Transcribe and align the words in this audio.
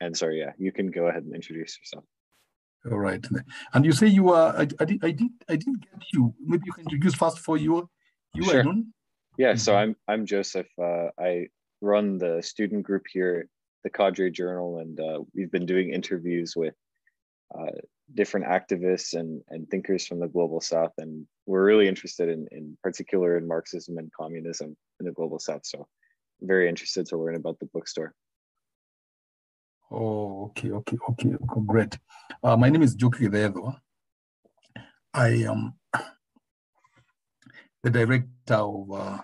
and 0.00 0.16
sorry, 0.16 0.40
yeah, 0.40 0.52
you 0.58 0.72
can 0.72 0.90
go 0.90 1.06
ahead 1.06 1.24
and 1.24 1.34
introduce 1.34 1.78
yourself. 1.78 2.04
All 2.90 2.98
right. 2.98 3.24
And 3.72 3.84
you 3.84 3.92
say 3.92 4.08
you 4.08 4.30
are, 4.30 4.54
I, 4.54 4.68
I, 4.78 4.84
did, 4.84 5.04
I, 5.04 5.10
did, 5.10 5.30
I 5.48 5.56
didn't 5.56 5.80
get 5.80 6.02
you. 6.12 6.34
Maybe 6.44 6.64
you 6.66 6.72
can 6.72 6.82
introduce 6.82 7.14
first 7.14 7.38
for 7.38 7.56
you. 7.56 7.88
You 8.34 8.44
sure. 8.44 8.64
Yeah, 9.38 9.54
so 9.54 9.72
mm-hmm. 9.72 9.80
I'm, 9.80 9.96
I'm 10.06 10.26
Joseph. 10.26 10.66
Uh, 10.80 11.08
I 11.18 11.48
run 11.80 12.18
the 12.18 12.42
student 12.42 12.82
group 12.82 13.04
here, 13.10 13.48
the 13.84 13.90
Cadre 13.90 14.30
Journal, 14.30 14.78
and 14.78 15.00
uh, 15.00 15.20
we've 15.34 15.50
been 15.50 15.66
doing 15.66 15.92
interviews 15.92 16.54
with 16.54 16.74
uh, 17.58 17.72
different 18.12 18.46
activists 18.46 19.18
and, 19.18 19.40
and 19.48 19.68
thinkers 19.70 20.06
from 20.06 20.20
the 20.20 20.28
global 20.28 20.60
south. 20.60 20.92
And 20.98 21.26
we're 21.46 21.64
really 21.64 21.88
interested 21.88 22.28
in, 22.28 22.46
in 22.52 22.76
particular 22.82 23.38
in 23.38 23.48
Marxism 23.48 23.98
and 23.98 24.10
communism 24.12 24.76
in 25.00 25.06
the 25.06 25.12
global 25.12 25.38
south. 25.38 25.64
So 25.64 25.86
very 26.42 26.68
interested 26.68 27.06
to 27.06 27.16
learn 27.16 27.36
about 27.36 27.58
the 27.60 27.66
bookstore. 27.72 28.14
Oh, 29.90 30.46
okay, 30.46 30.70
okay, 30.70 30.98
okay, 31.10 31.30
great. 31.66 31.98
Uh, 32.42 32.56
my 32.56 32.68
name 32.70 32.82
is 32.82 32.96
Njuki 32.96 33.28
Githethwa. 33.28 33.78
I 35.14 35.28
am 35.48 35.74
the 37.82 37.90
director 37.90 38.54
of 38.54 38.92
uh, 38.92 39.18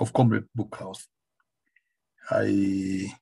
of 0.00 0.12
Comrade 0.12 0.44
Bookhouse. 0.56 1.06
I 2.30 3.12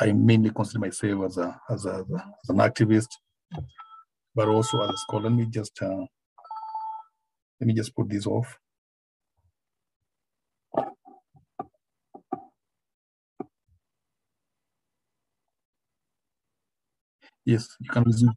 I 0.00 0.12
mainly 0.12 0.50
consider 0.50 0.80
myself 0.80 1.26
as 1.26 1.38
a 1.38 1.60
as, 1.70 1.86
a, 1.86 2.04
as 2.44 2.48
an 2.50 2.56
activist, 2.58 3.08
but 4.34 4.48
also 4.48 4.82
as 4.82 4.90
a 4.90 4.96
scholar. 4.96 5.24
Let 5.24 5.32
me 5.32 5.46
just 5.46 5.80
uh, 5.82 6.06
let 7.60 7.66
me 7.66 7.74
just 7.74 7.94
put 7.94 8.08
this 8.10 8.26
off. 8.26 8.58
Yes, 17.48 17.66
you 17.80 17.88
can 17.88 18.04
resume. 18.04 18.34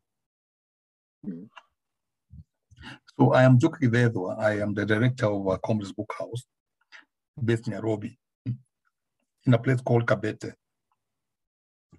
So 3.19 3.33
I 3.33 3.43
am 3.43 3.59
Njuki 3.59 3.81
Githethwa. 3.81 4.39
I 4.39 4.61
am 4.61 4.73
the 4.73 4.85
director 4.85 5.25
of 5.25 5.49
uh, 5.49 5.57
Comrades 5.57 5.91
Book 5.91 6.13
House 6.17 6.45
based 7.43 7.67
in 7.67 7.73
Nairobi, 7.73 8.17
in 8.45 9.53
a 9.53 9.57
place 9.57 9.81
called 9.81 10.05
Kabete, 10.05 10.53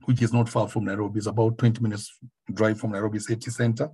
which 0.06 0.22
is 0.22 0.32
not 0.32 0.48
far 0.48 0.68
from 0.68 0.86
Nairobi. 0.86 1.18
It's 1.18 1.26
about 1.26 1.58
20 1.58 1.82
minutes 1.82 2.18
drive 2.50 2.80
from 2.80 2.92
Nairobi 2.92 3.18
city 3.18 3.50
center. 3.50 3.90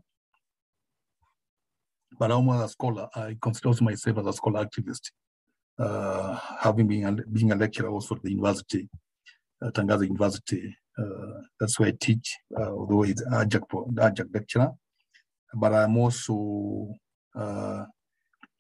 But 2.17 2.31
I'm 2.31 2.49
a 2.51 2.69
scholar. 2.69 3.09
I 3.17 3.37
consider 3.43 3.73
myself 3.83 4.19
as 4.19 4.27
a 4.27 4.33
scholar 4.33 4.65
activist, 4.65 5.11
uh, 5.77 6.39
having 6.61 6.87
been 6.87 7.05
a, 7.05 7.13
being 7.13 7.51
a 7.51 7.57
lecturer 7.57 7.89
also 7.89 8.15
at 8.15 8.23
the 8.23 8.31
university, 8.31 8.89
uh, 9.61 9.73
Tangaza 9.73 10.05
University, 10.05 10.73
that's 11.59 11.79
why 11.79 11.89
I 11.89 11.93
teach, 12.01 12.37
uh, 12.59 12.71
although 12.71 13.05
it's 13.05 13.23
adjunct, 13.33 13.73
adjunct 14.01 14.35
lecturer. 14.35 14.73
But 15.55 15.73
I'm 15.73 15.97
also 15.97 16.93
uh, 17.35 17.85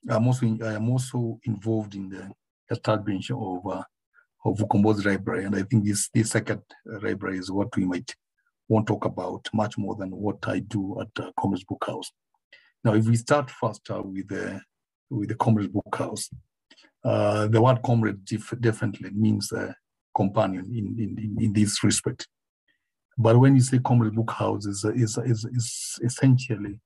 I'm 0.08 0.26
also 0.26 0.46
I'm 0.46 0.90
also 0.90 1.38
involved 1.44 1.94
in 1.94 2.08
the 2.08 2.30
establishment 2.70 3.30
of 3.30 3.66
uh, 3.66 3.82
of 4.44 4.58
Ukombozi 4.58 5.04
Library, 5.04 5.44
and 5.44 5.56
I 5.56 5.62
think 5.62 5.84
this 5.84 6.08
this 6.14 6.30
second 6.30 6.62
library 6.86 7.38
is 7.38 7.50
what 7.50 7.74
we 7.76 7.84
might 7.84 8.14
want 8.68 8.86
to 8.86 8.92
talk 8.92 9.04
about 9.06 9.48
much 9.52 9.78
more 9.78 9.96
than 9.96 10.10
what 10.10 10.38
I 10.46 10.60
do 10.60 11.00
at 11.00 11.08
uh, 11.24 11.30
Comrades 11.38 11.64
Book 11.64 11.84
House. 11.86 12.10
Now, 12.84 12.94
if 12.94 13.06
we 13.06 13.16
start 13.16 13.50
first 13.50 13.90
uh, 13.90 14.02
with 14.02 14.28
the 14.28 14.60
with 15.10 15.28
the 15.30 15.34
Comrades 15.34 15.72
Book 15.72 15.94
House, 15.96 16.30
uh, 17.04 17.48
the 17.48 17.60
word 17.60 17.82
comrade 17.82 18.24
definitely 18.60 19.10
means 19.10 19.52
uh, 19.52 19.72
companion 20.18 20.64
in, 20.80 20.86
in, 21.04 21.36
in, 21.44 21.52
this 21.52 21.84
respect. 21.84 22.26
But 23.16 23.38
when 23.38 23.54
you 23.54 23.62
say 23.62 23.78
community 23.78 24.16
book 24.16 24.32
house, 24.32 24.66
is 24.66 24.84
is 24.84 25.18
is, 25.32 25.98
essentially 26.08 26.80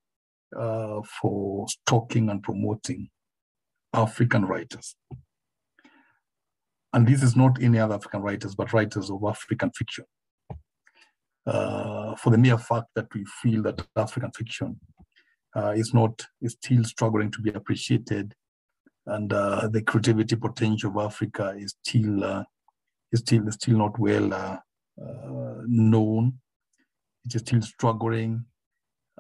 uh, 0.65 1.01
for 1.17 1.67
stocking 1.69 2.31
and 2.31 2.43
promoting 2.43 3.09
African 3.93 4.45
writers. 4.45 4.97
And 6.93 7.07
this 7.07 7.23
is 7.23 7.35
not 7.37 7.63
any 7.63 7.79
other 7.79 7.95
African 7.95 8.23
writers, 8.23 8.55
but 8.55 8.73
writers 8.73 9.11
of 9.11 9.25
African 9.25 9.71
fiction. 9.79 10.05
Uh, 11.47 12.15
for 12.17 12.31
the 12.31 12.39
mere 12.39 12.59
fact 12.59 12.89
that 12.95 13.09
we 13.15 13.25
feel 13.41 13.63
that 13.63 13.85
African 13.97 14.31
fiction 14.31 14.79
uh, 15.57 15.73
is 15.83 15.93
not 15.93 16.15
is 16.41 16.53
still 16.53 16.85
struggling 16.85 17.31
to 17.33 17.41
be 17.41 17.51
appreciated, 17.51 18.35
and 19.07 19.33
uh, 19.33 19.69
the 19.75 19.83
creativity 19.83 20.37
potential 20.37 20.91
of 20.91 21.07
Africa 21.11 21.55
is 21.59 21.75
still 21.83 22.23
uh, 22.25 22.45
is 23.13 23.21
still 23.21 23.51
still 23.53 23.79
not 23.79 23.99
well 23.99 24.33
uh, 24.33 24.59
uh, 25.01 25.63
known. 25.67 26.35
It 27.25 27.35
is 27.35 27.43
still 27.43 27.63
struggling, 27.63 28.45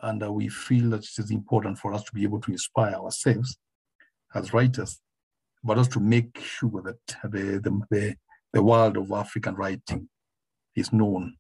and 0.03 0.23
uh, 0.23 0.33
we 0.33 0.49
feel 0.49 0.91
that 0.91 1.05
it 1.05 1.19
is 1.19 1.31
important 1.31 1.79
for 1.79 1.95
us 1.95 2.03
to 2.05 2.13
be 2.13 2.25
able 2.25 2.41
to 2.41 2.53
inspire 2.53 2.95
ourselves 2.95 3.57
as 4.35 4.53
writers, 4.53 5.01
but 5.63 5.79
also 5.79 5.91
to 5.91 6.01
make 6.01 6.39
sure 6.41 6.83
that 6.83 7.31
the 7.31 7.61
the, 7.63 7.81
the, 7.91 8.15
the 8.53 8.63
world 8.63 8.97
of 8.97 9.13
African 9.13 9.55
writing 9.55 10.09
is 10.75 10.93
known, 10.93 11.37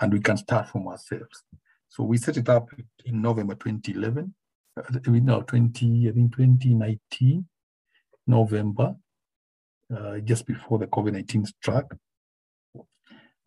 and 0.00 0.12
we 0.12 0.20
can 0.20 0.36
start 0.36 0.68
from 0.68 0.88
ourselves. 0.88 1.44
So 1.88 2.04
we 2.04 2.16
set 2.16 2.36
it 2.38 2.48
up 2.48 2.70
in 3.04 3.20
November 3.20 3.54
2011. 3.54 4.34
Uh, 4.74 4.98
no, 5.06 5.42
20, 5.42 6.08
I 6.08 6.12
think 6.12 6.34
2019, 6.34 7.46
November 8.26 8.94
uh, 9.96 10.18
just 10.18 10.46
before 10.46 10.78
the 10.78 10.86
COVID-19 10.86 11.46
struck. 11.46 11.94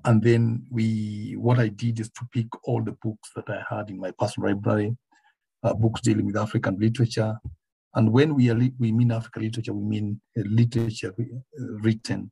And 0.03 0.22
then 0.22 0.66
we, 0.69 1.35
what 1.38 1.59
I 1.59 1.69
did 1.69 2.00
is 2.00 2.09
to 2.11 2.28
pick 2.31 2.47
all 2.63 2.83
the 2.83 2.95
books 3.03 3.31
that 3.35 3.50
I 3.50 3.63
had 3.67 3.89
in 3.89 4.00
my 4.00 4.11
personal 4.11 4.50
library, 4.50 4.95
uh, 5.63 5.73
books 5.73 6.01
dealing 6.01 6.28
with 6.28 6.38
African 6.38 6.78
literature. 6.79 7.39
And 7.95 8.11
when 8.11 8.35
we, 8.35 8.51
we 8.78 8.91
mean 8.91 9.11
African 9.11 9.44
literature, 9.44 9.73
we 9.73 9.83
mean 9.83 10.22
literature 10.35 11.16
uh, 11.19 11.23
written 11.81 12.31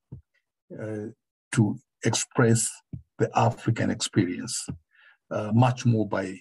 uh, 0.80 1.07
to 1.53 1.80
express 2.03 2.69
the 3.18 3.30
African 3.35 3.90
experience, 3.90 4.68
uh, 5.31 5.51
much 5.53 5.85
more 5.85 6.07
by 6.07 6.38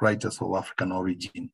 writers 0.00 0.38
of 0.40 0.54
African 0.54 0.92
origin. 0.92 1.50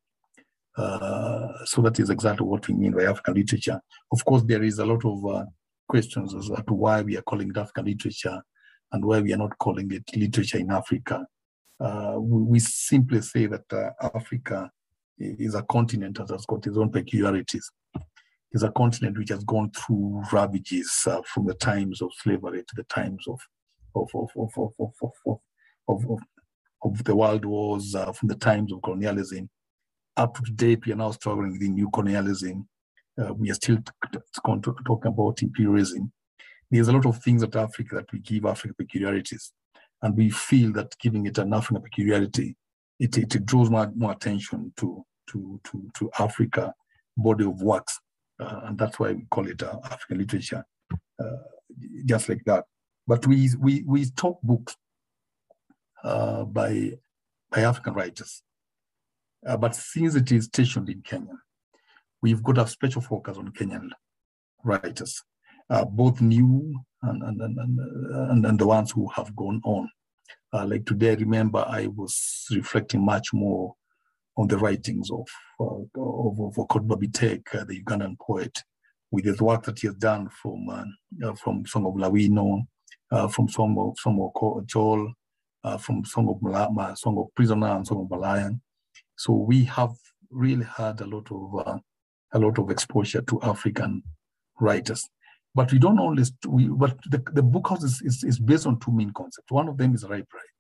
Uh, 0.80 1.64
so 1.66 1.82
that 1.82 2.00
is 2.00 2.08
exactly 2.08 2.46
what 2.46 2.66
we 2.66 2.74
mean 2.74 2.92
by 2.92 3.04
African 3.04 3.34
literature. 3.34 3.78
Of 4.10 4.24
course, 4.24 4.42
there 4.44 4.62
is 4.62 4.78
a 4.78 4.86
lot 4.86 5.04
of 5.04 5.26
uh, 5.26 5.44
questions 5.86 6.34
as 6.34 6.46
to 6.46 6.74
why 6.74 7.02
we 7.02 7.18
are 7.18 7.22
calling 7.22 7.50
it 7.50 7.56
African 7.58 7.84
literature 7.84 8.40
and 8.92 9.04
why 9.04 9.20
we 9.20 9.34
are 9.34 9.36
not 9.36 9.58
calling 9.58 9.90
it 9.92 10.04
literature 10.16 10.58
in 10.58 10.70
Africa. 10.70 11.26
Uh, 11.78 12.14
we, 12.18 12.42
we, 12.42 12.58
simply 12.60 13.20
say 13.20 13.46
that 13.46 13.70
uh, 13.72 13.90
Africa 14.14 14.70
is 15.18 15.54
a 15.54 15.62
continent 15.64 16.16
that 16.16 16.30
has 16.30 16.46
got 16.46 16.66
its 16.66 16.78
own 16.78 16.90
peculiarities. 16.90 17.70
It's 18.52 18.62
a 18.62 18.70
continent 18.70 19.18
which 19.18 19.30
has 19.30 19.44
gone 19.44 19.70
through 19.72 20.22
ravages 20.32 20.90
uh, 21.06 21.20
from 21.26 21.46
the 21.46 21.54
times 21.54 22.00
of 22.00 22.10
slavery 22.22 22.62
to 22.62 22.74
the 22.74 22.84
times 22.84 23.24
of 23.28 23.38
of 23.94 24.08
of 24.14 24.30
of 24.36 24.50
of 24.56 24.72
of, 24.78 24.92
of, 25.26 25.40
of, 25.88 26.10
of, 26.10 26.18
of 26.84 27.04
the 27.04 27.14
world 27.14 27.44
wars, 27.44 27.94
from 28.14 28.28
the 28.28 28.36
times 28.36 28.72
of 28.72 28.80
colonialism 28.82 29.50
up 30.20 30.34
to 30.44 30.52
date, 30.52 30.84
we 30.86 30.92
are 30.92 30.96
now 30.96 31.10
struggling 31.10 31.52
with 31.52 31.60
the 31.60 31.68
new 31.68 31.88
colonialism. 31.90 32.68
Uh, 33.20 33.32
we 33.34 33.50
are 33.50 33.54
still 33.54 33.78
talking 34.44 35.12
about 35.12 35.42
imperialism. 35.42 36.12
There's 36.70 36.88
a 36.88 36.92
lot 36.92 37.06
of 37.06 37.22
things 37.22 37.42
at 37.42 37.56
Africa 37.56 37.96
that 37.96 38.12
we 38.12 38.20
give 38.20 38.44
Africa 38.44 38.74
peculiarities. 38.76 39.52
And 40.02 40.16
we 40.16 40.30
feel 40.30 40.72
that 40.74 40.96
giving 40.98 41.26
it 41.26 41.38
an 41.38 41.52
African 41.52 41.82
peculiarity, 41.82 42.56
it, 42.98 43.16
it, 43.16 43.44
draws 43.44 43.70
more, 43.70 43.90
more 43.96 44.12
attention 44.12 44.72
to, 44.76 45.04
to, 45.30 45.60
to, 45.64 45.90
to 45.94 46.10
Africa 46.18 46.72
body 47.16 47.44
of 47.44 47.60
works. 47.62 47.98
Uh, 48.38 48.60
and 48.64 48.78
that's 48.78 48.98
why 48.98 49.12
we 49.12 49.26
call 49.30 49.46
it 49.46 49.62
uh, 49.62 49.78
African 49.84 50.18
literature, 50.18 50.64
uh, 51.22 51.36
just 52.06 52.28
like 52.28 52.42
that. 52.46 52.64
But 53.06 53.26
we, 53.26 53.50
we, 53.58 53.84
we 53.86 54.08
talk 54.10 54.40
books 54.42 54.76
uh, 56.04 56.44
by, 56.44 56.92
by 57.50 57.62
African 57.62 57.94
writers. 57.94 58.42
Uh, 59.46 59.56
but 59.56 59.74
since 59.74 60.14
it 60.14 60.30
is 60.32 60.44
stationed 60.46 60.88
in 60.88 61.00
Kenya, 61.02 61.34
we've 62.22 62.42
got 62.42 62.58
a 62.58 62.66
special 62.66 63.00
focus 63.00 63.38
on 63.38 63.52
Kenyan 63.52 63.88
writers, 64.64 65.22
uh, 65.70 65.84
both 65.84 66.20
new 66.20 66.78
and, 67.02 67.22
and, 67.22 67.40
and, 67.40 67.58
and, 67.58 68.46
and, 68.46 68.58
the 68.58 68.66
ones 68.66 68.90
who 68.90 69.08
have 69.08 69.34
gone 69.34 69.60
on. 69.64 69.88
Uh, 70.52 70.66
like 70.66 70.84
today, 70.84 71.12
I 71.12 71.14
remember 71.14 71.64
I 71.66 71.86
was 71.86 72.46
reflecting 72.50 73.04
much 73.04 73.32
more 73.32 73.74
on 74.36 74.48
the 74.48 74.58
writings 74.58 75.10
of 75.10 75.26
uh, 75.58 76.00
of, 76.00 76.40
of 76.40 76.54
Okot 76.56 76.86
Bitek, 76.86 77.54
uh, 77.54 77.64
the 77.64 77.82
Ugandan 77.82 78.18
poet, 78.18 78.62
with 79.10 79.24
his 79.24 79.40
work 79.40 79.64
that 79.64 79.78
he 79.78 79.86
has 79.86 79.96
done 79.96 80.28
from 80.42 80.68
uh, 80.68 81.28
uh, 81.28 81.34
from 81.34 81.64
Song 81.66 81.86
of 81.86 81.94
Lawino, 81.94 82.66
from 83.30 83.48
Song 83.48 83.76
of 83.78 83.98
Song 83.98 84.30
of 84.42 84.66
Joel, 84.66 85.12
from 85.78 86.04
Song 86.04 86.28
of 86.28 86.36
Malama, 86.40 86.96
Song 86.98 87.16
of 87.18 87.34
Prisoner, 87.34 87.76
and 87.76 87.86
Song 87.86 88.02
of 88.02 88.08
Balayan. 88.08 88.60
So 89.20 89.34
we 89.34 89.64
have 89.64 89.92
really 90.30 90.64
had 90.64 91.02
a 91.02 91.04
lot 91.04 91.30
of 91.30 91.66
uh, 91.66 91.78
a 92.32 92.38
lot 92.38 92.58
of 92.58 92.70
exposure 92.70 93.20
to 93.20 93.42
African 93.42 94.02
writers. 94.58 95.06
But 95.54 95.70
we 95.72 95.78
don't 95.78 95.98
always, 95.98 96.32
we, 96.48 96.68
but 96.68 96.96
the, 97.04 97.22
the 97.34 97.42
book 97.42 97.68
house 97.68 97.84
is, 97.84 98.00
is, 98.00 98.24
is 98.24 98.38
based 98.38 98.66
on 98.66 98.80
two 98.80 98.92
main 98.92 99.12
concepts. 99.12 99.52
One 99.52 99.68
of 99.68 99.76
them 99.76 99.94
is 99.94 100.04
library, 100.04 100.52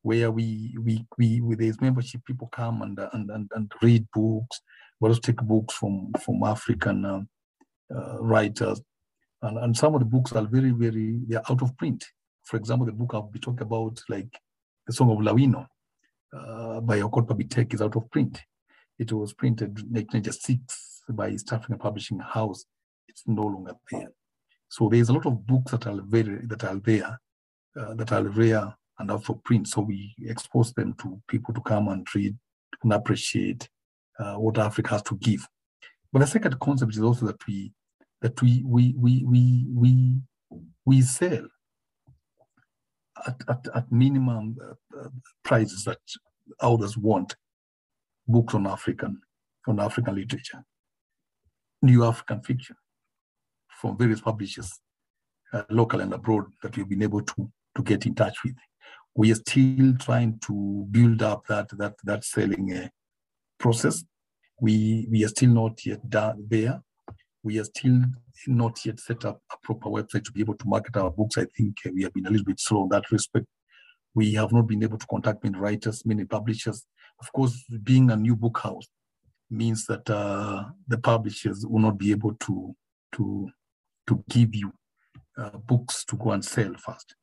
where 0.00 0.30
we, 0.30 0.74
we, 0.82 1.04
we 1.18 1.42
with 1.42 1.82
membership, 1.82 2.24
people 2.24 2.48
come 2.50 2.80
and, 2.80 2.98
and, 3.12 3.28
and, 3.28 3.50
and 3.54 3.70
read 3.82 4.06
books, 4.14 4.62
we 4.98 5.10
also 5.10 5.20
take 5.20 5.42
books 5.42 5.74
from, 5.74 6.12
from 6.24 6.42
African 6.44 7.04
uh, 7.04 7.20
uh, 7.94 8.22
writers. 8.22 8.80
And, 9.42 9.58
and 9.58 9.76
some 9.76 9.92
of 9.94 10.00
the 10.00 10.06
books 10.06 10.32
are 10.32 10.46
very, 10.46 10.70
very, 10.70 11.20
they're 11.28 11.50
out 11.50 11.60
of 11.60 11.76
print. 11.76 12.02
For 12.44 12.56
example, 12.56 12.86
the 12.86 12.92
book 12.92 13.10
I'll 13.12 13.22
be 13.22 13.38
talking 13.38 13.66
about, 13.66 14.00
like 14.08 14.32
the 14.86 14.94
Song 14.94 15.10
of 15.10 15.18
Lawino 15.18 15.66
uh, 16.32 16.80
by 16.80 17.00
Okot 17.00 17.26
p'Bitek 17.26 17.74
is 17.74 17.82
out 17.82 17.96
of 17.96 18.10
print. 18.10 18.40
It 18.98 19.12
was 19.12 19.32
printed 19.32 19.78
in 19.78 19.92
1996 19.92 21.02
by 21.10 21.30
East 21.30 21.52
African 21.52 21.78
Publishing 21.78 22.18
House 22.20 22.64
it's 23.12 23.22
no 23.26 23.42
longer 23.42 23.74
there. 23.90 24.08
So 24.68 24.88
there's 24.88 25.10
a 25.10 25.12
lot 25.12 25.26
of 25.26 25.46
books 25.46 25.72
that 25.72 25.86
are 25.86 26.00
very 26.02 26.46
that 26.46 26.64
are 26.64 26.76
there, 26.76 27.20
uh, 27.78 27.94
that 27.94 28.12
are 28.12 28.24
rare 28.24 28.74
and 28.98 29.24
for 29.24 29.36
print. 29.44 29.68
So 29.68 29.82
we 29.82 30.14
expose 30.22 30.72
them 30.72 30.94
to 31.02 31.20
people 31.28 31.52
to 31.54 31.60
come 31.60 31.88
and 31.88 32.06
read 32.14 32.36
and 32.82 32.92
appreciate 32.92 33.68
uh, 34.18 34.34
what 34.34 34.58
Africa 34.58 34.90
has 34.90 35.02
to 35.02 35.16
give. 35.16 35.46
But 36.12 36.20
the 36.20 36.26
second 36.26 36.58
concept 36.60 36.96
is 36.96 37.02
also 37.02 37.26
that 37.26 37.46
we 37.46 37.72
that 38.22 38.40
we 38.40 38.62
we 38.64 38.94
we 38.96 39.24
we 39.24 39.66
we, 39.74 40.20
we 40.84 41.02
sell 41.02 41.46
at, 43.26 43.36
at, 43.48 43.66
at 43.74 43.92
minimum 43.92 44.56
uh, 44.62 44.98
uh 44.98 45.08
prices 45.44 45.84
that 45.84 46.00
others 46.60 46.96
want 46.96 47.34
books 48.26 48.54
on 48.54 48.66
African 48.66 49.20
on 49.66 49.80
African 49.80 50.14
literature, 50.14 50.64
new 51.82 52.04
African 52.04 52.40
fiction 52.42 52.76
from 53.80 53.96
various 53.96 54.20
publishers, 54.20 54.80
uh, 55.52 55.62
local 55.70 56.00
and 56.00 56.12
abroad, 56.12 56.44
that 56.62 56.76
we've 56.76 56.88
been 56.88 57.02
able 57.02 57.22
to, 57.22 57.50
to 57.76 57.82
get 57.82 58.06
in 58.06 58.14
touch 58.14 58.36
with. 58.44 58.54
We 59.14 59.30
are 59.32 59.36
still 59.36 59.94
trying 59.98 60.38
to 60.46 60.86
build 60.90 61.22
up 61.22 61.46
that 61.48 61.68
that 61.78 61.94
that 62.04 62.24
selling 62.24 62.72
uh, 62.72 62.88
process. 63.58 64.04
We 64.60 65.06
we 65.10 65.24
are 65.24 65.28
still 65.28 65.50
not 65.50 65.84
yet 65.84 66.08
done 66.08 66.46
there. 66.48 66.82
We 67.42 67.58
are 67.58 67.64
still 67.64 68.02
not 68.46 68.84
yet 68.84 69.00
set 69.00 69.24
up 69.24 69.40
a 69.52 69.56
proper 69.62 69.88
website 69.88 70.24
to 70.24 70.32
be 70.32 70.40
able 70.40 70.54
to 70.54 70.68
market 70.68 70.96
our 70.96 71.10
books. 71.10 71.38
I 71.38 71.46
think 71.56 71.76
uh, 71.86 71.90
we 71.94 72.02
have 72.02 72.14
been 72.14 72.26
a 72.26 72.30
little 72.30 72.46
bit 72.46 72.60
slow 72.60 72.84
in 72.84 72.88
that 72.90 73.10
respect. 73.10 73.46
We 74.14 74.34
have 74.34 74.52
not 74.52 74.66
been 74.66 74.82
able 74.82 74.98
to 74.98 75.06
contact 75.06 75.42
many 75.42 75.58
writers, 75.58 76.04
many 76.04 76.24
publishers. 76.24 76.84
Of 77.20 77.32
course, 77.32 77.64
being 77.82 78.10
a 78.10 78.16
new 78.16 78.36
book 78.36 78.58
house 78.58 78.86
means 79.50 79.86
that 79.86 80.08
uh, 80.08 80.64
the 80.88 80.98
publishers 80.98 81.66
will 81.66 81.80
not 81.80 81.98
be 81.98 82.10
able 82.10 82.34
to 82.34 82.74
to 83.16 83.48
to 84.06 84.24
give 84.28 84.54
you 84.54 84.72
uh, 85.38 85.50
books 85.50 86.04
to 86.06 86.16
go 86.16 86.30
and 86.32 86.44
sell 86.44 86.72
first. 86.78 87.14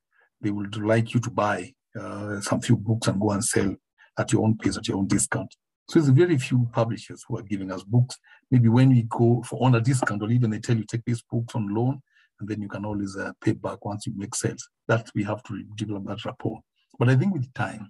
They 0.42 0.52
would 0.52 0.78
like 0.78 1.14
you 1.14 1.20
to 1.22 1.30
buy 1.30 1.74
uh, 2.00 2.40
some 2.42 2.62
few 2.62 2.78
books 2.78 3.08
and 3.08 3.20
go 3.20 3.32
and 3.32 3.44
sell 3.44 3.76
at 4.18 4.32
your 4.32 4.44
own 4.44 4.58
pace, 4.58 4.78
at 4.78 4.88
your 4.88 4.98
own 4.98 5.08
discount. 5.08 5.54
So 5.90 6.00
there's 6.00 6.10
very 6.10 6.38
few 6.38 6.70
publishers 6.72 7.26
who 7.28 7.40
are 7.40 7.42
giving 7.42 7.72
us 7.72 7.82
books. 7.82 8.16
Maybe 8.52 8.70
when 8.70 8.90
we 8.90 9.08
go 9.10 9.42
for 9.44 9.66
on 9.66 9.74
a 9.74 9.82
discount, 9.82 10.22
or 10.22 10.30
even 10.30 10.52
they 10.52 10.60
tell 10.60 10.78
you 10.78 10.84
take 10.84 11.04
these 11.04 11.24
books 11.24 11.56
on 11.56 11.74
loan, 11.74 12.00
and 12.40 12.48
then 12.48 12.62
you 12.62 12.70
can 12.70 12.86
always 12.86 13.18
uh, 13.18 13.32
pay 13.44 13.54
back 13.54 13.84
once 13.84 14.06
you 14.06 14.14
make 14.16 14.36
sales. 14.36 14.70
That 14.88 15.10
we 15.16 15.24
have 15.24 15.42
to 15.44 15.64
develop 15.74 16.06
that 16.06 16.24
rapport. 16.26 16.60
But 17.00 17.10
I 17.10 17.16
think 17.16 17.34
with 17.34 17.52
time, 17.56 17.90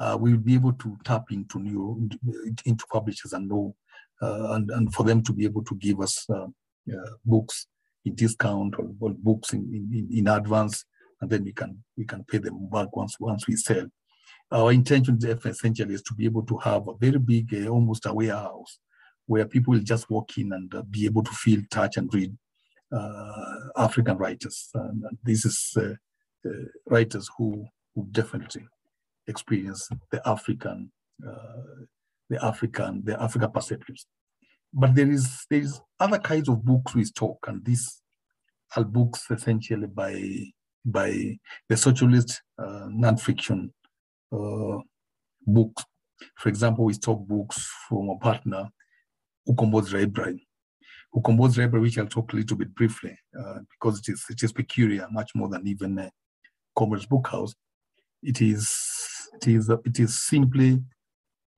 uh, 0.00 0.18
we 0.20 0.32
will 0.32 0.40
be 0.40 0.54
able 0.54 0.72
to 0.72 0.98
tap 1.04 1.26
into 1.30 1.60
new 1.60 2.10
into 2.64 2.84
publishers 2.90 3.34
and 3.34 3.48
know, 3.48 3.76
uh, 4.20 4.54
and 4.54 4.68
and 4.72 4.92
for 4.92 5.04
them 5.04 5.22
to 5.22 5.32
be 5.32 5.44
able 5.44 5.62
to 5.62 5.76
give 5.76 6.00
us 6.00 6.26
uh, 6.28 6.46
uh, 6.92 7.10
books 7.24 7.68
in 8.04 8.16
discount 8.16 8.74
or, 8.80 8.90
or 8.98 9.10
books 9.10 9.52
in, 9.52 9.60
in, 9.92 10.08
in 10.12 10.26
advance, 10.26 10.84
and 11.20 11.30
then 11.30 11.44
we 11.44 11.52
can 11.52 11.84
we 11.96 12.04
can 12.04 12.24
pay 12.24 12.38
them 12.38 12.68
back 12.68 12.96
once 12.96 13.14
once 13.20 13.46
we 13.46 13.54
sell. 13.54 13.86
Our 14.50 14.72
intention 14.72 15.18
essentially 15.22 15.94
is 15.94 16.02
to 16.02 16.14
be 16.14 16.24
able 16.24 16.44
to 16.46 16.56
have 16.58 16.88
a 16.88 16.94
very 16.94 17.18
big, 17.18 17.54
uh, 17.54 17.68
almost 17.68 18.06
a 18.06 18.12
warehouse, 18.12 18.78
where 19.26 19.46
people 19.46 19.74
will 19.74 19.80
just 19.80 20.08
walk 20.10 20.38
in 20.38 20.52
and 20.52 20.74
uh, 20.74 20.82
be 20.82 21.04
able 21.04 21.22
to 21.22 21.30
feel, 21.30 21.60
touch, 21.70 21.96
and 21.96 22.12
read 22.14 22.36
uh, 22.90 23.58
African 23.76 24.16
writers. 24.16 24.70
And 24.74 25.04
this 25.22 25.44
is 25.44 25.76
uh, 25.76 25.94
uh, 26.48 26.64
writers 26.86 27.28
who 27.36 27.66
who 27.94 28.06
definitely 28.10 28.66
experience 29.26 29.88
the 30.10 30.26
African, 30.26 30.92
the 31.18 32.44
African, 32.44 33.02
the 33.04 33.20
African 33.20 33.50
perspectives 33.50 34.06
but 34.72 34.94
there 34.94 35.10
is 35.10 35.46
there 35.50 35.60
is 35.60 35.80
other 35.98 36.18
kinds 36.18 36.48
of 36.48 36.64
books 36.64 36.94
we 36.94 37.04
stock, 37.04 37.38
and 37.46 37.64
these 37.64 38.02
are 38.76 38.84
books 38.84 39.26
essentially 39.30 39.86
by 39.86 40.14
by 40.84 41.38
the 41.68 41.76
socialist 41.76 42.42
uh, 42.58 42.86
nonfiction 42.90 43.70
books. 44.30 45.84
For 46.36 46.48
example, 46.48 46.84
we 46.84 46.94
stock 46.94 47.20
books 47.26 47.70
from 47.88 48.10
a 48.10 48.16
partner, 48.16 48.68
Ukombozi 49.48 49.94
Library. 49.94 50.46
Ukombozi 51.14 51.58
Library, 51.58 51.82
which 51.82 51.98
I'll 51.98 52.06
talk 52.06 52.32
a 52.32 52.36
little 52.36 52.56
bit 52.56 52.74
briefly, 52.74 53.16
uh, 53.38 53.60
because 53.70 54.00
it 54.00 54.12
is 54.12 54.24
it 54.28 54.42
is 54.42 54.52
peculiar, 54.52 55.06
much 55.10 55.34
more 55.34 55.48
than 55.48 55.66
even 55.66 55.98
a 55.98 56.10
Comrades 56.76 57.06
Book 57.06 57.28
House. 57.28 57.54
It 58.22 58.42
is 58.42 58.74
it 59.34 59.48
is 59.48 59.70
it 59.70 60.00
is 60.00 60.20
simply 60.20 60.82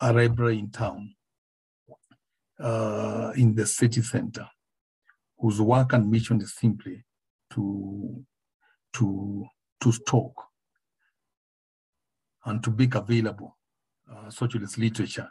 a 0.00 0.12
library 0.12 0.58
in 0.58 0.70
town 0.70 1.14
uh, 2.60 3.32
in 3.36 3.54
the 3.54 3.66
city 3.66 4.02
center, 4.02 4.46
whose 5.38 5.60
work 5.60 5.92
and 5.92 6.10
mission 6.10 6.40
is 6.40 6.54
simply 6.54 7.04
to, 7.52 8.24
to, 8.94 9.44
to 9.82 9.92
stock 9.92 10.32
and 12.46 12.62
to 12.64 12.70
make 12.70 12.94
available 12.94 13.56
uh, 14.10 14.30
socialist 14.30 14.78
literature 14.78 15.28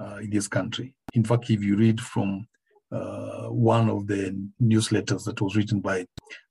uh, 0.00 0.16
in 0.16 0.30
this 0.30 0.48
country. 0.48 0.94
In 1.14 1.24
fact, 1.24 1.50
if 1.50 1.62
you 1.62 1.76
read 1.76 2.00
from 2.00 2.46
uh, 2.92 3.46
one 3.46 3.88
of 3.88 4.06
the 4.06 4.36
newsletters 4.62 5.24
that 5.24 5.40
was 5.40 5.56
written 5.56 5.80
by 5.80 6.06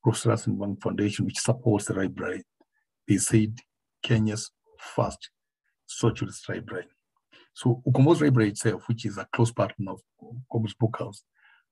Rose 0.05 0.25
Bank 0.25 0.81
Foundation, 0.81 1.25
which 1.25 1.39
supports 1.39 1.85
the 1.85 1.93
library, 1.93 2.43
they 3.07 3.17
said 3.17 3.57
Kenya's 4.01 4.51
first 4.77 5.29
socialist 5.85 6.47
library. 6.49 6.85
So 7.53 7.81
Ukombozi 7.87 8.21
Library 8.21 8.49
itself, 8.49 8.83
which 8.87 9.05
is 9.05 9.17
a 9.17 9.27
close 9.33 9.51
partner 9.51 9.91
of 9.91 10.01
Ukombozi 10.51 10.77
Book 10.79 10.97
House, 10.99 11.23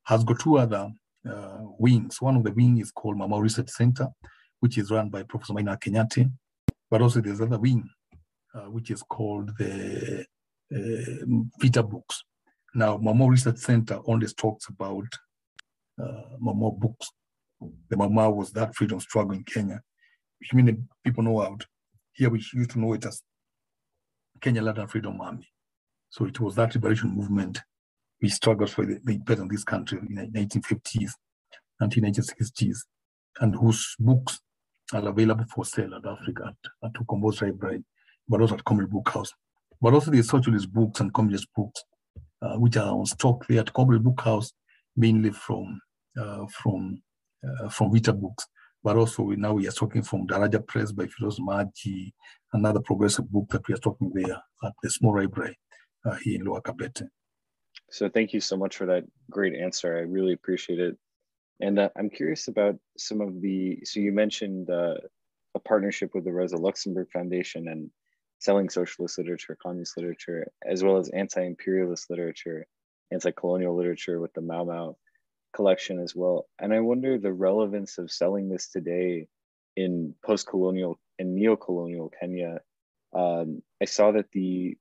has 0.03 0.23
got 0.23 0.39
two 0.39 0.57
other 0.57 0.89
uh, 1.29 1.57
wings. 1.79 2.21
One 2.21 2.35
of 2.37 2.43
the 2.43 2.51
wing 2.51 2.77
is 2.77 2.91
called 2.91 3.17
Mau 3.17 3.27
Mau 3.27 3.39
Research 3.39 3.69
Center, 3.69 4.07
which 4.59 4.77
is 4.77 4.91
run 4.91 5.09
by 5.09 5.23
Professor 5.23 5.53
Maina 5.53 5.77
Kinyatti, 5.77 6.31
but 6.89 7.01
also 7.01 7.19
there's 7.21 7.39
another 7.39 7.59
wing, 7.59 7.89
which 8.67 8.91
is 8.91 9.03
called 9.03 9.51
the 9.57 10.25
uh, 10.73 11.25
Vita 11.59 11.83
Books. 11.83 12.23
Now, 12.73 12.97
Mau 12.97 13.13
Mau 13.13 13.27
Research 13.27 13.57
Center 13.57 13.99
only 14.05 14.27
talks 14.27 14.67
about 14.69 15.07
uh, 16.01 16.37
Mau 16.39 16.53
Mau 16.53 16.71
books. 16.71 17.11
The 17.89 17.97
Mau 17.97 18.09
Mau 18.09 18.31
was 18.31 18.51
that 18.53 18.75
freedom 18.75 18.99
struggle 18.99 19.33
in 19.33 19.43
Kenya, 19.43 19.81
which 20.39 20.53
many 20.53 20.77
people 21.03 21.23
know 21.23 21.41
out. 21.41 21.65
Here 22.13 22.29
we 22.29 22.43
used 22.53 22.71
to 22.71 22.79
know 22.79 22.93
it 22.93 23.05
as 23.05 23.21
Kenya 24.41 24.65
and 24.65 24.89
Freedom 24.89 25.19
Army. 25.21 25.47
So 26.09 26.25
it 26.25 26.39
was 26.39 26.55
that 26.55 26.73
liberation 26.75 27.15
movement 27.15 27.59
which 28.19 28.33
struggled 28.33 28.69
for 28.69 28.85
the, 28.85 28.99
independence 29.07 29.41
of 29.41 29.49
this 29.49 29.63
country 29.63 29.99
in 29.99 30.15
the 30.15 30.39
1950s, 30.39 31.11
1960s, 31.81 32.77
and 33.39 33.55
whose 33.55 33.95
books 33.99 34.39
are 34.93 35.07
available 35.07 35.45
for 35.53 35.65
sale 35.65 35.95
at 35.95 36.05
Africa 36.05 36.53
at, 36.83 36.87
at 36.87 36.93
Ukombozi 36.93 37.43
Library, 37.43 37.83
but 38.27 38.41
also 38.41 38.55
at 38.55 38.63
Comrades 38.65 38.91
Book 38.91 39.09
House. 39.09 39.31
But 39.81 39.93
also 39.93 40.11
the 40.11 40.21
socialist 40.21 40.71
books 40.71 40.99
and 40.99 41.13
communist 41.13 41.47
books, 41.55 41.83
uh, 42.41 42.55
which 42.57 42.77
are 42.77 42.93
on 42.93 43.05
stock 43.05 43.45
there 43.47 43.61
at 43.61 43.73
Comrades 43.73 44.03
Book 44.03 44.21
House, 44.21 44.51
mainly 44.95 45.31
from 45.31 45.79
uh, 46.19 46.45
from 46.47 47.01
uh, 47.43 47.69
from 47.69 47.91
Vita 47.91 48.13
Books. 48.13 48.45
But 48.83 48.97
also 48.97 49.23
we, 49.23 49.35
now 49.35 49.53
we 49.53 49.67
are 49.67 49.71
talking 49.71 50.01
from 50.01 50.27
Daraja 50.27 50.65
Press 50.65 50.91
by 50.91 51.05
Firoz 51.05 51.39
Manji, 51.39 52.13
another 52.53 52.79
progressive 52.79 53.31
book 53.31 53.47
that 53.49 53.67
we 53.67 53.73
are 53.73 53.77
talking 53.77 54.11
there 54.13 54.41
at 54.63 54.73
the 54.81 54.89
small 54.89 55.15
library 55.15 55.57
uh, 56.05 56.15
here 56.15 56.39
in 56.39 56.45
Lower 56.45 56.61
Kabete. 56.61 57.07
So 57.89 58.09
thank 58.09 58.33
you 58.33 58.39
so 58.39 58.57
much 58.57 58.77
for 58.77 58.85
that 58.87 59.03
great 59.29 59.53
answer. 59.55 59.97
I 59.97 60.01
really 60.01 60.33
appreciate 60.33 60.79
it. 60.79 60.97
And 61.59 61.77
uh, 61.77 61.89
I'm 61.95 62.09
curious 62.09 62.47
about 62.47 62.75
some 62.97 63.21
of 63.21 63.39
the, 63.41 63.79
so 63.83 63.99
you 63.99 64.11
mentioned 64.11 64.69
uh, 64.69 64.95
a 65.53 65.59
partnership 65.59 66.11
with 66.15 66.23
the 66.23 66.31
Rosa 66.31 66.57
Luxemburg 66.57 67.11
Foundation 67.11 67.67
and 67.67 67.89
selling 68.41 68.69
socialist 68.69 69.19
literature, 69.19 69.55
communist 69.61 69.95
literature, 69.95 70.51
as 70.65 70.83
well 70.83 70.97
as 70.97 71.09
anti-imperialist 71.09 72.09
literature, 72.09 72.65
anti-colonial 73.11 73.77
literature 73.77 74.19
with 74.19 74.33
the 74.33 74.41
Mau 74.41 74.65
Mau 74.65 74.97
collection 75.55 75.99
as 75.99 76.15
well. 76.15 76.47
And 76.59 76.73
I 76.73 76.79
wonder 76.79 77.17
the 77.17 77.31
relevance 77.31 77.99
of 77.99 78.11
selling 78.11 78.49
this 78.49 78.69
today 78.69 79.27
in 79.77 80.15
post-colonial 80.25 80.99
and 81.19 81.35
neo-colonial 81.35 82.11
Kenya. 82.19 82.61
Um, 83.13 83.61
I 83.79 83.85
saw 83.85 84.11
that 84.13 84.31
the 84.31 84.75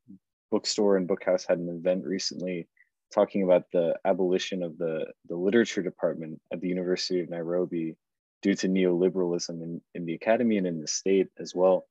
bookstore 0.50 0.96
and 0.96 1.06
bookhouse 1.06 1.46
had 1.46 1.58
an 1.58 1.68
event 1.68 2.06
recently 2.06 2.66
talking 3.12 3.42
about 3.42 3.64
the 3.72 3.94
abolition 4.06 4.62
of 4.62 4.78
the, 4.78 5.04
the 5.28 5.36
literature 5.36 5.82
department 5.82 6.40
at 6.50 6.62
the 6.62 6.68
University 6.68 7.20
of 7.20 7.28
Nairobi 7.28 7.96
due 8.40 8.54
to 8.54 8.68
neoliberalism 8.68 9.62
in, 9.62 9.82
in 9.94 10.06
the 10.06 10.14
academy 10.14 10.56
and 10.56 10.66
in 10.66 10.80
the 10.80 10.88
state 10.88 11.28
as 11.38 11.54
well. 11.54 11.86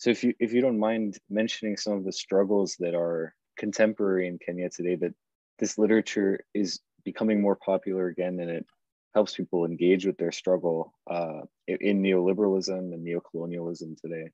So 0.00 0.08
if 0.08 0.24
you 0.24 0.32
if 0.40 0.54
you 0.54 0.62
don't 0.62 0.78
mind 0.78 1.18
mentioning 1.28 1.76
some 1.76 1.92
of 1.92 2.04
the 2.04 2.12
struggles 2.12 2.74
that 2.80 2.94
are 2.94 3.34
contemporary 3.58 4.28
in 4.28 4.38
Kenya 4.38 4.70
today, 4.70 4.96
that 4.96 5.14
this 5.58 5.76
literature 5.76 6.40
is 6.54 6.80
becoming 7.04 7.42
more 7.42 7.56
popular 7.56 8.06
again 8.08 8.40
and 8.40 8.50
it 8.50 8.66
helps 9.14 9.34
people 9.34 9.66
engage 9.66 10.06
with 10.06 10.16
their 10.16 10.32
struggle 10.32 10.94
uh, 11.10 11.42
in 11.68 12.02
neoliberalism 12.02 12.78
and 12.94 13.06
neocolonialism 13.06 14.00
today. 14.00 14.30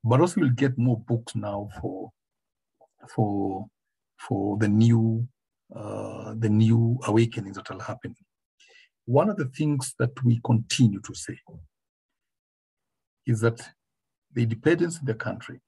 but 0.04 0.22
also 0.22 0.42
you'll 0.42 0.52
get 0.52 0.78
more 0.78 1.00
books 1.00 1.36
now 1.36 1.68
for, 1.82 2.12
for, 3.10 3.66
for 4.18 4.58
the 4.58 4.70
new, 4.70 5.28
uh, 5.76 6.36
the 6.38 6.50
new 6.50 7.00
awakenings 7.08 7.58
that 7.58 7.72
are 7.72 7.82
happening. 7.82 8.16
One 9.06 9.30
of 9.30 9.38
the 9.38 9.46
things 9.46 9.94
that 10.00 10.12
we 10.24 10.42
continue 10.44 11.00
to 11.02 11.14
say 11.14 11.38
is 13.26 13.42
that 13.42 13.62
the 14.34 14.44
independence 14.44 15.00
in 15.00 15.06
the 15.06 15.14
country 15.14 15.60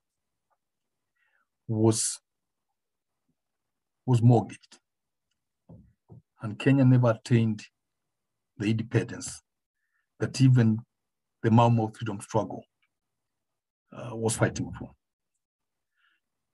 was, 1.67 2.19
was 4.05 4.21
mortgaged. 4.21 4.79
And 6.41 6.57
Kenya 6.57 6.85
never 6.85 7.11
attained 7.11 7.63
the 8.57 8.67
independence 8.67 9.41
that 10.19 10.39
even 10.41 10.79
the 11.43 11.51
Mau 11.51 11.91
freedom 11.95 12.19
struggle 12.21 12.63
uh, 13.93 14.15
was 14.15 14.35
fighting 14.35 14.71
for. 14.77 14.91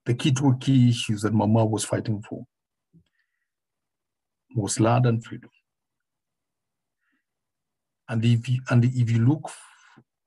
The 0.05 0.13
key 0.13 0.31
two 0.31 0.57
key 0.59 0.89
issues 0.89 1.21
that 1.21 1.33
Mau 1.33 1.65
was 1.65 1.85
fighting 1.85 2.21
for 2.27 2.43
was 4.55 4.79
land 4.79 5.05
and 5.05 5.23
freedom. 5.23 5.49
And 8.13 8.23
if 8.23 8.47
you, 8.47 8.61
and 8.69 8.85
if 8.85 9.09
you 9.09 9.25
look 9.25 9.49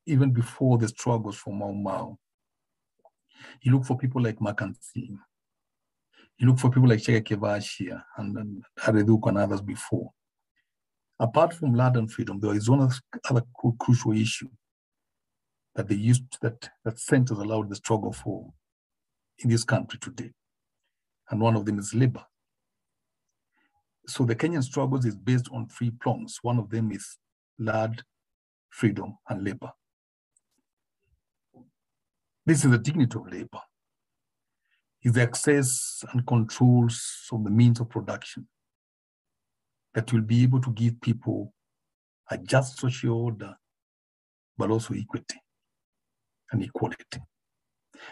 even 0.07 0.33
before 0.33 0.77
the 0.77 0.89
struggles 0.89 1.37
for 1.37 1.55
Mau 1.55 1.71
Mau, 1.71 2.19
you 3.63 3.71
look 3.71 3.85
for 3.85 3.97
people 3.97 4.21
like 4.21 4.41
Mackenzie. 4.41 5.17
You 6.37 6.49
look 6.49 6.59
for 6.59 6.69
people 6.69 6.89
like 6.89 6.99
Chege 6.99 7.23
Kibachia 7.23 8.03
and, 8.17 8.37
and 8.39 8.65
Harry 8.81 9.05
Thuku 9.05 9.29
and 9.29 9.39
others 9.39 9.63
before. 9.63 10.11
Apart 11.21 11.55
from 11.55 11.75
land 11.75 11.97
and 11.97 12.11
freedom, 12.11 12.41
there 12.41 12.57
is 12.57 12.69
one 12.69 12.91
other 13.31 13.43
crucial 13.79 14.15
issue 14.15 14.49
that 15.77 15.87
they 15.87 15.95
used 15.95 16.25
that 16.43 16.69
that 16.85 16.99
centers 16.99 17.39
allowed 17.39 17.71
the 17.71 17.77
struggle 17.77 18.13
for 18.13 18.53
in 19.39 19.49
this 19.49 19.63
country 19.63 20.01
today. 20.01 20.33
And 21.31 21.41
one 21.41 21.55
of 21.55 21.65
them 21.65 21.79
is 21.79 21.95
labor. 21.95 22.25
So 24.09 24.25
the 24.25 24.35
Kenyan 24.35 24.65
struggles 24.65 25.05
is 25.05 25.15
based 25.15 25.49
on 25.53 25.69
three 25.69 25.93
prongs. 25.93 26.41
One 26.43 26.59
of 26.59 26.69
them 26.69 26.91
is 26.91 27.17
land, 27.59 28.03
freedom, 28.71 29.17
and 29.29 29.45
labor. 29.45 29.73
This 32.45 32.65
is 32.65 32.71
the 32.71 32.79
dignity 32.79 33.19
of 33.19 33.31
labor, 33.31 33.61
is 35.03 35.13
the 35.13 35.23
access 35.23 36.05
and 36.13 36.27
controls 36.27 37.29
of 37.33 37.45
the 37.45 37.51
means 37.51 37.81
of 37.81 37.89
production 37.89 38.47
that 39.95 40.13
will 40.13 40.21
be 40.21 40.43
able 40.43 40.61
to 40.61 40.71
give 40.73 41.01
people 41.01 41.53
a 42.31 42.39
just 42.39 42.79
social 42.79 43.25
order, 43.25 43.57
but 44.57 44.71
also 44.71 44.95
equity 44.95 45.41
and 46.53 46.63
equality. 46.63 47.21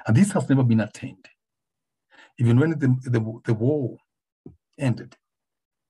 And 0.07 0.17
this 0.17 0.33
has 0.33 0.49
never 0.49 0.65
been 0.65 0.81
attained. 0.81 1.27
Even 2.39 2.59
when 2.59 2.71
the, 2.71 3.11
the, 3.11 3.41
the 3.45 3.55
war 3.55 3.97
ended, 4.79 5.17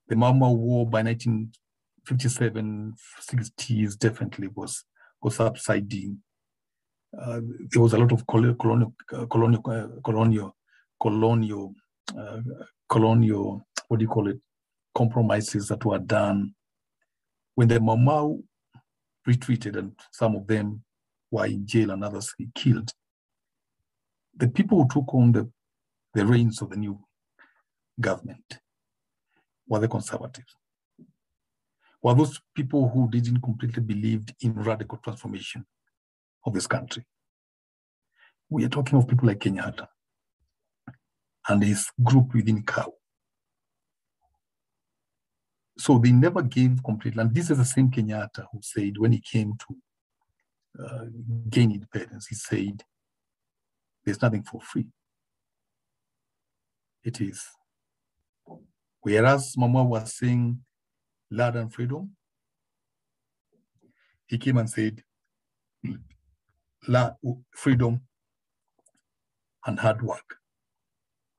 the 0.09 0.17
Mau 0.17 0.53
War 0.53 0.87
by 0.87 1.03
1957, 2.09 2.95
60s 3.31 3.99
definitely 3.99 4.49
was, 4.55 4.85
was 5.23 5.37
subsiding 5.37 6.21
uh, 7.21 7.41
there 7.71 7.83
was 7.83 7.93
a 7.93 7.99
lot 7.99 8.13
of 8.13 8.27
colonial, 8.27 8.55
colonial, 9.31 9.63
colonial, 10.03 10.57
colonial, 11.01 11.75
uh, 12.19 12.41
colonial, 12.89 13.67
what 13.89 13.99
do 13.99 14.05
you 14.05 14.09
call 14.09 14.29
it, 14.29 14.39
compromises 14.95 15.69
that 15.69 15.85
were 15.85 15.99
done 15.99 16.55
when 17.55 17.69
the 17.69 17.81
Mau 17.81 18.39
retreated 19.27 19.77
and 19.77 19.93
some 20.13 20.35
of 20.37 20.47
them 20.47 20.83
were 21.31 21.47
in 21.47 21.67
jail 21.67 21.91
and 21.91 22.05
others 22.05 22.35
killed. 22.55 22.91
The 24.37 24.49
people 24.49 24.83
who 24.83 24.89
took 24.89 25.15
on 25.15 25.33
the, 25.33 25.51
the 26.15 26.27
reins 26.27 26.61
of 26.63 26.71
the 26.71 26.77
new 26.77 27.01
government 28.01 28.59
were 29.69 29.79
the 29.79 29.89
conservatives. 29.89 30.57
Were 32.05 32.15
those 32.15 32.39
people 32.55 32.91
who 32.91 33.09
didn't 33.11 33.41
completely 33.41 33.83
believe 33.83 34.25
in 34.43 34.53
radical 34.53 34.99
transformation 34.99 35.65
of 36.45 36.53
this 36.53 36.67
country. 36.67 37.07
We 38.51 38.67
are 38.67 38.69
talking 38.69 38.99
of 38.99 39.09
people 39.09 39.27
like 39.27 39.39
Kenyatta 39.39 39.87
and 41.49 41.65
his 41.65 41.91
group 42.03 42.35
within 42.35 42.63
KAU. 42.63 42.93
So 45.79 45.99
they 45.99 46.13
never 46.13 46.43
gave 46.43 46.85
completely, 46.85 47.23
and 47.23 47.35
this 47.35 47.51
is 47.51 47.57
the 47.57 47.65
same 47.65 47.91
Kenyatta 47.91 48.45
who 48.53 48.61
said 48.61 48.99
when 48.99 49.13
he 49.13 49.21
came 49.21 49.55
to 49.59 50.85
uh, 50.85 51.05
gain 51.49 51.73
independence, 51.73 52.27
he 52.27 52.35
said, 52.35 52.83
there's 54.05 54.21
nothing 54.21 54.43
for 54.43 54.61
free. 54.61 54.87
It 57.03 57.19
is. 57.23 57.43
Whereas 59.01 59.57
Mau 59.57 59.69
Mau 59.69 59.85
was 59.85 60.15
saying 60.15 60.59
land 61.37 61.57
and 61.57 61.73
freedom, 61.73 62.17
he 64.27 64.39
came 64.39 64.57
and 64.59 64.71
said, 64.71 65.03
freedom 67.53 68.01
and 69.67 69.79
hard 69.79 70.03
work. 70.03 70.37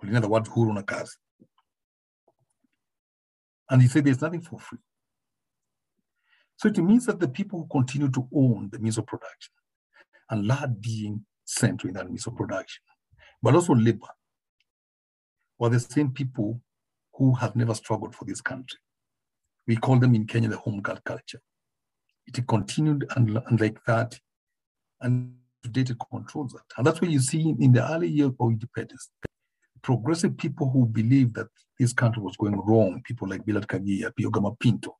In 0.03 0.15
other 0.15 0.27
words, 0.27 0.49
huru 0.53 0.73
na. 0.73 0.83
And 3.69 3.81
he 3.81 3.87
said 3.87 4.05
there's 4.05 4.21
nothing 4.21 4.41
for 4.41 4.59
free. 4.59 4.79
So 6.57 6.69
it 6.69 6.77
means 6.77 7.05
that 7.07 7.19
the 7.19 7.27
people 7.27 7.59
who 7.59 7.67
continue 7.67 8.09
to 8.11 8.27
own 8.33 8.69
the 8.71 8.79
means 8.79 8.97
of 8.97 9.07
production 9.07 9.51
and 10.29 10.47
land 10.47 10.81
being 10.81 11.25
central 11.43 11.89
in 11.89 11.95
that 11.95 12.07
means 12.07 12.27
of 12.27 12.35
production, 12.35 12.83
but 13.41 13.55
also 13.55 13.73
labor, 13.73 14.07
were 15.57 15.69
the 15.69 15.79
same 15.79 16.11
people 16.11 16.61
who 17.13 17.33
have 17.35 17.55
never 17.55 17.73
struggled 17.73 18.13
for 18.15 18.25
this 18.25 18.41
country. 18.41 18.79
We 19.67 19.75
call 19.77 19.99
them 19.99 20.15
in 20.15 20.27
Kenya 20.27 20.49
the 20.49 20.57
home 20.57 20.81
girl 20.81 20.99
culture. 21.03 21.41
It 22.27 22.47
continued 22.47 23.05
and, 23.15 23.39
and 23.47 23.61
like 23.61 23.77
that 23.85 24.19
and 25.01 25.35
data 25.71 25.95
controls 26.11 26.53
that. 26.53 26.63
And 26.77 26.85
that's 26.85 27.01
what 27.01 27.11
you 27.11 27.19
see 27.19 27.55
in 27.59 27.71
the 27.73 27.91
early 27.91 28.07
years 28.07 28.31
of 28.39 28.51
independence. 28.51 29.09
Progressive 29.81 30.37
people 30.37 30.69
who 30.69 30.85
believe 30.85 31.33
that 31.33 31.47
this 31.79 31.93
country 31.93 32.21
was 32.21 32.37
going 32.37 32.55
wrong, 32.55 33.01
people 33.03 33.27
like 33.27 33.45
Bildad 33.45 33.67
Kaggia, 33.67 34.11
Piogama 34.19 34.57
Pinto, 34.59 34.97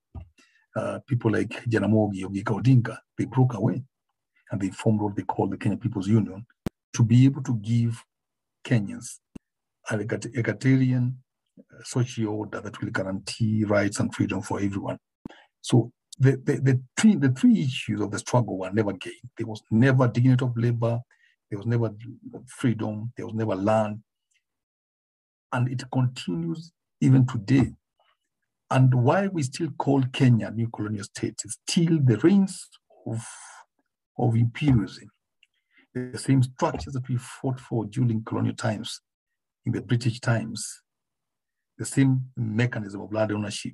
uh, 0.76 1.00
people 1.08 1.32
like 1.32 1.50
Jaramogi, 1.66 2.24
Oginga 2.24 2.62
Odinga, 2.62 2.98
they 3.18 3.26
broke 3.26 3.54
away 3.54 3.82
and 4.52 4.62
they 4.62 4.70
formed 4.70 5.02
what 5.02 5.16
they 5.16 5.24
call 5.24 5.48
the 5.48 5.58
Kenya 5.58 5.78
People's 5.78 6.08
Union 6.08 6.46
to 6.94 7.04
be 7.04 7.26
able 7.26 7.42
to 7.44 7.56
give 7.56 8.04
Kenyans 8.64 9.20
an 9.90 10.02
egalitarian 10.02 11.18
social 11.84 12.30
order 12.30 12.62
that 12.62 12.82
will 12.82 12.90
guarantee 12.90 13.64
rights 13.64 14.00
and 14.00 14.14
freedom 14.14 14.42
for 14.42 14.60
everyone. 14.60 14.98
So 15.62 15.92
the, 16.20 16.32
the, 16.44 16.60
the, 16.62 16.82
three, 16.98 17.16
the 17.16 17.30
three 17.30 17.62
issues 17.62 18.02
of 18.02 18.12
the 18.12 18.20
struggle 18.20 18.58
were 18.58 18.72
never 18.72 18.94
gained. 18.94 19.30
There 19.38 19.48
was 19.48 19.62
never 19.72 20.08
dignity 20.08 20.46
of 20.46 20.56
labor, 20.56 21.00
there 21.50 21.58
was 21.58 21.68
never 21.68 21.92
freedom, 22.48 23.12
there 23.18 23.26
was 23.26 23.36
never 23.36 23.56
land. 23.56 24.02
And 25.52 25.70
it 25.70 25.84
continues 25.92 26.72
even 27.02 27.26
today. 27.26 27.74
And 28.72 28.94
why 28.94 29.28
we 29.28 29.44
still 29.44 29.70
call 29.78 30.04
Kenya 30.12 30.48
a 30.48 30.52
new 30.52 30.70
colonial 30.70 31.04
state 31.04 31.42
is 31.46 31.58
still 31.68 32.00
the 32.04 32.18
reigns 32.18 32.68
of, 33.06 33.26
of 34.18 34.36
imperialism. 34.36 35.10
The 35.94 36.18
same 36.18 36.44
structures 36.44 36.94
that 36.94 37.08
we 37.08 37.18
fought 37.18 37.60
for 37.60 37.86
during 37.86 38.24
colonial 38.24 38.56
times, 38.56 39.02
in 39.66 39.72
the 39.72 39.82
British 39.82 40.20
times, 40.20 40.82
the 41.78 41.86
same 41.86 42.22
mechanism 42.38 43.02
of 43.02 43.12
land 43.12 43.32
ownership 43.32 43.74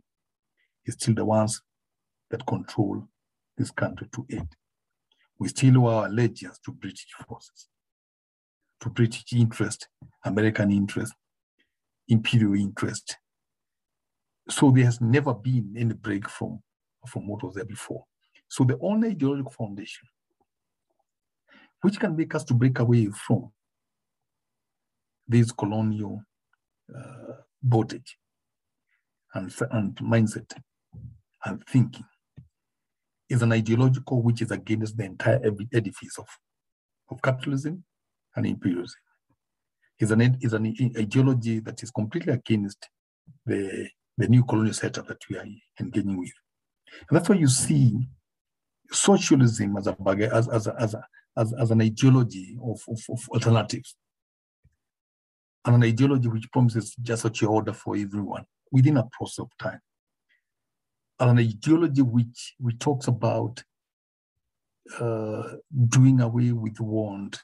is 0.85 0.95
still 0.95 1.13
the 1.13 1.25
ones 1.25 1.61
that 2.29 2.45
control 2.45 3.07
this 3.57 3.71
country 3.71 4.07
to 4.13 4.25
aid. 4.31 4.47
We 5.39 5.49
still 5.49 5.85
owe 5.85 5.87
our 5.87 6.05
allegiance 6.07 6.59
to 6.65 6.71
British 6.71 7.07
forces, 7.27 7.67
to 8.81 8.89
British 8.89 9.25
interest, 9.33 9.87
American 10.25 10.71
interest, 10.71 11.13
imperial 12.07 12.55
interest. 12.55 13.17
So 14.49 14.71
there 14.71 14.85
has 14.85 15.01
never 15.01 15.33
been 15.33 15.75
any 15.77 15.93
break 15.93 16.29
from, 16.29 16.61
from 17.07 17.27
what 17.27 17.43
was 17.43 17.55
there 17.55 17.65
before. 17.65 18.05
So 18.47 18.63
the 18.63 18.77
only 18.81 19.09
ideological 19.09 19.51
foundation 19.51 20.07
which 21.81 21.99
can 21.99 22.15
make 22.15 22.33
us 22.35 22.43
to 22.45 22.53
break 22.53 22.79
away 22.79 23.07
from 23.07 23.51
this 25.27 25.51
colonial 25.51 26.23
uh, 26.95 27.33
bondage 27.61 28.17
and, 29.33 29.53
and 29.71 29.95
mindset 29.97 30.51
and 31.45 31.63
thinking 31.67 32.05
is 33.29 33.41
an 33.41 33.53
ideological 33.53 34.21
which 34.21 34.41
is 34.41 34.51
against 34.51 34.97
the 34.97 35.05
entire 35.05 35.41
edifice 35.73 36.17
of, 36.17 36.27
of 37.09 37.21
capitalism 37.21 37.83
and 38.35 38.45
imperialism. 38.45 38.99
Is 39.99 40.11
an, 40.11 40.37
is 40.41 40.53
an 40.53 40.75
ideology 40.97 41.59
that 41.59 41.83
is 41.83 41.91
completely 41.91 42.33
against 42.33 42.89
the, 43.45 43.87
the 44.17 44.27
new 44.27 44.43
colonial 44.43 44.73
setup 44.73 45.07
that 45.07 45.21
we 45.29 45.37
are 45.37 45.45
engaging 45.79 46.17
with. 46.17 46.31
And 47.07 47.15
that's 47.15 47.29
why 47.29 47.35
you 47.35 47.47
see 47.47 48.07
socialism 48.91 49.77
as 49.77 49.87
a 49.87 49.95
as, 50.33 50.49
as, 50.49 50.67
a, 50.67 50.75
as, 50.79 50.93
a, 50.95 51.05
as, 51.37 51.53
as 51.53 51.71
an 51.71 51.81
ideology 51.81 52.57
of, 52.61 52.81
of, 52.89 52.99
of 53.09 53.29
alternatives 53.29 53.95
and 55.65 55.75
an 55.75 55.83
ideology 55.83 56.27
which 56.27 56.51
promises 56.51 56.95
just 57.01 57.21
such 57.21 57.43
order 57.43 57.73
for 57.73 57.95
everyone 57.95 58.45
within 58.71 58.97
a 58.97 59.07
process 59.11 59.39
of 59.39 59.49
time. 59.59 59.79
And 61.19 61.31
an 61.31 61.39
ideology 61.39 62.01
which, 62.01 62.55
which 62.57 62.79
talks 62.79 63.07
about 63.07 63.63
uh, 64.99 65.43
doing 65.89 66.19
away 66.19 66.51
with 66.51 66.79
want, 66.79 67.43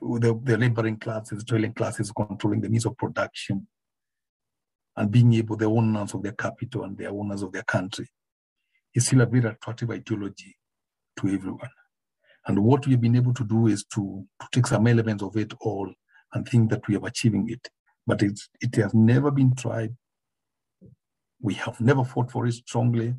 the, 0.00 0.38
the 0.42 0.56
laboring 0.56 0.98
classes, 0.98 1.44
trailing 1.44 1.72
classes 1.72 2.12
controlling 2.12 2.60
the 2.60 2.68
means 2.68 2.86
of 2.86 2.96
production, 2.96 3.66
and 4.96 5.10
being 5.10 5.32
able, 5.34 5.56
the 5.56 5.64
owners 5.64 6.14
of 6.14 6.22
their 6.22 6.32
capital 6.32 6.84
and 6.84 6.96
the 6.96 7.06
owners 7.06 7.42
of 7.42 7.52
their 7.52 7.62
country, 7.62 8.08
is 8.94 9.06
still 9.06 9.22
a 9.22 9.26
very 9.26 9.48
attractive 9.48 9.90
ideology 9.90 10.56
to 11.18 11.28
everyone. 11.28 11.70
And 12.46 12.58
what 12.58 12.86
we 12.86 12.92
have 12.92 13.00
been 13.00 13.16
able 13.16 13.34
to 13.34 13.44
do 13.44 13.68
is 13.68 13.84
to, 13.94 14.26
to 14.40 14.46
take 14.52 14.66
some 14.66 14.86
elements 14.86 15.22
of 15.22 15.36
it 15.36 15.52
all 15.60 15.92
and 16.34 16.48
think 16.48 16.70
that 16.70 16.86
we 16.88 16.96
are 16.96 17.06
achieving 17.06 17.48
it. 17.48 17.68
But 18.06 18.22
it's, 18.22 18.48
it 18.60 18.74
has 18.76 18.94
never 18.94 19.30
been 19.30 19.54
tried 19.54 19.94
we 21.42 21.54
have 21.54 21.78
never 21.80 22.04
fought 22.04 22.30
for 22.30 22.46
it 22.46 22.54
strongly, 22.54 23.14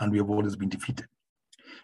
and 0.00 0.12
we 0.12 0.18
have 0.18 0.30
always 0.30 0.56
been 0.56 0.68
defeated. 0.68 1.06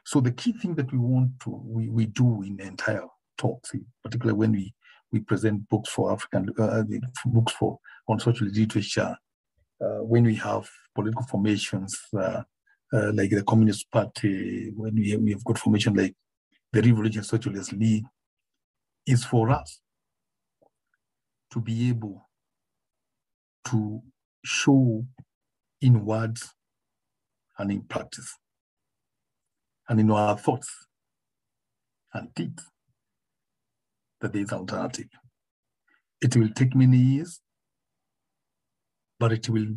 So 0.05 0.21
the 0.21 0.31
key 0.33 0.53
thing 0.53 0.75
that 0.77 0.91
we 0.93 0.99
want 0.99 1.41
to 1.41 1.51
we, 1.51 1.89
we 1.89 2.07
do 2.07 2.43
in 2.43 2.57
the 2.57 2.65
entire 2.65 3.05
talks, 3.37 3.73
particularly 4.03 4.39
when 4.39 4.53
we 4.53 4.73
we 5.13 5.21
present 5.21 5.69
books 5.69 5.91
for 5.91 6.13
African 6.13 6.49
uh, 6.59 6.83
books 7.27 7.53
for 7.53 7.79
on 8.09 8.21
social 8.21 8.47
literature, 8.47 9.17
uh, 9.81 10.03
when 10.03 10.25
we 10.25 10.37
have 10.37 10.69
political 10.95 11.25
formations 11.25 11.99
uh, 12.17 12.43
uh, 12.93 13.13
like 13.13 13.31
the 13.31 13.43
Communist 13.43 13.91
Party, 13.91 14.71
when 14.77 14.95
we, 14.95 15.17
we 15.17 15.33
have 15.33 15.45
got 15.45 15.59
formation 15.59 15.95
like 15.95 16.15
the 16.73 16.83
Revolution 16.83 17.25
Socialist 17.25 17.73
League, 17.73 18.05
is 19.07 19.25
for 19.25 19.51
us 19.51 19.81
to 21.55 21.61
be 21.61 21.89
able 21.89 22.29
to 23.65 24.03
show 24.45 25.07
in 25.81 26.05
words 26.05 26.53
and 27.59 27.71
in 27.71 27.81
practice, 27.83 28.37
and 29.89 30.01
in 30.01 30.11
our 30.11 30.37
thoughts 30.37 30.69
and 32.13 32.35
deeds, 32.35 32.65
that 34.21 34.33
there 34.33 34.43
is 34.43 34.51
an 34.51 34.59
alternative. 34.59 35.07
It 36.21 36.35
will 36.37 36.49
take 36.49 36.75
many 36.75 36.97
years, 36.99 37.41
but 39.21 39.31
it 39.31 39.49
will, 39.49 39.77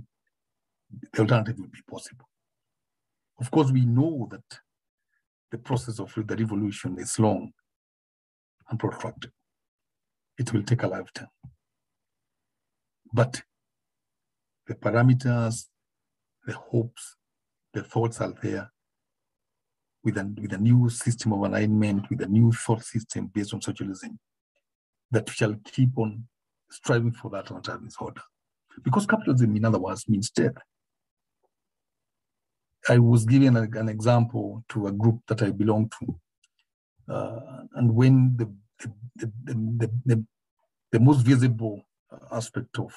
the 1.14 1.22
alternative 1.22 1.60
will 1.60 1.68
be 1.68 1.84
possible. 1.88 2.28
Of 3.40 3.52
course, 3.52 3.72
we 3.72 3.86
know 3.86 4.28
that 4.32 4.60
the 5.52 5.60
process 5.60 6.00
of 6.00 6.12
the 6.16 6.36
revolution 6.36 6.98
is 6.98 7.20
long 7.20 7.52
and 8.68 8.80
protracted. 8.80 9.32
It 10.40 10.52
will 10.52 10.64
take 10.64 10.82
a 10.82 10.88
lifetime. 10.88 11.28
But 13.14 13.42
the 14.68 14.76
parameters 14.76 15.66
the 16.48 16.54
hopes, 16.54 17.18
the 17.74 17.84
thoughts 17.84 18.22
are 18.22 18.34
there 18.42 18.72
with 20.04 20.18
a, 20.18 20.34
with 20.42 20.54
a 20.54 20.58
new 20.58 20.90
system 20.90 21.34
of 21.34 21.42
alignment, 21.42 22.10
with 22.10 22.22
a 22.22 22.28
new 22.28 22.52
thought 22.52 22.84
system 22.84 23.30
based 23.34 23.54
on 23.54 23.62
socialism 23.62 24.18
that 25.12 25.30
shall 25.30 25.56
keep 25.66 25.98
on 25.98 26.24
striving 26.72 27.12
for 27.12 27.30
that 27.32 27.52
alternative 27.52 27.96
order. 28.00 28.22
Because 28.84 29.06
capitalism, 29.06 29.56
in 29.56 29.66
other 29.66 29.80
words, 29.80 30.08
means 30.08 30.30
death. 30.30 30.56
I 32.90 33.00
was 33.00 33.26
giving 33.26 33.58
a, 33.58 33.64
an 33.64 33.90
example 33.90 34.64
to 34.70 34.88
a 34.88 34.92
group 34.92 35.20
that 35.28 35.42
I 35.42 35.52
belong 35.52 35.92
to. 36.00 37.14
Uh, 37.14 37.64
and 37.76 37.94
when 37.94 38.36
the 38.38 38.54
the, 39.16 39.32
the, 39.46 39.92
the, 40.06 40.26
the, 40.92 41.00
most 41.00 41.26
visible 41.26 41.82
aspect 42.32 42.80
of 42.80 42.94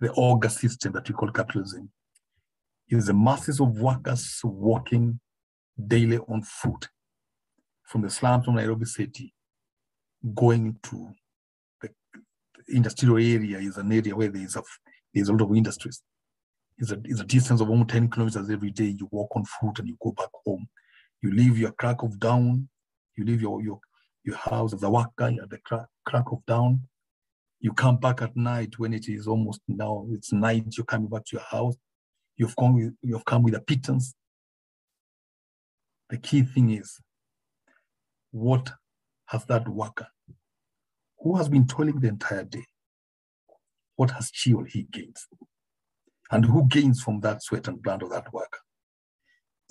the 0.00 0.08
orga 0.08 0.50
system 0.50 0.92
that 0.92 1.08
we 1.08 1.14
call 1.14 1.30
capitalism 1.30 1.90
is 2.88 3.06
the 3.06 3.14
masses 3.14 3.60
of 3.60 3.78
workers 3.78 4.40
working 4.44 5.18
daily 5.86 6.18
on 6.28 6.42
foot 6.42 6.88
from 7.84 8.02
the 8.02 8.10
slums 8.10 8.46
of 8.48 8.54
Nairobi 8.54 8.84
City 8.84 9.32
going 10.34 10.76
to 10.82 11.10
the 11.80 11.90
industrial 12.68 13.16
area 13.16 13.58
is 13.58 13.76
an 13.76 13.92
area 13.92 14.14
where 14.16 14.28
there 14.28 14.42
is 14.42 14.56
a, 14.56 14.62
there's 15.12 15.28
a 15.28 15.32
lot 15.32 15.42
of 15.42 15.56
industries. 15.56 16.02
It's 16.78 16.90
a, 16.90 17.00
it's 17.04 17.20
a 17.20 17.24
distance 17.24 17.60
of 17.60 17.70
almost 17.70 17.90
10 17.90 18.08
kilometers 18.10 18.50
every 18.50 18.70
day. 18.70 18.96
You 18.98 19.08
walk 19.10 19.30
on 19.36 19.44
foot 19.44 19.78
and 19.78 19.88
you 19.88 19.96
go 20.02 20.12
back 20.12 20.30
home. 20.44 20.66
You 21.22 21.32
leave 21.32 21.58
your 21.58 21.72
crack 21.72 22.02
of 22.02 22.18
down, 22.18 22.68
you 23.16 23.24
leave 23.24 23.40
your, 23.40 23.62
your, 23.62 23.78
your 24.24 24.36
house 24.36 24.74
as 24.74 24.82
a 24.82 24.90
worker 24.90 25.32
at 25.42 25.50
the 25.50 25.58
crack, 25.58 25.86
crack 26.04 26.24
of 26.32 26.44
down. 26.46 26.80
You 27.64 27.72
come 27.72 27.96
back 27.96 28.20
at 28.20 28.36
night 28.36 28.78
when 28.78 28.92
it 28.92 29.08
is 29.08 29.26
almost 29.26 29.62
now, 29.66 30.06
it's 30.10 30.32
night, 30.32 30.66
you're 30.76 30.84
coming 30.84 31.08
back 31.08 31.24
to 31.24 31.36
your 31.36 31.46
house 31.50 31.76
You've 32.36 32.56
come 32.56 32.74
with, 32.74 32.94
you've 33.02 33.24
come 33.24 33.42
with 33.42 33.54
a 33.54 33.60
pittance. 33.60 34.14
The 36.10 36.18
key 36.18 36.42
thing 36.42 36.70
is, 36.70 37.00
what 38.32 38.72
has 39.26 39.44
that 39.46 39.68
worker 39.68 40.08
who 41.20 41.36
has 41.36 41.48
been 41.48 41.66
toiling 41.66 42.00
the 42.00 42.08
entire 42.08 42.44
day, 42.44 42.64
what 43.96 44.10
has 44.10 44.30
she 44.32 44.52
or 44.52 44.66
he 44.66 44.86
gained? 44.90 45.16
And 46.30 46.44
who 46.44 46.66
gains 46.68 47.00
from 47.00 47.20
that 47.20 47.42
sweat 47.42 47.68
and 47.68 47.82
blood 47.82 48.02
of 48.02 48.10
that 48.10 48.32
worker? 48.32 48.58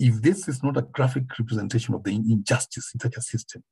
If 0.00 0.22
this 0.22 0.48
is 0.48 0.62
not 0.62 0.76
a 0.76 0.82
graphic 0.82 1.24
representation 1.38 1.94
of 1.94 2.02
the 2.02 2.14
injustice 2.14 2.90
in 2.94 3.00
such 3.00 3.16
a 3.16 3.20
system, 3.20 3.62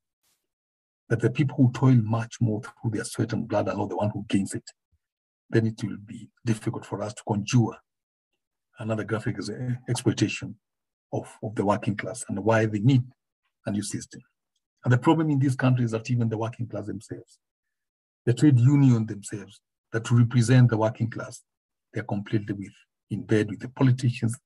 that 1.08 1.20
the 1.20 1.30
people 1.30 1.56
who 1.56 1.72
toil 1.72 2.00
much 2.02 2.36
more 2.40 2.60
through 2.62 2.90
their 2.90 3.04
sweat 3.04 3.32
and 3.32 3.48
blood 3.48 3.68
are 3.68 3.76
not 3.76 3.88
the 3.88 3.96
one 3.96 4.10
who 4.10 4.24
gains 4.28 4.54
it, 4.54 4.64
then 5.50 5.66
it 5.66 5.82
will 5.82 5.98
be 6.06 6.28
difficult 6.44 6.86
for 6.86 7.02
us 7.02 7.12
to 7.14 7.22
conjure 7.26 7.76
another 8.78 9.04
graphic 9.04 9.38
is 9.38 9.50
exploitation 9.88 10.56
of, 11.12 11.28
of 11.42 11.54
the 11.54 11.64
working 11.64 11.96
class 11.96 12.24
and 12.28 12.38
why 12.44 12.66
they 12.66 12.80
need 12.80 13.02
a 13.66 13.70
new 13.70 13.82
system. 13.82 14.20
And 14.84 14.92
the 14.92 14.98
problem 14.98 15.30
in 15.30 15.38
these 15.38 15.54
countries 15.54 15.86
is 15.86 15.90
that 15.92 16.10
even 16.10 16.28
the 16.28 16.38
working 16.38 16.66
class 16.66 16.86
themselves, 16.86 17.38
the 18.26 18.34
trade 18.34 18.58
union 18.58 19.06
themselves 19.06 19.60
that 19.92 20.04
to 20.06 20.16
represent 20.16 20.70
the 20.70 20.76
working 20.76 21.10
class, 21.10 21.42
they're 21.92 22.02
completely 22.02 22.54
with, 22.54 22.72
in 23.10 23.22
bed 23.22 23.50
with 23.50 23.60
the 23.60 23.68
politicians, 23.68 24.36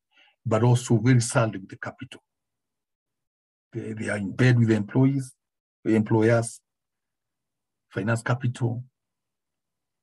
but 0.44 0.62
also 0.62 0.98
very 0.98 1.20
sadly 1.20 1.58
with 1.58 1.70
the 1.70 1.78
capital. 1.78 2.20
They, 3.72 3.92
they 3.92 4.08
are 4.08 4.18
in 4.18 4.32
bed 4.32 4.58
with 4.58 4.68
the 4.68 4.74
employees, 4.74 5.32
employers, 5.94 6.60
finance 7.90 8.22
capital, 8.22 8.82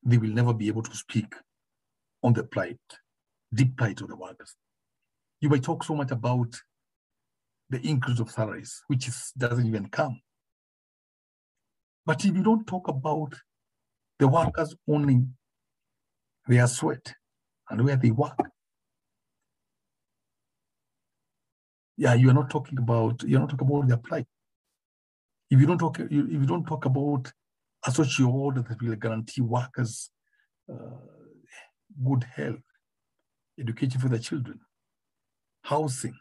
they 0.04 0.18
will 0.18 0.30
never 0.30 0.54
be 0.54 0.68
able 0.68 0.84
to 0.84 0.96
speak 0.96 1.34
on 2.24 2.34
the 2.34 2.44
plight, 2.44 2.80
deep 3.54 3.78
plight 3.78 4.02
of 4.02 4.08
the 4.08 4.16
workers. 4.16 4.56
You 5.42 5.50
may 5.50 5.60
talk 5.60 5.84
so 5.84 5.96
much 5.96 6.12
about 6.12 6.56
the 7.70 7.80
increase 7.82 8.20
of 8.20 8.32
salaries, 8.32 8.82
which 8.88 9.08
is, 9.08 9.32
doesn't 9.38 9.66
even 9.66 9.88
come. 9.90 10.22
But 12.06 12.24
if 12.26 12.36
you 12.36 12.44
don't 12.44 12.66
talk 12.68 12.88
about 12.88 13.34
the 14.20 14.28
workers 14.28 14.76
owning 14.88 15.36
their 16.48 16.68
sweat 16.68 17.14
and 17.70 17.84
where 17.84 17.96
they 17.96 18.12
work, 18.12 18.38
yeah, 21.98 22.14
you 22.14 22.30
are 22.30 22.34
not 22.34 22.50
talking 22.50 22.78
about 22.78 23.24
you're 23.24 23.40
not 23.40 23.50
talking 23.50 23.68
about 23.68 23.88
their 23.88 23.98
plight. 23.98 24.26
If 25.54 25.60
you 25.60 25.68
don't 25.68 25.78
talk, 25.78 26.00
if 26.00 26.10
you 26.10 26.48
don't 26.48 26.66
talk 26.66 26.86
about 26.86 27.32
a 27.86 27.92
social 27.92 28.32
order 28.32 28.64
that 28.64 28.82
will 28.82 28.96
guarantee 28.96 29.42
workers 29.42 30.10
uh, 30.68 30.98
good 32.04 32.24
health, 32.24 32.64
education 33.60 34.02
for 34.02 34.10
their 34.10 34.18
children, 34.18 34.60
housing, 35.62 36.18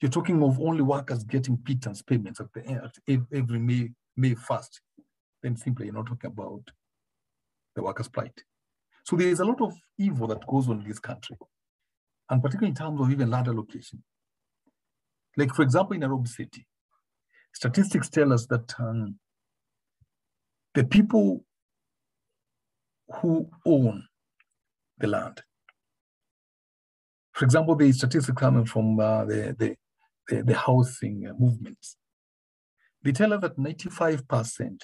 you're 0.00 0.10
talking 0.10 0.42
of 0.42 0.58
only 0.58 0.80
workers 0.80 1.24
getting 1.24 1.58
pittance 1.58 2.00
payments 2.00 2.40
at 2.40 2.50
the 2.54 2.64
end, 2.64 3.26
every 3.34 3.58
May, 3.58 3.90
May 4.16 4.34
1st. 4.34 4.80
Then 5.42 5.54
simply 5.56 5.84
you're 5.84 5.94
not 5.94 6.06
talking 6.06 6.30
about 6.30 6.62
the 7.74 7.82
workers' 7.82 8.08
plight. 8.08 8.44
So 9.04 9.16
there 9.16 9.28
is 9.28 9.40
a 9.40 9.44
lot 9.44 9.60
of 9.60 9.74
evil 9.98 10.26
that 10.28 10.46
goes 10.46 10.70
on 10.70 10.80
in 10.80 10.88
this 10.88 11.00
country, 11.00 11.36
and 12.30 12.42
particularly 12.42 12.70
in 12.70 12.76
terms 12.76 12.98
of 12.98 13.10
even 13.10 13.28
land 13.28 13.48
allocation. 13.48 14.02
Like, 15.36 15.54
for 15.54 15.60
example, 15.60 15.92
in 15.92 16.00
Nairobi 16.00 16.30
City, 16.30 16.66
statistics 17.56 18.10
tell 18.10 18.34
us 18.34 18.44
that 18.46 18.74
um, 18.78 19.18
the 20.74 20.84
people 20.84 21.42
who 23.08 23.48
own 23.64 24.04
the 24.98 25.06
land, 25.06 25.40
for 27.32 27.46
example, 27.46 27.74
the 27.74 27.90
statistics 27.92 28.38
coming 28.38 28.66
from 28.66 29.00
uh, 29.00 29.24
the, 29.24 29.56
the, 29.58 29.74
the, 30.28 30.42
the, 30.42 30.54
housing 30.54 31.32
movements, 31.38 31.96
they 33.02 33.12
tell 33.12 33.32
us 33.32 33.40
that 33.40 33.56
95% 33.56 34.82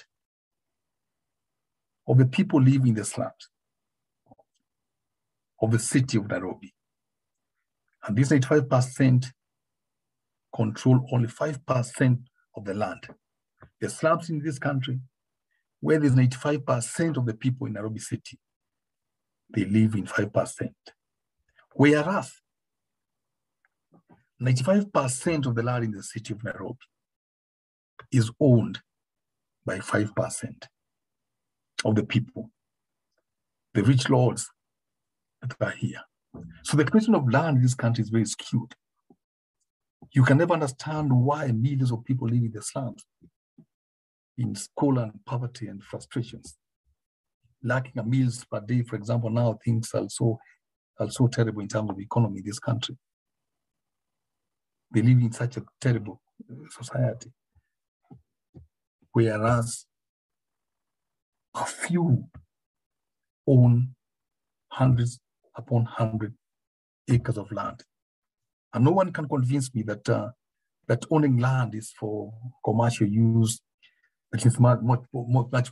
of 2.07 2.17
the 2.17 2.25
people 2.25 2.59
living 2.59 2.87
in 2.87 2.95
the 2.95 3.05
slums 3.05 3.49
of 5.61 5.69
the 5.69 5.77
city 5.77 6.17
of 6.17 6.27
Nairobi, 6.27 6.73
and 8.07 8.17
this 8.17 8.29
95% 8.29 9.27
control 10.55 11.07
only 11.11 11.27
5% 11.27 12.17
of 12.55 12.65
the 12.65 12.73
land. 12.73 13.07
The 13.79 13.89
slums 13.89 14.29
in 14.29 14.41
this 14.41 14.59
country, 14.59 14.99
where 15.79 15.99
there's 15.99 16.15
95% 16.15 17.17
of 17.17 17.25
the 17.25 17.33
people 17.33 17.67
in 17.67 17.73
Nairobi 17.73 17.99
City, 17.99 18.39
they 19.49 19.65
live 19.65 19.95
in 19.95 20.05
5%. 20.05 20.69
Whereas 21.73 22.31
95% 24.41 25.45
of 25.45 25.55
the 25.55 25.63
land 25.63 25.85
in 25.85 25.91
the 25.91 26.03
city 26.03 26.33
of 26.33 26.43
Nairobi 26.43 26.79
is 28.11 28.31
owned 28.39 28.81
by 29.65 29.79
5% 29.79 30.67
of 31.85 31.95
the 31.95 32.03
people, 32.03 32.49
the 33.73 33.83
rich 33.83 34.09
lords 34.09 34.49
that 35.41 35.55
are 35.61 35.71
here. 35.71 36.01
So 36.63 36.77
the 36.77 36.85
question 36.85 37.15
of 37.15 37.31
land 37.31 37.57
in 37.57 37.63
this 37.63 37.75
country 37.75 38.01
is 38.03 38.09
very 38.09 38.25
skewed. 38.25 38.73
You 40.13 40.23
can 40.23 40.37
never 40.37 40.53
understand 40.53 41.11
why 41.11 41.47
millions 41.47 41.91
of 41.91 42.05
people 42.05 42.27
live 42.27 42.43
in 42.43 42.51
the 42.51 42.61
slums, 42.61 43.03
in 44.37 44.53
school 44.55 44.99
and 44.99 45.11
poverty 45.25 45.67
and 45.67 45.83
frustrations. 45.83 46.55
Lacking 47.63 47.97
a 47.97 48.03
meals 48.03 48.45
per 48.45 48.59
day, 48.59 48.83
for 48.83 48.95
example, 48.95 49.31
now 49.31 49.57
things 49.65 49.89
are 49.95 50.07
so, 50.09 50.39
are 50.99 51.09
so 51.09 51.27
terrible 51.27 51.61
in 51.61 51.67
terms 51.67 51.89
of 51.89 51.99
economy 51.99 52.39
in 52.39 52.45
this 52.45 52.59
country. 52.59 52.95
They 54.91 55.01
live 55.01 55.17
in 55.19 55.31
such 55.31 55.57
a 55.57 55.63
terrible 55.81 56.21
uh, 56.47 56.69
society. 56.69 57.31
Whereas 59.13 59.85
a 61.55 61.65
few 61.65 62.25
own 63.47 63.95
hundreds 64.69 65.19
upon 65.55 65.85
hundred 65.85 66.35
acres 67.09 67.37
of 67.37 67.51
land 67.51 67.83
and 68.73 68.85
no 68.85 68.91
one 68.91 69.11
can 69.13 69.27
convince 69.27 69.73
me 69.73 69.83
that 69.83 70.07
uh, 70.09 70.29
that 70.87 71.05
owning 71.11 71.37
land 71.37 71.75
is 71.75 71.93
for 71.99 72.33
commercial 72.65 73.07
use. 73.07 73.61
that 74.31 74.41
It 74.41 74.47
is 74.47 74.59
much, 74.59 74.79
much, 74.81 75.01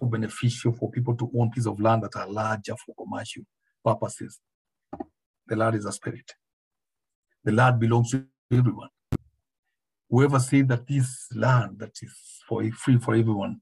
more 0.01 0.09
beneficial 0.09 0.73
for 0.73 0.91
people 0.91 1.15
to 1.17 1.31
own 1.37 1.51
pieces 1.51 1.67
of 1.67 1.79
land 1.79 2.03
that 2.03 2.15
are 2.15 2.29
larger 2.29 2.75
for 2.85 2.95
commercial 2.95 3.43
purposes. 3.83 4.39
The 5.47 5.55
land 5.55 5.75
is 5.75 5.85
a 5.85 5.91
spirit. 5.91 6.31
The 7.43 7.51
land 7.51 7.79
belongs 7.79 8.11
to 8.11 8.25
everyone. 8.51 8.89
Whoever 10.09 10.39
says 10.39 10.67
that 10.67 10.87
this 10.87 11.27
land 11.35 11.79
that 11.79 11.93
is 12.01 12.13
for 12.47 12.63
free 12.71 12.97
for 12.99 13.15
everyone 13.15 13.61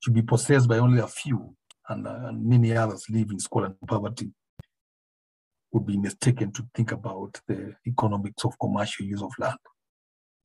should 0.00 0.14
be 0.14 0.22
possessed 0.22 0.68
by 0.68 0.78
only 0.78 1.00
a 1.00 1.06
few 1.08 1.54
and, 1.88 2.06
uh, 2.06 2.20
and 2.28 2.44
many 2.44 2.76
others 2.76 3.04
live 3.10 3.30
in 3.30 3.38
squalor 3.38 3.66
and 3.66 3.88
poverty 3.88 4.32
would 5.72 5.86
be 5.86 5.96
mistaken 5.96 6.52
to 6.52 6.66
think 6.74 6.92
about 6.92 7.40
the 7.46 7.74
economics 7.86 8.44
of 8.44 8.58
commercial 8.58 9.04
use 9.06 9.22
of 9.22 9.32
land. 9.38 9.58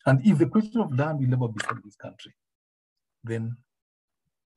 And 0.06 0.26
if 0.26 0.38
the 0.38 0.48
question 0.48 0.82
of 0.82 0.98
land 0.98 1.20
will 1.20 1.28
never 1.28 1.48
be 1.48 1.62
in 1.72 1.82
this 1.84 1.96
country, 1.96 2.34
then 3.24 3.56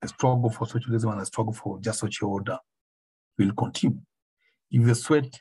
the 0.03 0.09
struggle 0.09 0.51
for 0.51 0.67
socialism 0.67 1.11
and 1.11 1.21
the 1.21 1.27
struggle 1.27 1.53
for 1.53 1.79
just 1.81 2.01
social 2.01 2.31
order 2.31 2.59
will 3.39 3.53
continue. 3.53 4.01
If 4.71 4.85
the 4.85 4.95
sweat 4.95 5.41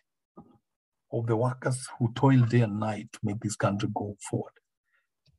of 1.11 1.25
the 1.25 1.35
workers 1.35 1.87
who 1.97 2.11
toil 2.13 2.41
day 2.41 2.61
and 2.61 2.79
night 2.79 3.07
to 3.13 3.19
make 3.23 3.39
this 3.39 3.55
country 3.55 3.89
go 3.93 4.15
forward 4.29 4.53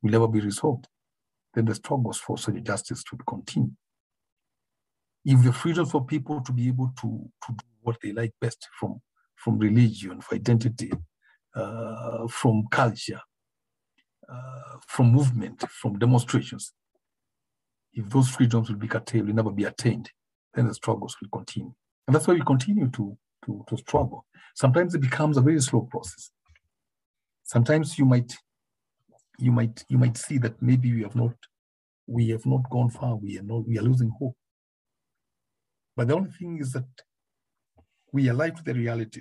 will 0.03 0.11
never 0.11 0.29
be 0.29 0.40
resolved, 0.40 0.88
then 1.55 1.64
the 1.64 1.75
struggles 1.75 2.18
for 2.18 2.37
social 2.37 2.61
justice 2.61 3.05
should 3.09 3.25
continue. 3.27 3.70
If 5.25 5.42
the 5.42 5.53
freedom 5.53 5.87
for 5.87 6.05
people 6.05 6.40
to 6.40 6.53
be 6.53 6.68
able 6.68 6.92
to, 7.01 7.31
to 7.46 7.53
do 7.53 7.64
what 7.83 7.99
they 8.03 8.12
like 8.12 8.33
best 8.40 8.68
from 8.79 9.01
from 9.37 9.59
religion, 9.59 10.20
for 10.20 10.35
identity, 10.35 10.92
uh, 11.55 12.27
from 12.29 12.66
culture, 12.70 13.20
uh, 14.29 14.79
from 14.87 15.12
movement, 15.12 15.64
from 15.70 15.99
demonstrations. 15.99 16.72
If 17.92 18.09
those 18.11 18.29
freedoms 18.29 18.68
will 18.68 18.77
be 18.77 18.88
curtailed, 18.88 19.27
will 19.27 19.35
never 19.35 19.51
be 19.51 19.64
attained, 19.64 20.11
then 20.55 20.66
the 20.66 20.75
struggles 20.75 21.16
will 21.20 21.31
continue. 21.31 21.72
And 22.07 22.14
that's 22.14 22.27
why 22.27 22.35
we 22.35 22.42
continue 22.42 22.88
to, 22.90 23.16
to, 23.44 23.64
to 23.68 23.77
struggle. 23.77 24.27
Sometimes 24.55 24.94
it 24.94 25.01
becomes 25.01 25.37
a 25.37 25.40
very 25.40 25.61
slow 25.61 25.83
process. 25.83 26.31
Sometimes 27.44 27.99
you 27.99 28.05
might 28.05 28.35
you 29.38 29.53
might 29.53 29.85
you 29.88 29.99
might 29.99 30.16
see 30.16 30.38
that 30.38 30.61
maybe 30.61 30.92
we 30.92 31.03
have 31.03 31.14
not 31.14 31.35
we 32.07 32.29
have 32.31 32.46
not 32.46 32.68
gone 32.70 32.90
far, 32.90 33.16
we 33.16 33.38
are 33.38 33.42
not 33.42 33.66
we 33.66 33.79
are 33.79 33.83
losing 33.83 34.11
hope. 34.18 34.37
But 35.96 36.09
the 36.09 36.14
only 36.14 36.31
thing 36.31 36.59
is 36.59 36.72
that 36.72 36.87
we 38.17 38.31
are 38.31 38.33
alive 38.33 38.55
to 38.55 38.63
the 38.65 38.73
reality. 38.73 39.21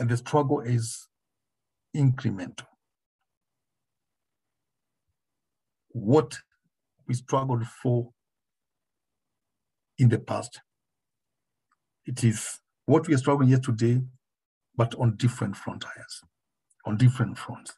And 0.00 0.08
the 0.08 0.16
struggle 0.16 0.60
is 0.62 1.06
incremental. 1.96 2.66
What 5.90 6.36
we 7.06 7.14
struggled 7.14 7.64
for 7.80 8.10
in 9.98 10.08
the 10.08 10.18
past, 10.18 10.60
it 12.04 12.24
is 12.24 12.58
what 12.86 13.06
we 13.06 13.14
are 13.14 13.18
struggling 13.18 13.50
here 13.50 13.60
today, 13.60 14.00
but 14.74 14.92
on 14.96 15.14
different 15.14 15.56
frontiers, 15.56 16.24
on 16.84 16.96
different 16.96 17.38
fronts. 17.38 17.76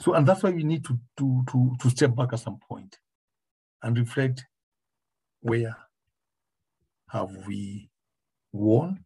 So, 0.00 0.14
and 0.14 0.24
that's 0.24 0.44
why 0.44 0.50
we 0.50 0.62
need 0.62 0.84
to, 0.84 0.96
to, 1.18 1.44
to, 1.50 1.74
to 1.80 1.90
step 1.90 2.14
back 2.14 2.32
at 2.32 2.38
some 2.38 2.60
point 2.68 2.98
and 3.82 3.98
reflect 3.98 4.44
where 5.40 5.76
have 7.10 7.30
we 7.46 7.88
won? 8.52 9.04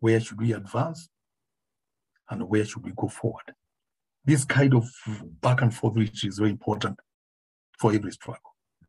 Where 0.00 0.20
should 0.20 0.40
we 0.40 0.52
advance? 0.52 1.08
And 2.30 2.48
where 2.48 2.64
should 2.64 2.84
we 2.84 2.92
go 2.96 3.08
forward? 3.08 3.54
This 4.24 4.44
kind 4.44 4.74
of 4.74 4.84
back 5.40 5.62
and 5.62 5.72
forth 5.72 5.94
which 5.94 6.24
is 6.24 6.38
very 6.38 6.50
important 6.50 6.98
for 7.78 7.92
every 7.92 8.10
struggle. 8.10 8.40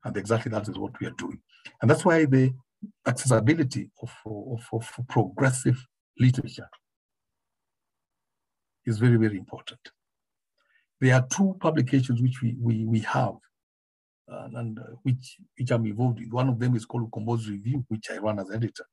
And 0.04 0.18
exactly 0.18 0.52
that 0.52 0.68
is 0.68 0.78
what 0.78 1.00
we 1.00 1.08
are 1.08 1.12
doing. 1.18 1.40
And 1.82 1.90
that's 1.90 2.06
why 2.06 2.26
the 2.26 2.54
accessibility 3.06 3.90
of, 4.02 4.12
of, 4.26 4.62
of 4.72 5.08
progressive 5.08 5.84
literature 6.20 6.70
is 8.86 8.98
very, 8.98 9.18
very 9.18 9.38
important. 9.38 9.80
There 11.00 11.14
are 11.14 11.28
two 11.28 11.56
publications 11.60 12.22
which 12.22 12.42
we, 12.42 12.56
we, 12.60 12.86
we 12.86 13.00
have 13.02 13.36
uh, 14.32 14.50
and 14.56 14.80
uh, 14.80 14.84
which 15.04 15.38
which 15.58 15.72
I'm 15.72 15.86
involved 15.86 16.20
in. 16.20 16.30
One 16.32 16.50
of 16.50 16.60
them 16.60 16.76
is 16.76 16.86
called 16.86 17.12
Ukombozi 17.12 17.52
Review, 17.52 17.86
which 17.90 18.08
I 18.12 18.18
run 18.18 18.40
as 18.40 18.52
editor. 18.52 18.86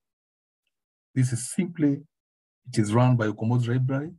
This 1.14 1.33
is 1.33 1.51
simply, 1.53 2.03
it 2.68 2.79
is 2.79 2.94
run 2.94 3.16
by 3.16 3.29
Ukombozi 3.29 3.68
Library, 3.68 4.12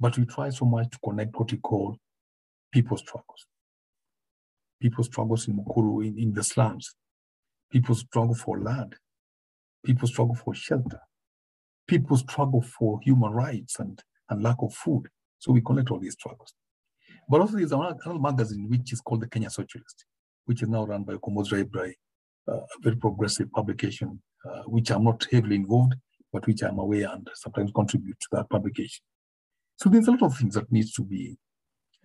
but 0.00 0.18
we 0.18 0.26
try 0.26 0.50
so 0.50 0.66
much 0.66 0.90
to 0.92 0.98
connect 1.04 1.36
what 1.38 1.52
we 1.52 1.58
call 1.58 1.98
people's 2.72 3.00
struggles. 3.00 3.46
People's 4.80 5.06
struggles 5.08 5.48
in 5.48 5.56
Mukuru, 5.58 6.06
in, 6.06 6.18
in 6.18 6.32
the 6.34 6.44
slums, 6.44 6.90
People 7.70 7.94
struggle 7.96 8.34
for 8.34 8.60
land. 8.60 8.96
People 9.84 10.08
struggle 10.08 10.36
for 10.36 10.54
shelter. 10.54 11.00
People 11.88 12.16
struggle 12.18 12.62
for 12.62 13.00
human 13.02 13.32
rights 13.32 13.78
and, 13.80 14.02
and 14.30 14.42
lack 14.42 14.56
of 14.60 14.74
food. 14.74 15.08
So 15.38 15.52
we 15.52 15.62
collect 15.62 15.90
all 15.90 16.00
these 16.00 16.14
struggles. 16.14 16.54
But 17.28 17.40
also 17.40 17.56
there's 17.56 17.72
another, 17.72 17.96
magazine 18.18 18.68
which 18.68 18.92
is 18.92 19.00
called 19.00 19.22
the 19.22 19.28
Kenya 19.28 19.50
Socialist, 19.50 20.04
which 20.44 20.62
is 20.62 20.68
now 20.68 20.84
run 20.84 21.04
by 21.04 21.14
Ukombozi 21.14 21.52
Library, 21.52 21.96
uh, 22.48 22.56
a 22.56 22.66
very 22.80 22.96
progressive 22.96 23.50
publication, 23.52 24.20
uh, 24.44 24.62
which 24.62 24.90
I'm 24.90 25.04
not 25.04 25.26
heavily 25.30 25.56
involved, 25.56 25.94
but 26.32 26.46
which 26.46 26.62
I'm 26.62 26.78
aware 26.78 27.08
and 27.12 27.28
sometimes 27.34 27.70
contribute 27.72 28.18
to 28.20 28.28
that 28.32 28.50
publication. 28.50 29.02
So 29.76 29.88
there's 29.88 30.08
a 30.08 30.12
lot 30.12 30.22
of 30.22 30.36
things 30.36 30.54
that 30.54 30.70
needs 30.70 30.92
to 30.94 31.02
be 31.02 31.36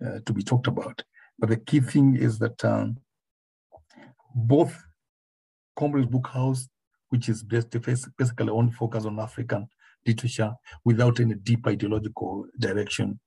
uh, 0.04 0.20
to 0.26 0.32
be 0.32 0.42
talked 0.42 0.68
about. 0.68 1.02
But 1.38 1.50
the 1.50 1.56
key 1.56 1.80
thing 1.80 2.16
is 2.16 2.38
that 2.38 2.64
um, 2.64 2.98
both 4.34 4.76
Comrades 5.76 6.08
Book 6.08 6.28
House, 6.28 6.68
which 7.08 7.28
is 7.28 7.42
basically 7.42 8.50
only 8.50 8.72
focused 8.72 9.06
on 9.06 9.18
African 9.18 9.68
literature 10.06 10.52
without 10.84 11.20
any 11.20 11.34
deep 11.34 11.66
ideological 11.66 12.46
direction, 12.58 13.18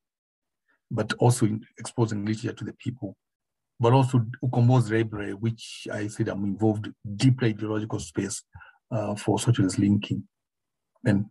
but 0.92 1.14
also 1.14 1.48
exposing 1.80 2.26
literature 2.26 2.54
to 2.54 2.66
the 2.66 2.74
people. 2.74 3.16
But 3.80 3.94
also 3.94 4.26
Ukombozi 4.44 4.92
Library, 4.92 5.34
which 5.34 5.88
I 5.92 6.08
said 6.08 6.28
I'm 6.28 6.44
involved 6.44 6.90
deeply 7.16 7.50
ideological 7.50 8.00
space 8.00 8.44
uh, 8.92 9.16
for 9.16 9.40
socialist 9.40 9.80
linking. 9.80 10.28
And 11.04 11.26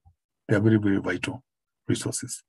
they 0.48 0.56
are 0.56 0.60
very, 0.60 0.78
very 0.78 0.98
vital 0.98 1.44
resources. 1.86 2.42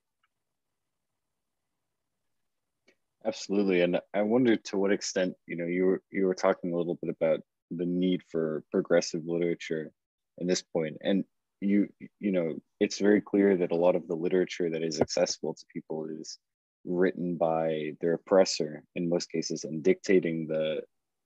Absolutely, 3.24 3.82
and 3.82 4.00
I 4.16 4.24
wonder 4.24 4.56
to 4.56 4.78
what 4.78 4.92
extent 4.92 5.36
you 5.46 5.56
know 5.56 5.66
you 5.66 5.86
were 5.86 6.02
you 6.12 6.26
were 6.26 6.34
talking 6.34 6.74
a 6.74 6.76
little 6.76 6.98
bit 7.04 7.16
about 7.16 7.42
the 7.70 7.86
need 7.86 8.24
for 8.32 8.64
progressive 8.72 9.22
literature 9.28 9.92
in 10.40 10.48
this 10.48 10.64
point, 10.64 10.98
and 11.02 11.24
you 11.60 11.88
you 12.20 12.32
know 12.32 12.56
it's 12.80 12.98
very 12.98 13.22
clear 13.22 13.56
that 13.58 13.72
a 13.72 13.76
lot 13.76 13.96
of 13.96 14.08
the 14.08 14.16
literature 14.16 14.72
that 14.72 14.82
is 14.82 15.00
accessible 15.00 15.54
to 15.54 15.66
people 15.72 16.08
is 16.20 16.40
written 16.86 17.38
by 17.38 17.92
their 18.02 18.14
oppressor 18.14 18.84
in 18.96 19.10
most 19.10 19.32
cases 19.32 19.64
and 19.64 19.84
dictating 19.84 20.48
the 20.48 20.82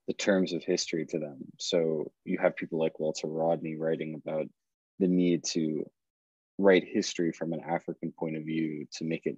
the 0.07 0.13
terms 0.13 0.53
of 0.53 0.63
history 0.63 1.03
to 1.03 1.17
them. 1.17 1.39
So 1.57 2.11
you 2.25 2.37
have 2.37 2.55
people 2.55 2.77
like 2.77 2.99
Walter 2.99 3.27
Rodney 3.27 3.75
writing 3.75 4.13
about 4.13 4.47
the 4.99 5.07
need 5.07 5.43
to 5.53 5.89
write 6.59 6.83
history 6.85 7.31
from 7.31 7.53
an 7.53 7.61
African 7.67 8.11
point 8.11 8.37
of 8.37 8.43
view 8.43 8.85
to 8.97 9.03
make 9.03 9.25
it 9.25 9.37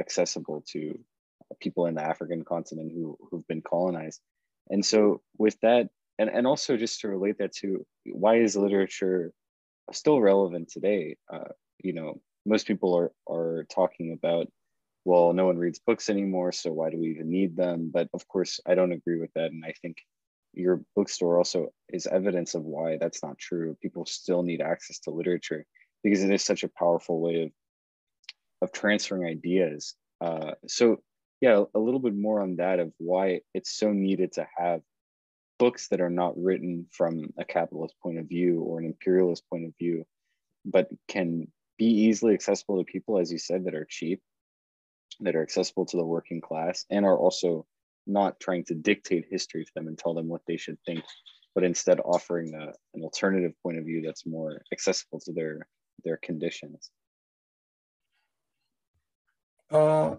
accessible 0.00 0.62
to 0.68 0.98
people 1.60 1.86
in 1.86 1.94
the 1.94 2.02
African 2.02 2.44
continent 2.44 2.92
who 2.92 3.18
who've 3.30 3.46
been 3.48 3.62
colonized. 3.62 4.20
And 4.70 4.84
so 4.84 5.20
with 5.36 5.58
that, 5.60 5.88
and, 6.18 6.30
and 6.30 6.46
also 6.46 6.76
just 6.76 7.00
to 7.00 7.08
relate 7.08 7.38
that 7.38 7.52
to 7.56 7.84
why 8.06 8.36
is 8.36 8.56
literature 8.56 9.32
still 9.92 10.20
relevant 10.20 10.68
today? 10.68 11.16
Uh, 11.32 11.52
you 11.82 11.92
know, 11.92 12.20
most 12.46 12.66
people 12.66 12.96
are 12.96 13.12
are 13.28 13.66
talking 13.68 14.12
about, 14.12 14.46
well, 15.04 15.32
no 15.32 15.46
one 15.46 15.58
reads 15.58 15.78
books 15.78 16.08
anymore, 16.08 16.52
so 16.52 16.72
why 16.72 16.90
do 16.90 16.98
we 16.98 17.10
even 17.10 17.30
need 17.30 17.56
them? 17.56 17.90
But 17.92 18.08
of 18.14 18.26
course, 18.28 18.60
I 18.66 18.74
don't 18.74 18.92
agree 18.92 19.18
with 19.18 19.32
that, 19.34 19.52
and 19.52 19.64
I 19.64 19.74
think 19.82 19.98
your 20.54 20.82
bookstore 20.94 21.38
also 21.38 21.68
is 21.88 22.06
evidence 22.06 22.54
of 22.54 22.62
why 22.64 22.96
that's 22.98 23.22
not 23.22 23.38
true. 23.38 23.76
People 23.82 24.06
still 24.06 24.42
need 24.42 24.60
access 24.60 25.00
to 25.00 25.10
literature 25.10 25.66
because 26.02 26.22
it 26.22 26.30
is 26.30 26.44
such 26.44 26.62
a 26.62 26.70
powerful 26.78 27.20
way 27.20 27.42
of 27.42 27.50
of 28.62 28.72
transferring 28.72 29.26
ideas. 29.26 29.94
Uh, 30.20 30.52
so 30.66 30.98
yeah, 31.40 31.64
a 31.74 31.78
little 31.78 32.00
bit 32.00 32.14
more 32.14 32.40
on 32.40 32.56
that 32.56 32.78
of 32.78 32.92
why 32.98 33.40
it's 33.52 33.76
so 33.76 33.92
needed 33.92 34.32
to 34.32 34.46
have 34.56 34.80
books 35.58 35.88
that 35.88 36.00
are 36.00 36.10
not 36.10 36.36
written 36.36 36.86
from 36.90 37.26
a 37.38 37.44
capitalist 37.44 37.94
point 38.02 38.18
of 38.18 38.26
view 38.26 38.60
or 38.62 38.78
an 38.78 38.86
imperialist 38.86 39.42
point 39.50 39.66
of 39.66 39.72
view, 39.78 40.04
but 40.64 40.88
can 41.08 41.46
be 41.78 41.86
easily 41.86 42.34
accessible 42.34 42.78
to 42.78 42.84
people, 42.84 43.18
as 43.18 43.30
you 43.30 43.38
said, 43.38 43.64
that 43.64 43.74
are 43.74 43.86
cheap, 43.88 44.22
that 45.20 45.36
are 45.36 45.42
accessible 45.42 45.86
to 45.86 45.96
the 45.96 46.04
working 46.04 46.40
class, 46.40 46.84
and 46.90 47.04
are 47.04 47.18
also 47.18 47.66
not 48.06 48.38
trying 48.40 48.64
to 48.64 48.74
dictate 48.74 49.26
history 49.30 49.64
to 49.64 49.70
them 49.74 49.88
and 49.88 49.98
tell 49.98 50.14
them 50.14 50.28
what 50.28 50.42
they 50.46 50.56
should 50.56 50.78
think, 50.86 51.02
but 51.54 51.64
instead 51.64 52.00
offering 52.00 52.54
a, 52.54 52.72
an 52.94 53.02
alternative 53.02 53.52
point 53.62 53.78
of 53.78 53.84
view 53.84 54.02
that's 54.04 54.26
more 54.26 54.60
accessible 54.72 55.20
to 55.20 55.32
their 55.32 55.66
their 56.04 56.18
conditions. 56.18 56.90
Uh, 59.70 60.16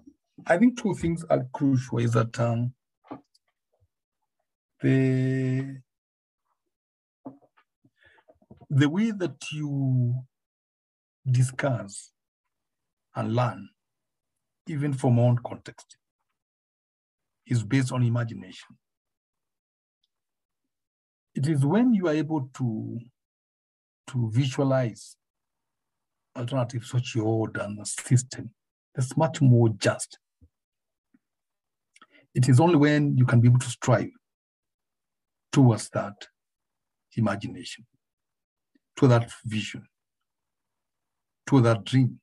I 0.47 0.57
think 0.57 0.81
two 0.81 0.93
things 0.95 1.23
are 1.29 1.47
crucial 1.53 1.99
is 1.99 2.13
that 2.13 2.39
um, 2.39 2.73
the 4.81 5.77
the 8.69 8.89
way 8.89 9.11
that 9.11 9.37
you 9.51 10.15
discuss 11.29 12.11
and 13.15 13.35
learn, 13.35 13.69
even 14.67 14.93
from 14.93 15.19
our 15.19 15.25
own 15.25 15.39
context, 15.45 15.97
is 17.47 17.63
based 17.63 17.91
on 17.91 18.03
imagination. 18.03 18.75
It 21.35 21.47
is 21.47 21.65
when 21.65 21.93
you 21.93 22.07
are 22.07 22.13
able 22.13 22.49
to, 22.55 22.99
to 24.07 24.31
visualize 24.31 25.17
alternative 26.35 26.85
social 26.85 27.27
order 27.27 27.61
and 27.61 27.79
the 27.79 27.85
system 27.85 28.51
that's 28.93 29.15
much 29.15 29.41
more 29.41 29.69
just 29.69 30.17
it 32.35 32.49
is 32.49 32.59
only 32.59 32.75
when 32.75 33.17
you 33.17 33.25
can 33.25 33.39
be 33.39 33.47
able 33.47 33.59
to 33.59 33.69
strive 33.69 34.09
towards 35.53 35.89
that 35.91 36.27
imagination, 37.15 37.85
to 38.97 39.07
that 39.07 39.31
vision, 39.45 39.87
to 41.47 41.61
that 41.61 41.85
dream. 41.85 42.19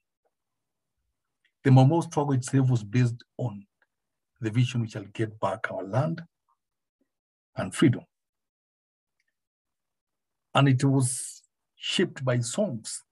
The 1.65 1.71
Mau 1.71 2.01
struggle 2.01 2.35
itself 2.35 2.71
was 2.71 2.83
based 2.83 3.23
on 3.39 3.65
the 4.41 4.51
vision 4.51 4.81
we 4.81 4.89
shall 4.89 5.05
get 5.15 5.39
back 5.39 5.71
our 5.71 5.85
land 5.85 6.23
and 7.57 7.75
freedom. 7.75 8.03
And 10.55 10.69
it 10.69 10.85
was 10.85 11.43
shaped 11.77 12.25
by 12.25 12.41
songs 12.41 13.05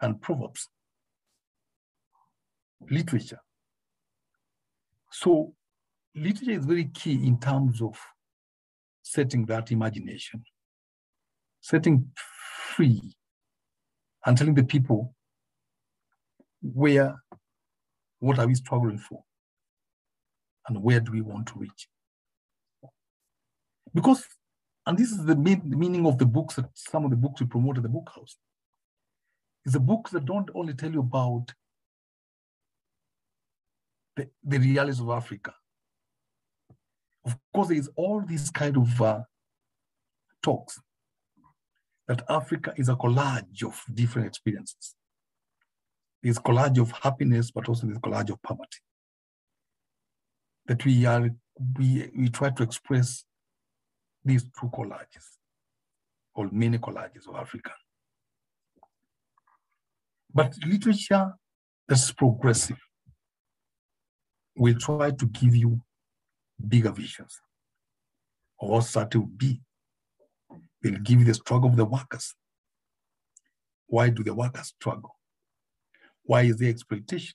and 0.00 0.20
proverbs, 0.20 0.68
literature. 2.90 3.40
So 5.10 5.54
literature 6.14 6.52
is 6.52 6.64
very 6.64 6.86
key 6.86 7.26
in 7.26 7.38
terms 7.40 7.82
of 7.82 7.98
setting 9.02 9.46
that 9.46 9.72
imagination, 9.72 10.44
setting 11.60 12.10
free 12.74 13.00
and 14.24 14.36
telling 14.36 14.54
the 14.54 14.64
people 14.64 15.14
where, 16.62 17.16
what 18.20 18.38
are 18.38 18.46
we 18.46 18.54
struggling 18.54 18.98
for? 18.98 19.22
And 20.68 20.82
where 20.82 21.00
do 21.00 21.12
we 21.12 21.20
want 21.20 21.46
to 21.48 21.58
reach? 21.58 21.88
Because, 23.94 24.24
and 24.86 24.98
this 24.98 25.10
is 25.10 25.24
the, 25.24 25.36
main, 25.36 25.70
the 25.70 25.76
meaning 25.76 26.06
of 26.06 26.18
the 26.18 26.26
books 26.26 26.56
that 26.56 26.68
some 26.74 27.04
of 27.04 27.10
the 27.10 27.16
books 27.16 27.40
we 27.40 27.46
promote 27.46 27.76
at 27.76 27.82
the 27.82 27.88
book 27.88 28.10
house, 28.14 28.36
is 29.64 29.72
the 29.72 29.80
books 29.80 30.10
that 30.12 30.24
don't 30.24 30.50
only 30.54 30.74
tell 30.74 30.90
you 30.90 31.00
about 31.00 31.52
the, 34.16 34.28
the 34.44 34.58
realities 34.58 35.00
of 35.00 35.10
Africa, 35.10 35.54
of 37.24 37.36
course, 37.52 37.68
there 37.68 37.76
is 37.76 37.90
all 37.96 38.20
these 38.20 38.50
kind 38.50 38.76
of 38.76 39.02
uh, 39.02 39.20
talks 40.42 40.80
that 42.06 42.22
Africa 42.28 42.72
is 42.76 42.88
a 42.88 42.94
collage 42.94 43.64
of 43.64 43.82
different 43.92 44.28
experiences. 44.28 44.94
There's 46.22 46.38
collage 46.38 46.78
of 46.78 46.90
happiness, 46.90 47.50
but 47.50 47.68
also 47.68 47.86
this 47.86 47.98
collage 47.98 48.30
of 48.30 48.42
poverty. 48.42 48.78
That 50.66 50.84
we 50.84 51.06
are 51.06 51.30
we 51.78 52.10
we 52.16 52.28
try 52.28 52.50
to 52.50 52.62
express 52.62 53.24
these 54.24 54.42
two 54.42 54.68
collages, 54.68 55.38
or 56.34 56.48
many 56.50 56.78
collages 56.78 57.28
of 57.28 57.36
Africa. 57.36 57.72
But 60.34 60.54
literature 60.66 61.32
that's 61.88 62.12
progressive 62.12 62.78
will 64.56 64.74
try 64.74 65.10
to 65.10 65.26
give 65.26 65.54
you 65.54 65.80
bigger 66.66 66.90
visions 66.90 67.40
of 68.60 68.68
what 68.68 68.82
society 68.82 69.18
will 69.18 69.26
be. 69.26 69.60
They'll 70.82 70.98
give 70.98 71.20
you 71.20 71.24
the 71.24 71.34
struggle 71.34 71.70
of 71.70 71.76
the 71.76 71.84
workers. 71.84 72.34
Why 73.86 74.08
do 74.08 74.22
the 74.22 74.34
workers 74.34 74.68
struggle? 74.68 75.15
Why 76.26 76.42
is 76.42 76.56
there 76.56 76.70
exploitation? 76.70 77.34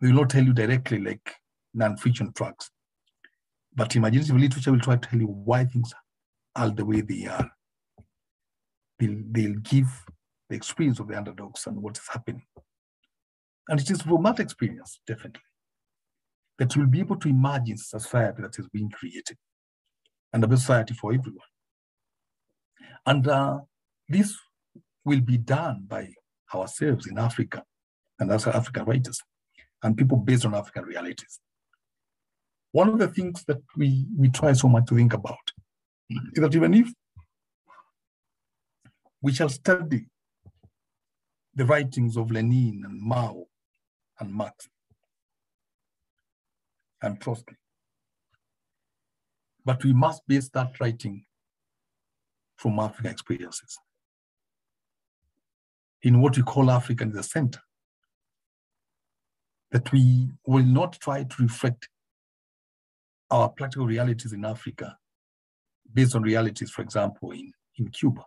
They 0.00 0.08
will 0.08 0.20
not 0.20 0.30
tell 0.30 0.44
you 0.44 0.52
directly 0.52 0.98
like 0.98 1.34
non-fiction 1.74 2.32
tracks, 2.32 2.70
but 3.74 3.94
imaginative 3.94 4.36
literature 4.36 4.72
will 4.72 4.80
try 4.80 4.96
to 4.96 5.08
tell 5.08 5.20
you 5.20 5.26
why 5.26 5.64
things 5.64 5.92
are 6.54 6.70
the 6.70 6.84
way 6.84 7.02
they 7.02 7.26
are. 7.26 7.50
They'll, 8.98 9.22
they'll 9.30 9.58
give 9.60 9.86
the 10.48 10.56
experience 10.56 11.00
of 11.00 11.08
the 11.08 11.16
underdogs 11.16 11.66
and 11.66 11.82
what 11.82 11.98
is 11.98 12.08
happening. 12.10 12.46
And 13.68 13.80
it 13.80 13.90
is 13.90 14.02
from 14.02 14.22
that 14.22 14.40
experience, 14.40 15.00
definitely, 15.06 15.42
that 16.58 16.74
you'll 16.74 16.86
be 16.86 17.00
able 17.00 17.16
to 17.16 17.28
imagine 17.28 17.76
society 17.76 18.42
that 18.42 18.58
is 18.58 18.68
being 18.68 18.90
created 18.90 19.36
and 20.32 20.44
a 20.44 20.56
society 20.56 20.94
for 20.94 21.12
everyone. 21.12 21.40
And 23.04 23.26
uh, 23.28 23.58
this 24.08 24.36
will 25.04 25.20
be 25.20 25.36
done 25.36 25.84
by 25.86 26.08
ourselves 26.54 27.06
in 27.06 27.18
Africa 27.18 27.62
and 28.18 28.30
as 28.30 28.46
African 28.46 28.84
writers 28.84 29.20
and 29.82 29.96
people 29.96 30.16
based 30.16 30.46
on 30.46 30.54
African 30.54 30.84
realities. 30.84 31.40
One 32.72 32.88
of 32.88 32.98
the 32.98 33.08
things 33.08 33.44
that 33.44 33.62
we, 33.76 34.06
we 34.16 34.28
try 34.28 34.52
so 34.52 34.68
much 34.68 34.86
to 34.86 34.96
think 34.96 35.12
about 35.12 35.52
is 36.10 36.42
that 36.42 36.54
even 36.54 36.74
if 36.74 36.88
we 39.22 39.32
shall 39.32 39.48
study 39.48 40.06
the 41.54 41.64
writings 41.64 42.16
of 42.16 42.30
Lenin 42.30 42.82
and 42.84 43.00
Mao 43.00 43.44
and 44.20 44.32
Marx 44.32 44.68
and 47.02 47.20
Trotsky, 47.20 47.56
but 49.64 49.82
we 49.84 49.92
must 49.92 50.26
base 50.28 50.48
that 50.50 50.78
writing 50.80 51.24
from 52.56 52.78
African 52.78 53.10
experiences 53.10 53.78
in 56.06 56.20
what 56.20 56.36
we 56.36 56.42
call 56.44 56.70
Africa 56.70 57.02
in 57.02 57.10
the 57.10 57.22
center. 57.22 57.60
That 59.72 59.90
we 59.90 60.30
will 60.46 60.64
not 60.64 60.92
try 61.00 61.24
to 61.24 61.42
reflect 61.42 61.88
our 63.28 63.48
practical 63.48 63.88
realities 63.88 64.32
in 64.32 64.44
Africa 64.44 64.96
based 65.92 66.14
on 66.14 66.22
realities, 66.22 66.70
for 66.70 66.82
example, 66.82 67.32
in, 67.32 67.52
in 67.76 67.88
Cuba. 67.88 68.24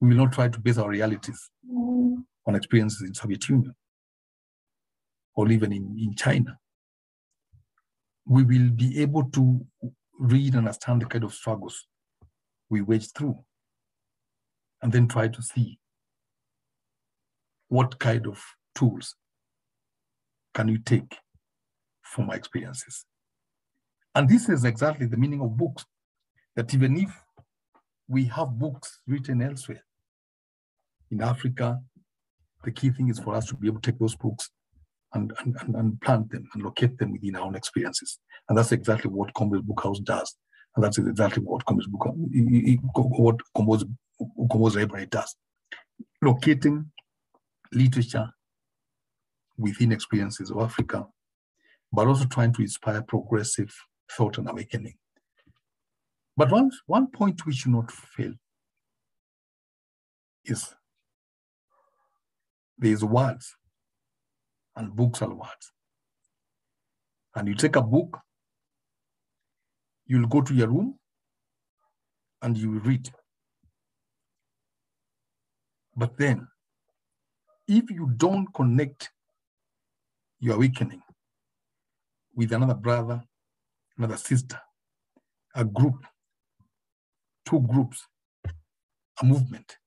We 0.00 0.08
will 0.08 0.16
not 0.16 0.32
try 0.32 0.48
to 0.48 0.58
base 0.58 0.78
our 0.78 0.88
realities 0.88 1.50
on 1.70 2.54
experiences 2.54 3.02
in 3.02 3.12
Soviet 3.12 3.46
Union 3.46 3.74
or 5.34 5.50
even 5.50 5.74
in, 5.74 5.94
in 6.00 6.14
China. 6.14 6.56
We 8.24 8.44
will 8.44 8.70
be 8.70 9.02
able 9.02 9.24
to 9.24 9.60
read 10.18 10.54
and 10.54 10.66
understand 10.66 11.02
the 11.02 11.06
kind 11.06 11.24
of 11.24 11.34
struggles 11.34 11.86
we 12.70 12.80
wage 12.80 13.12
through 13.12 13.38
and 14.82 14.92
then 14.92 15.08
try 15.08 15.28
to 15.28 15.42
see 15.42 15.78
what 17.68 17.98
kind 17.98 18.26
of 18.26 18.42
tools 18.74 19.14
can 20.54 20.68
you 20.68 20.78
take 20.78 21.16
from 22.02 22.26
my 22.26 22.34
experiences. 22.34 23.04
And 24.14 24.28
this 24.28 24.48
is 24.48 24.64
exactly 24.64 25.06
the 25.06 25.16
meaning 25.16 25.42
of 25.42 25.56
books, 25.56 25.84
that 26.54 26.72
even 26.72 26.96
if 26.96 27.10
we 28.08 28.24
have 28.26 28.58
books 28.58 29.00
written 29.06 29.42
elsewhere 29.42 29.82
in 31.10 31.20
Africa, 31.22 31.80
the 32.64 32.70
key 32.70 32.90
thing 32.90 33.08
is 33.08 33.18
for 33.18 33.34
us 33.34 33.46
to 33.46 33.56
be 33.56 33.68
able 33.68 33.80
to 33.80 33.90
take 33.90 33.98
those 33.98 34.16
books 34.16 34.50
and, 35.12 35.32
and, 35.40 35.74
and, 35.74 36.00
plant 36.00 36.30
them 36.30 36.48
and 36.54 36.62
locate 36.62 36.98
them 36.98 37.12
within 37.12 37.36
our 37.36 37.42
own 37.42 37.54
experiences. 37.54 38.18
And 38.48 38.56
that's 38.56 38.72
exactly 38.72 39.10
what 39.10 39.32
Comrades 39.34 39.66
Bookhouse 39.66 40.02
does. 40.02 40.34
And 40.74 40.84
that's 40.84 40.98
exactly 40.98 41.42
what 41.42 41.64
Comrades 41.64 41.88
Book, 41.88 42.06
what 42.94 43.36
Combos, 43.56 43.84
Combos 44.20 44.76
Library 44.76 45.06
does. 45.06 45.36
Locating 46.22 46.90
literature 47.72 48.28
within 49.58 49.92
experiences 49.92 50.50
of 50.50 50.58
Africa 50.58 51.06
but 51.92 52.06
also 52.06 52.26
trying 52.26 52.52
to 52.52 52.62
inspire 52.62 53.02
progressive 53.02 53.74
thought 54.10 54.38
and 54.38 54.48
awakening. 54.48 54.94
But 56.36 56.50
one, 56.50 56.70
one 56.86 57.06
point 57.08 57.46
we 57.46 57.54
should 57.54 57.72
not 57.72 57.90
fail 57.90 58.34
is 60.44 60.74
there's 62.78 63.02
words 63.02 63.56
and 64.76 64.94
books 64.94 65.22
are 65.22 65.32
words. 65.32 65.72
And 67.34 67.48
you 67.48 67.54
take 67.54 67.76
a 67.76 67.82
book, 67.82 68.18
you'll 70.06 70.28
go 70.28 70.42
to 70.42 70.54
your 70.54 70.68
room 70.68 70.98
and 72.42 72.56
you 72.56 72.72
read. 72.80 73.08
But 75.96 76.16
then, 76.18 76.46
if 77.66 77.90
you 77.90 78.12
don't 78.16 78.52
connect 78.52 79.10
your 80.38 80.56
awakening 80.56 81.02
with 82.34 82.52
another 82.52 82.74
brother, 82.74 83.24
another 83.96 84.18
sister, 84.18 84.60
a 85.54 85.64
group, 85.64 86.04
two 87.46 87.60
groups, 87.60 88.06
a 89.22 89.24
movement, 89.24 89.78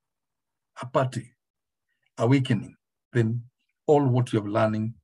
a 0.82 0.86
party, 0.88 1.32
awakening, 2.18 2.76
then 3.14 3.44
all 3.86 4.04
what 4.06 4.34
you're 4.34 4.50
learning 4.50 4.96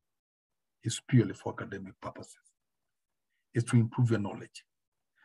is 0.83 0.99
purely 1.07 1.33
for 1.33 1.53
academic 1.53 1.93
purposes. 2.01 2.35
Is 3.53 3.63
to 3.65 3.77
improve 3.77 4.09
your 4.09 4.19
knowledge. 4.19 4.65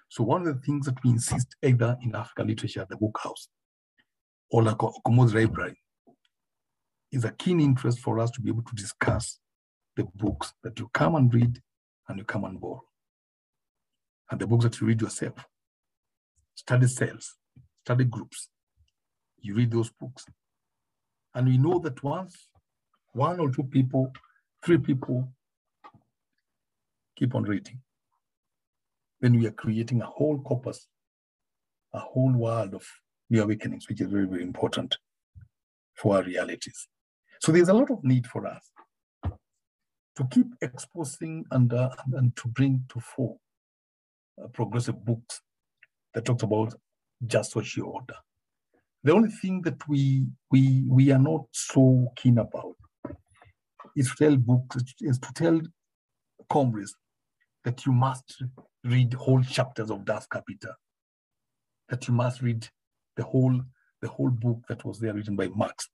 So 0.09 0.23
one 0.23 0.47
of 0.47 0.55
the 0.55 0.61
things 0.63 0.87
that 0.87 1.03
we 1.03 1.11
insist 1.11 1.57
either 1.63 1.97
in 2.03 2.15
African 2.15 2.47
literature 2.47 2.83
at 2.83 2.89
the 2.89 2.97
book 2.97 3.19
house 3.23 3.49
or 4.51 4.63
like 4.63 4.79
Ukombozi 4.79 5.35
library 5.35 5.77
is 7.13 7.25
a 7.25 7.31
keen 7.33 7.61
interest 7.61 8.01
for 8.01 8.19
us 8.19 8.31
to 8.33 8.41
be 8.41 8.51
able 8.51 8.63
to 8.63 8.75
discuss 8.75 9.39
the 9.97 10.05
books 10.15 10.53
that 10.63 10.79
you 10.79 10.89
come 10.93 11.15
and 11.15 11.33
read 11.33 11.61
and 12.09 12.19
you 12.19 12.25
come 12.25 12.45
and 12.45 12.61
borrow. 12.61 12.83
And 14.31 14.41
the 14.41 14.47
books 14.47 14.65
that 14.65 14.81
you 14.81 14.87
read 14.87 15.01
yourself, 15.01 15.35
study 16.55 16.87
cells, 16.87 17.37
study 17.85 18.05
groups, 18.05 18.49
you 19.41 19.55
read 19.55 19.71
those 19.71 19.91
books. 19.91 20.25
And 21.35 21.49
we 21.49 21.59
know 21.59 21.79
that 21.81 22.03
once 22.03 22.49
one 23.13 23.41
or 23.41 23.51
two 23.51 23.65
people, 23.65 24.13
three 24.65 24.79
people 24.79 25.33
keep 27.17 27.35
on 27.35 27.43
reading, 27.45 27.81
then 29.21 29.39
we 29.39 29.47
are 29.47 29.53
creating 29.53 30.01
a 30.01 30.07
whole 30.07 30.39
corpus, 30.39 30.87
a 31.93 31.99
whole 31.99 32.33
world 32.33 32.75
of 32.75 32.87
new 33.31 33.43
awakenings, 33.43 33.89
which 33.89 34.01
is 34.01 34.09
very, 34.09 34.27
very 34.27 34.43
important 34.43 34.97
for 35.95 36.17
our 36.17 36.23
realities. 36.23 36.89
So 37.41 37.53
there's 37.53 37.69
a 37.69 37.75
lot 37.75 37.91
of 37.91 38.05
need 38.05 38.27
for 38.27 38.47
us 38.47 38.71
to 40.17 40.27
keep 40.31 40.47
exposing 40.61 41.45
and, 41.51 41.73
uh, 41.73 41.91
and 42.13 42.37
to 42.37 42.49
bring 42.49 42.85
to 42.91 43.01
fore 43.01 43.37
uh, 44.43 44.49
progressive 44.49 45.05
books 45.05 45.41
that 46.15 46.25
talks 46.25 46.43
about 46.43 46.75
just 47.27 47.53
social 47.53 47.87
order. 47.87 48.15
The 49.03 49.13
only 49.13 49.31
thing 49.31 49.63
that 49.63 49.89
we 49.89 50.27
we 50.51 50.85
we 50.87 51.11
are 51.11 51.19
not 51.19 51.47
so 51.53 52.09
keen 52.17 52.37
about 52.37 52.77
is 53.97 54.11
to 54.11 54.17
tell 54.17 54.37
books 54.37 54.77
is 55.01 55.19
to 55.19 55.33
tell 55.33 55.59
comrades 56.51 56.95
that 57.65 57.87
you 57.87 57.93
must 57.93 58.43
read 58.85 59.15
whole 59.15 59.43
chapters 59.43 59.91
of 59.91 60.05
Das 60.05 60.27
Kapital, 60.27 60.75
that 61.89 62.07
you 62.09 62.15
must 62.15 62.43
read 62.43 62.69
the 63.21 63.27
whole 63.33 63.57
the 64.03 64.09
whole 64.09 64.31
book 64.31 64.61
that 64.69 64.85
was 64.87 64.99
there 64.99 65.15
written 65.15 65.37
by 65.37 65.49
Marx. 65.49 65.89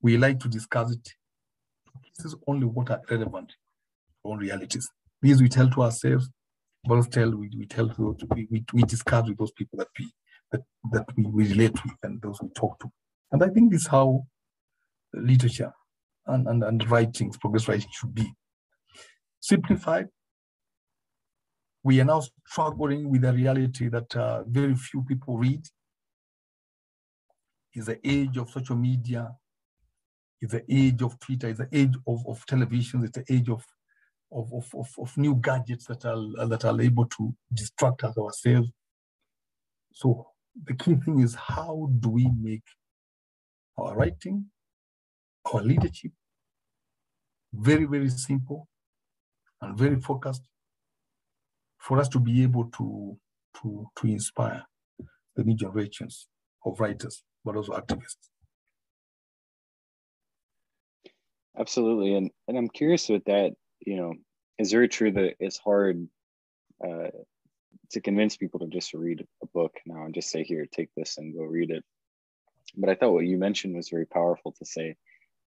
We 0.00 0.16
like 0.16 0.38
to 0.40 0.48
discuss 0.48 0.92
it 0.92 1.06
this 2.16 2.26
is 2.26 2.36
only 2.46 2.66
what 2.66 2.90
are 2.90 3.02
relevant 3.10 3.52
on 4.22 4.38
realities. 4.38 4.88
These 5.20 5.42
we 5.42 5.48
tell 5.48 5.68
to 5.70 5.82
ourselves, 5.82 6.28
also 6.88 7.08
tell 7.08 7.30
we, 7.30 7.50
we 7.58 7.66
tell 7.66 7.88
to 7.88 8.16
we, 8.34 8.46
we, 8.50 8.64
we 8.72 8.82
discuss 8.82 9.26
with 9.28 9.38
those 9.38 9.52
people 9.52 9.78
that 9.78 9.88
we 9.98 10.12
that, 10.52 10.62
that 10.92 11.06
we, 11.16 11.24
we 11.24 11.48
relate 11.48 11.82
with 11.84 11.96
and 12.02 12.20
those 12.22 12.40
we 12.42 12.48
talk 12.50 12.78
to. 12.80 12.90
And 13.32 13.42
I 13.42 13.48
think 13.48 13.72
this 13.72 13.82
is 13.82 13.86
how 13.88 14.26
literature 15.12 15.72
and, 16.26 16.46
and, 16.46 16.62
and 16.62 16.90
writings, 16.90 17.36
progress 17.36 17.68
writing 17.68 17.90
should 17.92 18.14
be. 18.14 18.32
Simplified, 19.40 20.08
we 21.82 22.00
are 22.00 22.04
now 22.04 22.22
struggling 22.46 23.10
with 23.10 23.22
the 23.22 23.32
reality 23.32 23.88
that 23.88 24.14
uh, 24.16 24.44
very 24.46 24.74
few 24.76 25.02
people 25.02 25.36
read. 25.36 25.62
Is 27.74 27.86
the 27.86 27.98
age 28.08 28.36
of 28.36 28.50
social 28.50 28.76
media, 28.76 29.34
it's 30.40 30.52
the 30.52 30.64
age 30.68 31.02
of 31.02 31.18
Twitter, 31.18 31.48
it's 31.48 31.58
the 31.58 31.68
age 31.72 31.94
of, 32.06 32.24
of 32.28 32.44
television, 32.46 33.04
it's 33.04 33.18
the 33.18 33.34
age 33.34 33.48
of, 33.48 33.64
of, 34.30 34.52
of, 34.52 34.66
of, 34.74 34.88
of 34.98 35.16
new 35.16 35.34
gadgets 35.34 35.86
that 35.86 36.04
are, 36.04 36.46
that 36.46 36.64
are 36.64 36.80
able 36.80 37.06
to 37.06 37.34
distract 37.52 38.04
us 38.04 38.16
ourselves. 38.16 38.70
So 39.92 40.28
the 40.64 40.74
key 40.74 40.94
thing 41.04 41.20
is 41.20 41.34
how 41.34 41.90
do 41.98 42.10
we 42.10 42.30
make 42.40 42.64
our 43.76 43.96
writing, 43.96 44.46
our 45.52 45.62
leadership 45.62 46.12
very, 47.54 47.84
very 47.84 48.08
simple 48.08 48.68
and 49.60 49.78
very 49.78 50.00
focused 50.00 50.42
for 51.78 51.98
us 51.98 52.08
to 52.08 52.18
be 52.18 52.42
able 52.42 52.64
to, 52.70 53.16
to, 53.60 53.86
to 53.96 54.06
inspire 54.06 54.64
the 55.36 55.44
new 55.44 55.54
generations 55.54 56.28
of 56.64 56.80
writers, 56.80 57.22
but 57.44 57.56
also 57.56 57.72
activists. 57.72 58.28
Absolutely, 61.58 62.14
and 62.14 62.30
and 62.48 62.58
I'm 62.58 62.68
curious 62.68 63.08
with 63.08 63.24
that. 63.26 63.52
You 63.86 63.96
know, 63.96 64.14
is 64.58 64.72
very 64.72 64.88
true 64.88 65.12
that 65.12 65.34
it's 65.40 65.58
hard 65.58 66.08
uh, 66.86 67.10
to 67.92 68.00
convince 68.00 68.36
people 68.36 68.60
to 68.60 68.66
just 68.68 68.94
read 68.94 69.26
a 69.42 69.46
book 69.54 69.74
now 69.86 70.04
and 70.04 70.14
just 70.14 70.30
say, 70.30 70.42
"Here, 70.44 70.66
take 70.66 70.90
this 70.96 71.18
and 71.18 71.34
go 71.34 71.44
read 71.44 71.70
it." 71.70 71.84
But 72.76 72.90
I 72.90 72.94
thought 72.94 73.12
what 73.12 73.26
you 73.26 73.38
mentioned 73.38 73.76
was 73.76 73.88
very 73.88 74.06
powerful 74.06 74.52
to 74.52 74.64
say. 74.66 74.96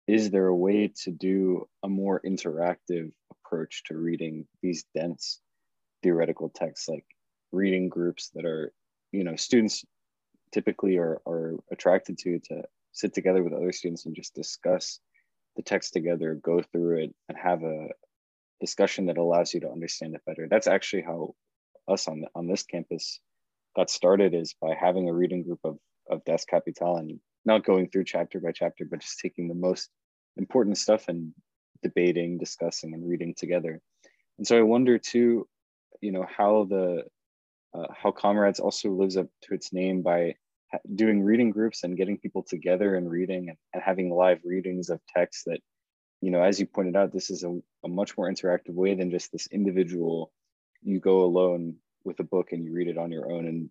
Is 0.08 0.32
there 0.32 0.48
a 0.48 0.56
way 0.56 0.92
to 1.04 1.12
do 1.12 1.68
a 1.84 1.90
more 1.90 2.22
interactive 2.26 3.12
approach 3.32 3.84
to 3.86 3.98
reading 3.98 4.48
these 4.62 4.86
dense 4.96 5.40
theoretical 6.04 6.50
texts, 6.50 6.90
like 6.90 7.06
reading 7.52 7.90
groups 7.90 8.30
that 8.36 8.46
are, 8.46 8.74
you 9.12 9.24
know, 9.24 9.36
students 9.36 9.86
typically 10.54 10.98
are, 10.98 11.22
are 11.26 11.56
attracted 11.72 12.18
to 12.20 12.40
to 12.40 12.64
sit 12.92 13.14
together 13.14 13.44
with 13.44 13.54
other 13.54 13.72
students 13.72 14.06
and 14.06 14.16
just 14.16 14.36
discuss 14.36 15.00
the 15.56 15.64
text 15.64 15.94
together, 15.94 16.36
go 16.36 16.62
through 16.62 17.04
it, 17.04 17.16
and 17.28 17.38
have 17.38 17.64
a 17.64 17.90
discussion 18.62 19.08
that 19.08 19.18
allows 19.18 19.54
you 19.54 19.60
to 19.60 19.72
understand 19.72 20.16
it 20.16 20.22
better. 20.26 20.48
That's 20.50 20.68
actually 20.68 21.04
how 21.04 21.36
us 21.88 22.08
on 22.08 22.26
on 22.36 22.48
this 22.48 22.64
campus 22.64 23.20
got 23.76 23.90
started 23.90 24.34
is 24.34 24.56
by 24.62 24.76
having 24.80 25.10
a 25.10 25.14
reading 25.14 25.44
group 25.44 25.60
of 25.64 25.78
of 26.10 26.24
Das 26.26 26.46
Kapital 26.46 26.98
and 26.98 27.20
not 27.46 27.66
going 27.66 27.90
through 27.90 28.06
chapter 28.06 28.40
by 28.40 28.52
chapter, 28.52 28.86
but 28.86 29.00
just 29.00 29.20
taking 29.20 29.48
the 29.48 29.56
most 29.56 29.90
important 30.38 30.78
stuff 30.78 31.08
and 31.08 31.34
debating, 31.82 32.38
discussing, 32.38 32.94
and 32.94 33.08
reading 33.08 33.34
together. 33.36 33.82
And 34.38 34.48
so 34.48 34.58
I 34.58 34.62
wonder 34.62 34.98
too, 34.98 35.48
you 36.02 36.12
know, 36.12 36.26
how 36.38 36.66
the 36.70 37.06
uh, 37.74 37.88
how 37.92 38.12
Comrades 38.12 38.60
also 38.60 38.90
lives 38.92 39.18
up 39.18 39.28
to 39.44 39.54
its 39.54 39.74
name 39.74 40.02
by 40.02 40.36
doing 40.96 41.24
reading 41.24 41.52
groups 41.52 41.84
and 41.84 41.98
getting 41.98 42.18
people 42.18 42.44
together 42.44 42.96
and 42.96 43.10
reading 43.10 43.50
and, 43.50 43.58
and 43.74 43.84
having 43.84 44.14
live 44.14 44.40
readings 44.44 44.90
of 44.90 45.00
text 45.16 45.46
that, 45.46 45.60
you 46.22 46.32
know, 46.32 46.42
as 46.42 46.60
you 46.60 46.66
pointed 46.66 46.96
out, 46.96 47.12
this 47.12 47.30
is 47.30 47.44
a, 47.44 47.60
a 47.84 47.88
much 47.88 48.18
more 48.18 48.30
interactive 48.30 48.74
way 48.74 48.96
than 48.96 49.12
just 49.12 49.32
this 49.32 49.48
individual. 49.52 50.32
You 50.82 51.00
go 51.00 51.24
alone 51.24 51.76
with 52.04 52.20
a 52.20 52.24
book 52.24 52.52
and 52.52 52.64
you 52.64 52.74
read 52.74 52.88
it 52.88 52.98
on 52.98 53.12
your 53.12 53.32
own 53.32 53.48
and 53.48 53.70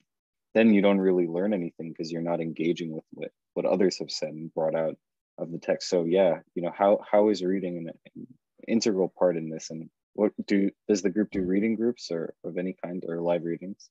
then 0.55 0.75
you 0.75 0.83
don't 0.83 0.99
really 0.99 1.27
learn 1.27 1.55
anything 1.55 1.91
because 1.91 2.13
you're 2.13 2.23
not 2.23 2.41
engaging 2.41 2.93
with 2.93 3.05
what, 3.13 3.31
what 3.55 3.67
others 3.67 3.99
have 3.99 4.11
said 4.11 4.31
and 4.31 4.53
brought 4.55 4.75
out 4.75 4.97
of 5.39 5.51
the 5.51 5.59
text 5.59 5.89
so 5.89 6.05
yeah 6.05 6.39
you 6.55 6.63
know 6.63 6.73
how 6.77 7.01
how 7.11 7.31
is 7.31 7.43
reading 7.43 7.79
an, 7.79 7.91
an 8.15 8.27
integral 8.69 9.13
part 9.19 9.37
in 9.37 9.49
this 9.49 9.71
and 9.71 9.89
what 10.15 10.33
do 10.47 10.71
does 10.89 11.03
the 11.03 11.11
group 11.11 11.31
do 11.31 11.43
reading 11.43 11.75
groups 11.75 12.11
or 12.11 12.35
of 12.45 12.59
any 12.59 12.77
kind 12.85 13.05
or 13.09 13.21
live 13.21 13.45
readings 13.45 13.89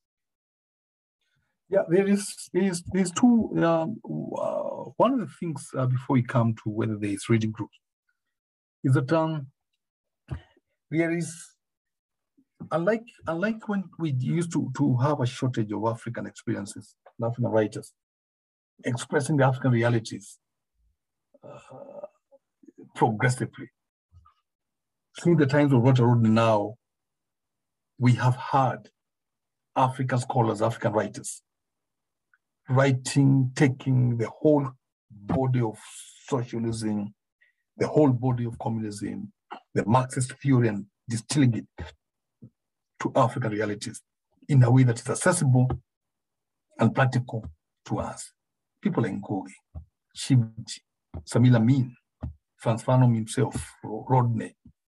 yeah 1.72 1.84
there 1.88 2.08
is 2.08 2.24
there's 2.52 2.82
there's 2.92 3.12
two 3.12 3.50
um, 3.64 4.00
uh, 4.46 4.90
one 5.04 5.12
of 5.14 5.20
the 5.20 5.32
things 5.40 5.68
uh, 5.76 5.86
before 5.86 6.14
we 6.14 6.22
come 6.22 6.54
to 6.62 6.70
whether 6.70 6.96
there 6.96 7.10
is 7.10 7.28
reading 7.28 7.52
groups 7.52 7.78
is 8.84 8.94
that 8.94 9.12
um 9.12 9.46
there 10.90 11.12
is 11.12 11.30
unlike 12.70 13.06
unlike 13.26 13.68
when 13.68 13.84
we 13.98 14.14
used 14.20 14.52
to 14.52 14.70
to 14.76 14.96
have 14.98 15.20
a 15.20 15.26
shortage 15.26 15.72
of 15.72 15.84
african 15.86 16.26
experiences 16.26 16.94
african 17.24 17.50
writers 17.56 17.92
expressing 18.84 19.36
the 19.36 19.44
african 19.44 19.72
realities 19.72 20.38
uh, 21.44 21.58
progressively. 22.94 23.70
Through 25.20 25.36
the 25.36 25.46
times 25.46 25.72
of 25.72 25.82
Walter 25.82 26.06
Rodney 26.06 26.30
now, 26.30 26.76
we 27.98 28.14
have 28.14 28.36
had 28.36 28.88
African 29.76 30.18
scholars, 30.18 30.62
African 30.62 30.92
writers, 30.92 31.42
writing, 32.72 33.52
taking 33.54 34.16
the 34.16 34.28
whole 34.28 34.68
body 35.10 35.60
of 35.60 35.78
socialism, 36.26 37.14
the 37.76 37.86
whole 37.86 38.10
body 38.10 38.44
of 38.44 38.58
communism, 38.58 39.32
the 39.74 39.84
Marxist 39.86 40.32
theory, 40.42 40.68
and 40.68 40.86
distilling 41.08 41.54
it 41.54 41.86
to 43.00 43.12
African 43.14 43.52
realities 43.52 44.00
in 44.48 44.62
a 44.62 44.70
way 44.70 44.84
that 44.84 45.00
is 45.00 45.08
accessible 45.08 45.68
and 46.78 46.94
practical 46.94 47.44
to 47.86 47.98
us. 47.98 48.32
People 48.80 49.02
like 49.02 49.12
Ngugi, 49.12 49.52
Shivji, 50.16 50.80
Samir 51.24 51.56
Amin, 51.56 51.94
Frantz 52.56 52.84
Fanon 52.84 53.14
himself, 53.14 53.74
Rodney, 53.84 54.54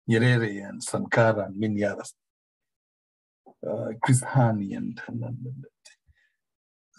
Nyerere, 0.08 0.68
and 0.68 0.82
Sankara, 0.82 1.46
and 1.46 1.58
many 1.58 1.84
others. 1.84 2.14
Uh, 3.66 3.92
Chris 4.02 4.20
Hani 4.22 4.76
and 4.76 5.00
and, 5.08 5.24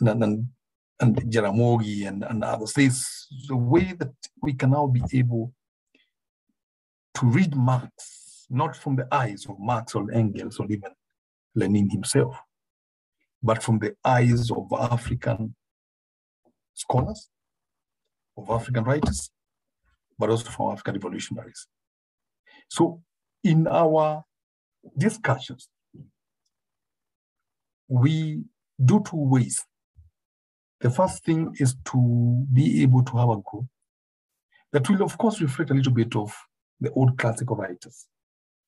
and, 0.02 0.24
and, 0.24 0.48
and 1.00 1.16
Jaramogi 1.32 2.08
and, 2.08 2.24
and 2.24 2.44
others. 2.44 2.74
There's 2.74 3.28
a 3.50 3.56
way 3.56 3.94
that 4.00 4.14
we 4.42 4.54
can 4.54 4.72
now 4.72 4.88
be 4.88 5.02
able 5.14 5.54
to 7.16 7.26
read 7.26 7.56
Marx, 7.56 8.48
not 8.50 8.76
from 8.76 8.96
the 8.96 9.08
eyes 9.12 9.46
of 9.50 9.60
Marx 9.60 9.96
or 9.96 10.12
Engels 10.12 10.60
or 10.60 10.68
even 10.70 10.92
Lenin 11.56 11.90
himself, 11.90 12.38
but 13.42 13.64
from 13.64 13.80
the 13.80 13.96
eyes 14.04 14.52
of 14.52 14.72
African 14.74 15.56
scholars, 16.74 17.30
of 18.38 18.50
African 18.50 18.84
writers, 18.84 19.32
but 20.20 20.30
also 20.30 20.50
from 20.50 20.72
African 20.72 20.96
revolutionaries. 20.96 21.68
So 22.70 23.02
in 23.44 23.68
our 23.68 24.24
discussions, 24.98 25.70
we 27.88 28.44
do 28.84 29.04
two 29.06 29.18
ways. 29.18 29.64
The 30.86 30.92
first 30.92 31.24
thing 31.24 31.56
is 31.58 31.76
to 31.86 32.46
be 32.54 32.84
able 32.84 33.04
to 33.06 33.18
have 33.18 33.30
a 33.30 33.38
group 33.38 33.66
that 34.72 34.88
will, 34.88 35.02
of 35.02 35.18
course, 35.18 35.42
reflect 35.42 35.72
a 35.72 35.74
little 35.74 35.92
bit 35.92 36.16
of 36.16 36.32
the 36.80 36.92
old 36.92 37.18
classical 37.18 37.56
writers, 37.56 38.06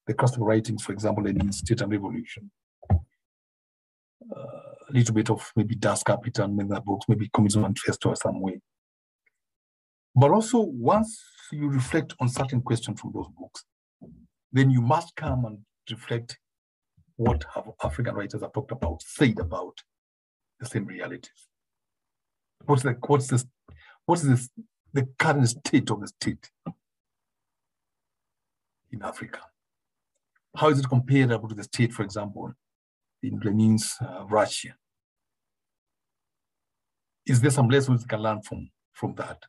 the 0.07 0.15
classical 0.15 0.47
writings, 0.47 0.83
for 0.83 0.93
example, 0.93 1.27
in 1.27 1.37
the 1.37 1.53
State 1.53 1.81
and 1.81 1.91
Revolution, 1.91 2.49
uh, 2.89 2.95
a 4.35 4.91
little 4.91 5.13
bit 5.13 5.29
of 5.29 5.51
maybe 5.55 5.75
Das 5.75 6.01
Kapital, 6.01 6.47
maybe 6.47 6.73
books, 6.83 7.05
maybe 7.07 7.29
Communism 7.29 7.61
Manifesto 7.61 8.09
or 8.09 8.15
some 8.15 8.41
way. 8.41 8.59
But 10.15 10.31
also, 10.31 10.61
once 10.61 11.23
you 11.51 11.69
reflect 11.69 12.15
on 12.19 12.29
certain 12.29 12.61
questions 12.61 12.99
from 12.99 13.11
those 13.13 13.29
books, 13.39 13.63
then 14.51 14.71
you 14.71 14.81
must 14.81 15.15
come 15.15 15.45
and 15.45 15.59
reflect 15.87 16.39
what 17.15 17.45
have 17.53 17.69
African 17.83 18.15
writers 18.15 18.41
have 18.41 18.53
talked 18.53 18.71
about, 18.71 19.03
said 19.03 19.37
about 19.37 19.77
the 20.59 20.65
same 20.65 20.85
realities. 20.85 21.47
What's 22.65 22.83
the 22.83 22.97
what's 23.05 23.27
this 23.27 23.45
what's 24.05 24.23
this 24.23 24.49
the 24.93 25.07
current 25.17 25.47
state 25.47 25.89
of 25.89 26.01
the 26.01 26.07
state 26.07 26.49
in 28.91 29.01
Africa? 29.01 29.41
How 30.55 30.69
is 30.69 30.79
it 30.79 30.89
comparable 30.89 31.49
to 31.49 31.55
the 31.55 31.63
state, 31.63 31.93
for 31.93 32.03
example, 32.03 32.51
in 33.21 33.39
Lenin's 33.39 33.95
uh, 34.01 34.25
Russia? 34.25 34.75
Is 37.25 37.41
there 37.41 37.51
some 37.51 37.69
lessons 37.69 38.01
we 38.01 38.07
can 38.07 38.21
learn 38.21 38.41
from, 38.41 38.69
from 38.93 39.13
that? 39.15 39.43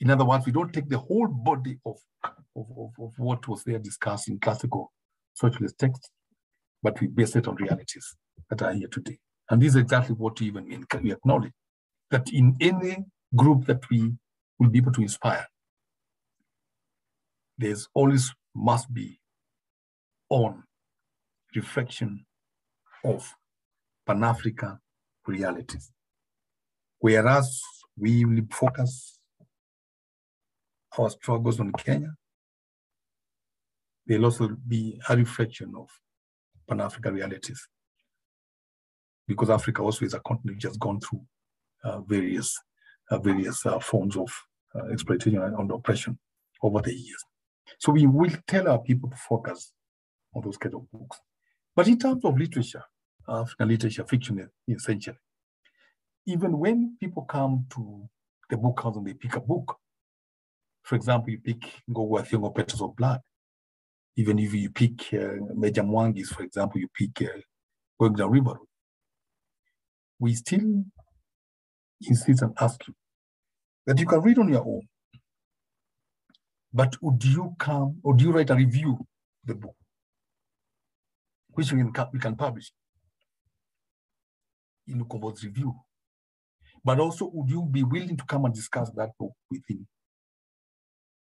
In 0.00 0.10
other 0.10 0.24
words, 0.24 0.46
we 0.46 0.52
don't 0.52 0.72
take 0.72 0.88
the 0.88 0.98
whole 0.98 1.26
body 1.26 1.78
of, 1.84 1.98
of, 2.24 2.66
of, 2.78 2.90
of 2.98 3.12
what 3.18 3.46
was 3.48 3.64
there 3.64 3.78
discussed 3.78 4.28
in 4.28 4.38
classical 4.38 4.92
socialist 5.34 5.76
texts, 5.78 6.10
but 6.82 6.98
we 7.00 7.08
base 7.08 7.34
it 7.36 7.48
on 7.48 7.56
realities 7.56 8.16
that 8.48 8.62
are 8.62 8.72
here 8.72 8.88
today. 8.88 9.18
And 9.50 9.60
this 9.60 9.70
is 9.70 9.76
exactly 9.76 10.14
what 10.14 10.40
even 10.40 10.68
mean. 10.68 10.86
We 11.02 11.12
acknowledge 11.12 11.52
that 12.10 12.32
in 12.32 12.56
any 12.60 13.04
group 13.34 13.66
that 13.66 13.88
we 13.90 14.12
will 14.58 14.70
be 14.70 14.78
able 14.78 14.92
to 14.92 15.02
inspire, 15.02 15.46
there's 17.56 17.88
always 17.94 18.32
must 18.54 18.92
be 18.92 19.20
on 20.30 20.62
reflection 21.54 22.24
of 23.04 23.32
Pan-African 24.06 24.78
realities. 25.26 25.92
Whereas 27.00 27.60
we 27.96 28.24
will 28.24 28.42
focus 28.50 29.18
our 30.98 31.10
struggles 31.10 31.60
on 31.60 31.72
Kenya, 31.72 32.14
there'll 34.06 34.24
also 34.24 34.56
be 34.66 35.00
a 35.08 35.16
reflection 35.16 35.72
of 35.76 35.88
Pan-African 36.68 37.14
realities. 37.14 37.68
Because 39.26 39.50
Africa 39.50 39.82
also 39.82 40.04
is 40.04 40.14
a 40.14 40.20
continent 40.20 40.56
which 40.56 40.64
has 40.64 40.76
gone 40.78 41.00
through 41.00 41.22
various 42.06 42.56
uh, 43.10 43.18
various 43.18 43.64
uh, 43.64 43.78
forms 43.78 44.16
of 44.16 44.28
uh, 44.74 44.86
exploitation 44.92 45.40
and 45.40 45.70
oppression 45.70 46.18
over 46.62 46.80
the 46.82 46.92
years. 46.94 47.24
So 47.78 47.92
we 47.92 48.06
will 48.06 48.30
tell 48.46 48.68
our 48.68 48.78
people 48.80 49.08
to 49.10 49.16
focus 49.16 49.72
on 50.34 50.42
those 50.42 50.56
kind 50.56 50.74
of 50.74 50.90
books. 50.90 51.18
But 51.74 51.88
in 51.88 51.98
terms 51.98 52.24
of 52.24 52.36
literature, 52.36 52.82
African 53.28 53.68
literature, 53.68 54.04
fiction 54.04 54.48
essentially, 54.66 55.16
even 56.26 56.58
when 56.58 56.96
people 57.00 57.22
come 57.22 57.66
to 57.70 58.08
the 58.50 58.56
book 58.56 58.80
house 58.82 58.96
and 58.96 59.06
they 59.06 59.14
pick 59.14 59.36
a 59.36 59.40
book, 59.40 59.76
for 60.82 60.96
example, 60.96 61.30
you 61.30 61.38
pick 61.38 61.60
Ngugi 61.90 62.08
wa 62.08 62.22
Thiong'o 62.22 62.54
Petals 62.54 62.82
of 62.82 62.96
Blood. 62.96 63.20
Even 64.16 64.38
if 64.38 64.52
you 64.54 64.70
pick 64.70 65.12
uh, 65.12 65.38
Meja 65.54 65.84
Mwangi's, 65.84 66.30
for 66.30 66.42
example, 66.42 66.80
you 66.80 66.88
pick 66.92 67.22
uh, 67.22 68.08
Down 68.08 68.30
River 68.30 68.58
We 70.18 70.34
still 70.34 70.84
insist 72.02 72.42
and 72.42 72.52
asks 72.60 72.88
you 72.88 72.94
that 73.86 73.98
you 73.98 74.06
can 74.06 74.20
read 74.20 74.38
on 74.38 74.48
your 74.48 74.64
own. 74.64 74.82
But 76.72 76.96
would 77.02 77.24
you 77.24 77.54
come 77.58 77.98
or 78.02 78.14
do 78.14 78.24
you 78.24 78.32
write 78.32 78.50
a 78.50 78.54
review 78.54 78.98
the 79.44 79.54
book, 79.54 79.74
which 81.50 81.72
we 81.72 81.80
can, 81.90 82.06
we 82.12 82.18
can 82.18 82.36
publish 82.36 82.70
in 84.86 85.02
Ukombozi 85.04 85.44
review? 85.44 85.74
But 86.84 87.00
also, 87.00 87.30
would 87.32 87.50
you 87.50 87.62
be 87.62 87.82
willing 87.82 88.16
to 88.16 88.24
come 88.24 88.44
and 88.44 88.54
discuss 88.54 88.90
that 88.90 89.10
book 89.18 89.32
within 89.50 89.86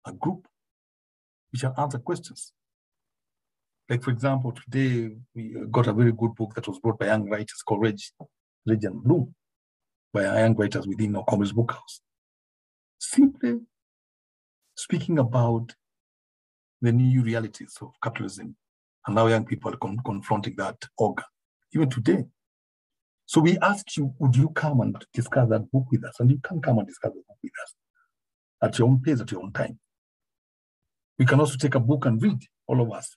a 0.07 0.13
group 0.13 0.47
which 1.51 1.61
can 1.61 1.73
answer 1.78 1.99
questions. 1.99 2.53
Like, 3.89 4.03
for 4.03 4.11
example, 4.11 4.51
today 4.51 5.15
we 5.34 5.55
got 5.71 5.88
a 5.88 5.93
very 5.93 6.11
good 6.11 6.36
book 6.36 6.53
that 6.55 6.67
was 6.67 6.80
brought 6.80 6.99
by 6.99 7.07
young 7.07 7.30
writers 7.30 7.63
called 7.65 7.82
Reg, 7.82 7.99
Reg 8.65 8.84
and 8.84 9.01
Bloom. 9.01 9.34
By 10.14 10.24
young 10.24 10.55
writers 10.55 10.88
within 10.88 11.16
our 11.16 11.24
Comrades 11.26 11.53
Book 11.53 11.74
House. 11.74 12.01
Simply 12.97 13.60
speaking 14.76 15.20
about 15.20 15.76
the 16.82 16.91
new 16.91 17.24
realities 17.24 17.78
of 17.82 17.91
capitalism 18.01 18.55
and 19.05 19.18
how 19.18 19.28
young 19.28 19.45
people 19.45 19.74
are 19.74 19.78
con- 19.78 19.99
confronting 20.05 20.55
that 20.58 20.78
organ, 20.97 21.26
even 21.74 21.89
today. 21.89 22.24
So 23.26 23.41
we 23.41 23.58
asked 23.60 23.97
you, 23.97 24.14
would 24.20 24.36
you 24.36 24.49
come 24.49 24.80
and 24.82 24.95
discuss 25.14 25.49
that 25.49 25.70
book 25.72 25.86
with 25.91 26.05
us? 26.05 26.20
And 26.20 26.32
you 26.32 26.39
can 26.41 26.62
come 26.62 26.78
and 26.80 26.88
discuss 26.88 27.12
the 27.12 27.22
book 27.28 27.38
with 27.43 27.51
us 27.64 27.76
at 28.62 28.80
your 28.80 28.88
own 28.88 29.01
pace, 29.01 29.20
at 29.20 29.32
your 29.32 29.43
own 29.43 29.51
time. 29.51 29.80
We 31.20 31.26
can 31.26 31.39
also 31.39 31.58
take 31.58 31.76
a 31.76 31.80
book 31.80 32.05
and 32.05 32.22
read, 32.22 32.39
all 32.68 32.82
of 32.82 32.91
us. 32.91 33.16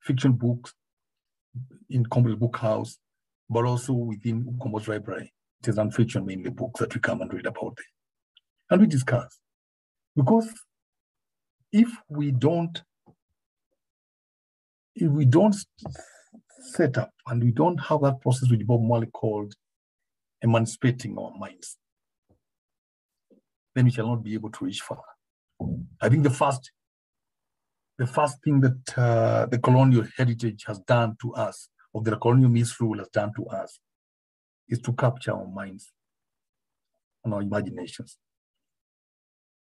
Fiction 0.00 0.32
books 0.32 0.74
in 1.88 2.04
Comrades 2.06 2.38
Book 2.38 2.56
House, 2.56 2.98
but 3.48 3.64
also 3.64 3.92
within 3.92 4.44
Ukombozi 4.44 4.88
Library. 4.88 5.32
It 5.60 5.68
is 5.68 5.76
non-fiction 5.76 6.24
mainly 6.24 6.50
books 6.50 6.80
that 6.80 6.94
we 6.94 7.00
come 7.00 7.20
and 7.20 7.32
read 7.32 7.46
about 7.46 7.76
them. 7.76 7.84
And 8.70 8.80
we 8.80 8.86
discuss. 8.86 9.38
Because 10.14 10.48
if 11.72 11.88
we 12.08 12.30
don't, 12.30 12.82
if 14.94 15.10
we 15.10 15.24
don't 15.24 15.54
set 16.72 16.98
up 16.98 17.10
and 17.26 17.42
we 17.42 17.50
don't 17.50 17.78
have 17.78 18.02
that 18.02 18.20
process 18.20 18.50
which 18.50 18.66
Bob 18.66 18.82
Marley 18.82 19.06
called 19.06 19.54
emancipating 20.42 21.16
our 21.18 21.32
minds, 21.38 21.76
then 23.74 23.84
we 23.84 23.90
shall 23.90 24.08
not 24.08 24.22
be 24.22 24.34
able 24.34 24.50
to 24.50 24.64
reach 24.64 24.80
far. 24.80 25.02
I 26.00 26.08
think 26.08 26.22
the 26.22 26.30
first, 26.30 26.70
the 27.96 28.06
first 28.06 28.42
thing 28.42 28.60
that 28.60 28.98
uh, 28.98 29.46
the 29.46 29.58
colonial 29.58 30.06
heritage 30.16 30.64
has 30.66 30.78
done 30.80 31.16
to 31.22 31.34
us, 31.34 31.68
or 31.92 32.02
the 32.02 32.16
colonial 32.16 32.50
misrule 32.50 32.98
has 32.98 33.08
done 33.08 33.32
to 33.36 33.46
us, 33.46 33.78
is 34.68 34.80
to 34.80 34.92
capture 34.92 35.32
our 35.32 35.46
minds 35.46 35.92
and 37.24 37.34
our 37.34 37.42
imaginations. 37.42 38.18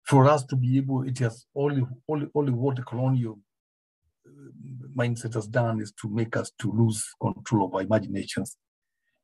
For 0.03 0.27
us 0.27 0.43
to 0.45 0.55
be 0.55 0.77
able, 0.77 1.03
it 1.03 1.19
has 1.19 1.45
only, 1.55 1.83
only, 2.07 2.27
only 2.35 2.51
what 2.51 2.75
the 2.75 2.83
colonial 2.83 3.39
uh, 4.25 4.31
mindset 4.97 5.35
has 5.35 5.47
done 5.47 5.81
is 5.81 5.93
to 6.01 6.09
make 6.09 6.35
us 6.35 6.51
to 6.59 6.71
lose 6.71 7.03
control 7.21 7.67
of 7.67 7.75
our 7.75 7.81
imaginations, 7.81 8.57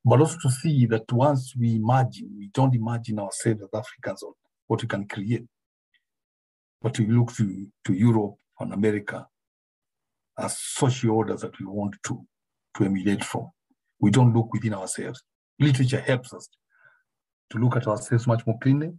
but 0.06 0.20
also 0.20 0.38
to 0.42 0.50
see 0.50 0.86
that 0.86 1.12
once 1.12 1.54
we 1.60 1.76
imagine, 1.76 2.30
we 2.38 2.50
don't 2.54 2.76
imagine 2.76 3.20
ourselves 3.20 3.62
as 3.64 3.70
Africans 3.74 4.24
or 4.24 4.34
what 4.68 4.82
we 4.82 4.88
can 4.88 5.08
create, 5.08 5.46
but 6.82 6.98
we 7.00 7.08
look 7.08 7.34
to, 7.34 7.68
to 7.86 7.94
Europe 7.94 8.36
and 8.60 8.74
America 8.74 9.28
as 10.38 10.58
social 10.58 11.12
orders 11.12 11.42
that 11.42 11.60
we 11.60 11.66
want 11.66 11.96
to, 12.06 12.24
to 12.78 12.86
emulate 12.86 13.24
from. 13.24 13.50
We 14.00 14.12
don't 14.12 14.34
look 14.34 14.54
within 14.54 14.76
ourselves. 14.76 15.24
Literature 15.60 16.02
helps 16.02 16.34
us 16.34 16.48
to 17.50 17.58
look 17.58 17.76
at 17.76 17.88
ourselves 17.88 18.28
much 18.28 18.46
more 18.46 18.60
cleanly, 18.60 18.94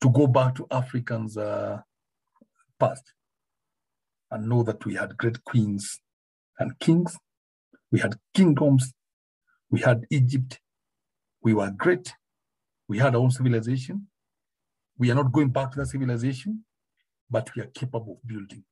to 0.00 0.10
go 0.10 0.26
back 0.26 0.54
to 0.54 0.66
Africans' 0.70 1.36
uh, 1.36 1.80
past 2.78 3.12
and 4.30 4.48
know 4.48 4.62
that 4.62 4.84
we 4.84 4.94
had 4.94 5.16
great 5.16 5.42
queens 5.44 6.00
and 6.58 6.78
kings, 6.78 7.16
we 7.90 8.00
had 8.00 8.14
kingdoms, 8.34 8.92
we 9.70 9.80
had 9.80 10.04
Egypt, 10.10 10.60
we 11.42 11.54
were 11.54 11.70
great, 11.70 12.12
we 12.88 12.98
had 12.98 13.14
our 13.14 13.20
own 13.20 13.30
civilization. 13.30 14.08
We 14.98 15.10
are 15.10 15.14
not 15.14 15.32
going 15.32 15.50
back 15.50 15.72
to 15.72 15.78
that 15.80 15.86
civilization, 15.86 16.64
but 17.30 17.54
we 17.54 17.62
are 17.62 17.66
capable 17.66 18.20
of 18.22 18.26
building 18.26 18.64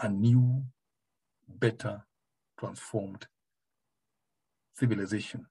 a 0.00 0.08
new, 0.08 0.64
better, 1.48 2.04
transformed 2.58 3.26
civilization, 4.74 5.46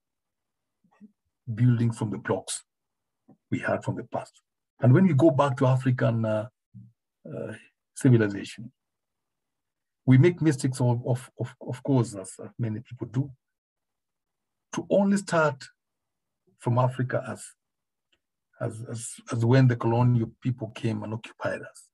building 1.53 1.91
from 1.91 2.09
the 2.09 2.17
blocks 2.17 2.63
we 3.51 3.59
had 3.59 3.83
from 3.83 3.95
the 3.95 4.03
past. 4.03 4.41
And 4.81 4.93
when 4.93 5.07
we 5.07 5.13
go 5.13 5.31
back 5.31 5.57
to 5.57 5.67
African 5.67 6.25
uh, 6.25 6.47
uh, 7.27 7.53
civilization, 7.95 8.71
we 10.05 10.17
make 10.17 10.41
mistakes, 10.41 10.79
of, 10.81 11.01
of, 11.07 11.31
of, 11.39 11.55
of 11.61 11.83
course, 11.83 12.15
as 12.15 12.39
many 12.59 12.79
people 12.81 13.07
do, 13.07 13.31
to 14.73 14.85
only 14.89 15.17
start 15.17 15.63
from 16.59 16.77
Africa 16.77 17.23
as 17.27 17.45
as, 18.61 18.83
as, 18.89 19.15
as 19.31 19.45
when 19.45 19.67
the 19.67 19.75
colonial 19.75 20.31
people 20.41 20.69
came 20.69 21.03
and 21.03 21.13
occupied 21.13 21.61
us. 21.61 21.89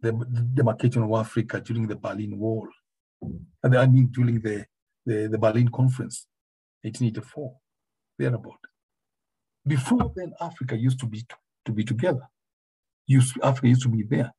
The, 0.00 0.12
the 0.12 0.48
demarcation 0.54 1.02
of 1.02 1.12
Africa 1.12 1.60
during 1.60 1.88
the 1.88 1.96
Berlin 1.96 2.38
Wall, 2.38 2.68
and 3.62 3.76
I 3.76 3.86
mean 3.86 4.06
during 4.12 4.40
the, 4.40 4.64
the, 5.04 5.28
the 5.28 5.38
Berlin 5.38 5.68
Conference, 5.68 6.26
1884, 6.82 7.56
thereabout. 8.18 8.58
Before 9.66 10.12
then, 10.16 10.32
Africa 10.40 10.76
used 10.76 11.00
to 11.00 11.06
be 11.06 11.24
to 11.64 11.72
be 11.72 11.84
together. 11.84 12.26
Used, 13.06 13.36
Africa 13.42 13.68
used 13.68 13.82
to 13.82 13.88
be 13.88 14.02
there. 14.02 14.32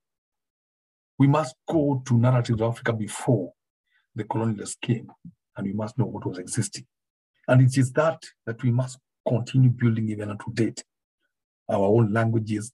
We 1.18 1.28
must 1.28 1.56
go 1.68 2.02
to 2.08 2.18
narratives 2.18 2.62
of 2.62 2.72
Africa 2.72 2.94
before 2.94 3.52
the 4.16 4.24
colonialists 4.24 4.80
came, 4.82 5.12
and 5.56 5.68
we 5.68 5.74
must 5.74 5.98
know 5.98 6.06
what 6.06 6.26
was 6.26 6.38
existing. 6.38 6.86
And 7.48 7.62
it 7.62 7.78
is 7.78 7.92
that 7.94 8.24
that 8.46 8.62
we 8.64 8.72
must 8.72 8.98
continue 9.28 9.70
building 9.70 10.10
even 10.10 10.30
to 10.30 10.52
date. 10.54 10.84
Our 11.70 11.86
own 11.86 12.12
languages, 12.12 12.72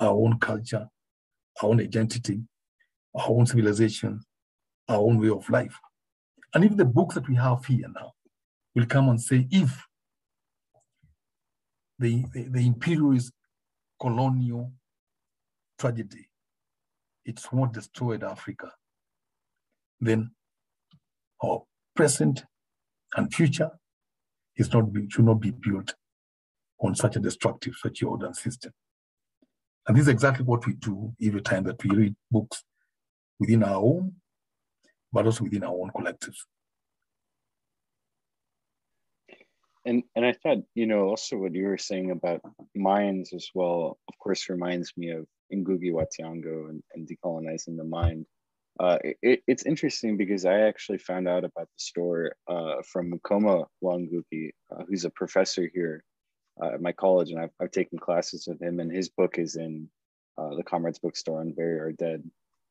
our 0.00 0.10
own 0.10 0.38
culture, 0.40 0.88
our 1.62 1.68
own 1.68 1.80
identity, 1.80 2.40
our 3.14 3.28
own 3.28 3.46
civilization, 3.46 4.20
our 4.88 4.98
own 4.98 5.20
way 5.20 5.28
of 5.28 5.48
life. 5.50 5.78
And 6.54 6.64
if 6.64 6.76
the 6.76 6.84
books 6.84 7.14
that 7.14 7.28
we 7.28 7.36
have 7.36 7.64
here 7.64 7.88
now 7.94 8.12
will 8.78 8.86
come 8.86 9.08
and 9.08 9.20
say, 9.20 9.46
if 9.50 9.86
the, 11.98 12.24
the, 12.32 12.44
the 12.44 12.66
imperialist 12.66 13.32
colonial 14.00 14.72
tragedy, 15.78 16.28
it's 17.24 17.46
what 17.46 17.72
destroyed 17.72 18.22
Africa, 18.22 18.70
then 20.00 20.30
our 21.42 21.62
present 21.96 22.44
and 23.16 23.34
future 23.34 23.70
is 24.56 24.72
not 24.72 24.92
be, 24.92 25.08
should 25.10 25.24
not 25.24 25.40
be 25.40 25.50
built 25.50 25.94
on 26.80 26.94
such 26.94 27.16
a 27.16 27.20
destructive 27.20 27.74
socio-order 27.74 28.32
system. 28.32 28.72
And 29.88 29.96
this 29.96 30.02
is 30.02 30.08
exactly 30.08 30.44
what 30.44 30.64
we 30.66 30.74
do 30.74 31.12
every 31.20 31.42
time 31.42 31.64
that 31.64 31.82
we 31.82 31.96
read 31.96 32.14
books 32.30 32.62
within 33.40 33.64
our 33.64 33.76
own, 33.76 34.14
but 35.12 35.26
also 35.26 35.44
within 35.44 35.64
our 35.64 35.72
own 35.72 35.90
collectives. 35.90 36.36
And 39.88 40.02
and 40.14 40.24
I 40.30 40.34
thought, 40.40 40.58
you 40.74 40.86
know, 40.86 41.02
also 41.08 41.38
what 41.38 41.54
you 41.54 41.66
were 41.66 41.78
saying 41.90 42.10
about 42.10 42.40
minds 42.74 43.32
as 43.32 43.46
well, 43.54 43.98
of 44.10 44.14
course, 44.22 44.50
reminds 44.50 44.92
me 45.00 45.08
of 45.18 45.24
Ngugi 45.52 45.92
wa 45.96 46.04
Thiong'o 46.12 46.68
and, 46.70 46.82
and 46.92 47.08
decolonizing 47.08 47.76
the 47.78 47.84
mind. 47.84 48.26
Uh, 48.78 48.98
it, 49.28 49.40
it's 49.50 49.66
interesting 49.72 50.16
because 50.22 50.44
I 50.44 50.56
actually 50.70 50.98
found 50.98 51.26
out 51.26 51.44
about 51.50 51.68
the 51.74 51.82
store 51.90 52.22
uh, 52.46 52.76
from 52.90 53.10
Mukoma 53.10 53.56
wa 53.80 53.96
Ngugi, 53.96 54.50
uh, 54.70 54.82
who's 54.86 55.06
a 55.06 55.18
professor 55.20 55.64
here 55.76 56.04
uh, 56.62 56.74
at 56.74 56.82
my 56.82 56.92
college, 56.92 57.30
and 57.30 57.40
I've, 57.40 57.54
I've 57.60 57.72
taken 57.72 57.98
classes 57.98 58.46
with 58.46 58.60
him, 58.60 58.80
and 58.80 58.92
his 58.92 59.08
book 59.08 59.38
is 59.38 59.56
in 59.56 59.88
uh, 60.36 60.54
the 60.54 60.62
Comrades 60.70 61.00
Bookstore 61.00 61.42
Unbury 61.42 61.80
Our 61.80 61.92
Dead 61.92 62.22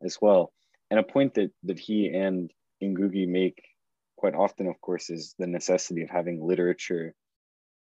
as 0.03 0.17
well. 0.21 0.53
And 0.91 0.99
a 0.99 1.03
point 1.15 1.33
that 1.33 1.51
that 1.63 1.79
he 1.79 1.99
and 2.25 2.51
Ngugi 2.81 3.27
make 3.27 3.59
quite 4.17 4.35
often, 4.35 4.67
of 4.67 4.79
course, 4.81 5.09
is 5.09 5.35
the 5.39 5.47
necessity 5.47 6.01
of 6.03 6.09
having 6.09 6.45
literature 6.45 7.13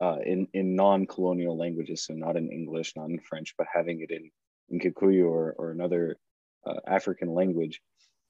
uh, 0.00 0.18
in 0.24 0.48
in 0.52 0.74
non-colonial 0.74 1.56
languages, 1.56 2.06
so 2.06 2.14
not 2.14 2.36
in 2.36 2.50
English, 2.50 2.94
not 2.96 3.10
in 3.10 3.20
French, 3.20 3.54
but 3.58 3.66
having 3.72 4.00
it 4.00 4.10
in 4.10 4.30
in 4.70 4.80
Kikuyu 4.80 5.26
or 5.28 5.54
or 5.58 5.70
another 5.70 6.16
African 6.86 7.28
language. 7.28 7.80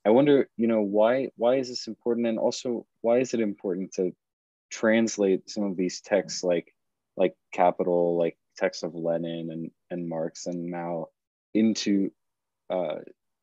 I 0.04 0.10
wonder, 0.10 0.48
you 0.56 0.66
know, 0.66 0.82
why 0.82 1.28
why 1.36 1.56
is 1.56 1.68
this 1.68 1.86
important, 1.86 2.26
and 2.26 2.38
also 2.38 2.86
why 3.02 3.18
is 3.18 3.34
it 3.34 3.40
important 3.40 3.92
to 3.94 4.12
translate 4.70 5.48
some 5.48 5.64
of 5.64 5.76
these 5.76 6.00
texts, 6.00 6.42
like 6.42 6.74
like 7.16 7.34
Capital, 7.52 8.18
like 8.18 8.36
texts 8.56 8.82
of 8.82 8.94
Lenin 8.94 9.50
and 9.50 9.70
and 9.90 10.08
Marx 10.08 10.46
and 10.46 10.70
Mao, 10.70 11.08
into 11.54 12.10
uh, 12.70 12.96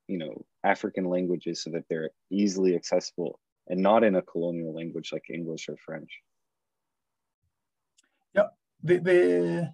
you 0.07 0.17
know 0.17 0.45
African 0.63 1.05
languages 1.05 1.63
so 1.63 1.71
that 1.71 1.85
they're 1.89 2.11
easily 2.29 2.75
accessible 2.75 3.39
and 3.69 3.81
not 3.81 4.03
in 4.03 4.15
a 4.15 4.21
colonial 4.21 4.73
language 4.73 5.11
like 5.11 5.29
English 5.29 5.69
or 5.69 5.77
French. 5.85 6.11
Yeah, 8.33 8.47
the 8.83 8.97
the 8.99 9.73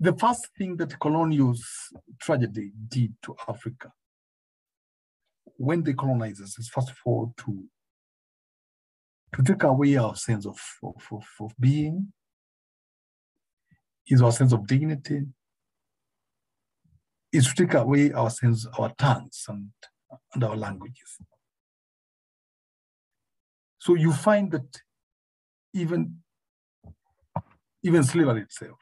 the 0.00 0.14
first 0.14 0.48
thing 0.56 0.76
that 0.78 0.98
colonial 0.98 1.54
tragedy 2.20 2.72
did 2.88 3.14
to 3.22 3.36
Africa 3.48 3.92
when 5.58 5.82
they 5.82 5.92
colonize 5.94 6.40
us 6.40 6.58
is 6.58 6.68
first 6.68 6.90
of 6.90 6.96
all 7.04 7.32
to 7.38 7.64
to 9.34 9.42
take 9.42 9.62
away 9.64 9.96
our 9.96 10.14
sense 10.16 10.46
of, 10.46 10.58
of, 10.82 11.06
of, 11.12 11.24
of 11.40 11.52
being, 11.58 12.12
is 14.06 14.22
our 14.22 14.32
sense 14.32 14.52
of 14.52 14.66
dignity, 14.66 15.22
is 17.32 17.46
to 17.48 17.54
take 17.54 17.74
away 17.74 18.12
our 18.12 18.30
sense, 18.30 18.66
our 18.78 18.92
tongues 18.96 19.44
and, 19.48 19.70
and 20.32 20.44
our 20.44 20.56
languages. 20.56 21.18
So 23.86 23.94
you 23.94 24.12
find 24.12 24.50
that 24.50 24.82
even, 25.72 26.16
even 27.84 28.02
slavery 28.02 28.40
itself. 28.42 28.78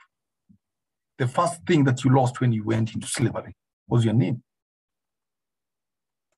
The 1.19 1.29
first 1.29 1.61
thing 1.67 1.85
that 1.85 2.03
you 2.05 2.11
lost 2.11 2.41
when 2.41 2.55
you 2.55 2.65
went 2.65 2.95
into 2.95 3.07
slavery 3.07 3.55
was 3.87 4.03
your 4.03 4.15
name. 4.15 4.43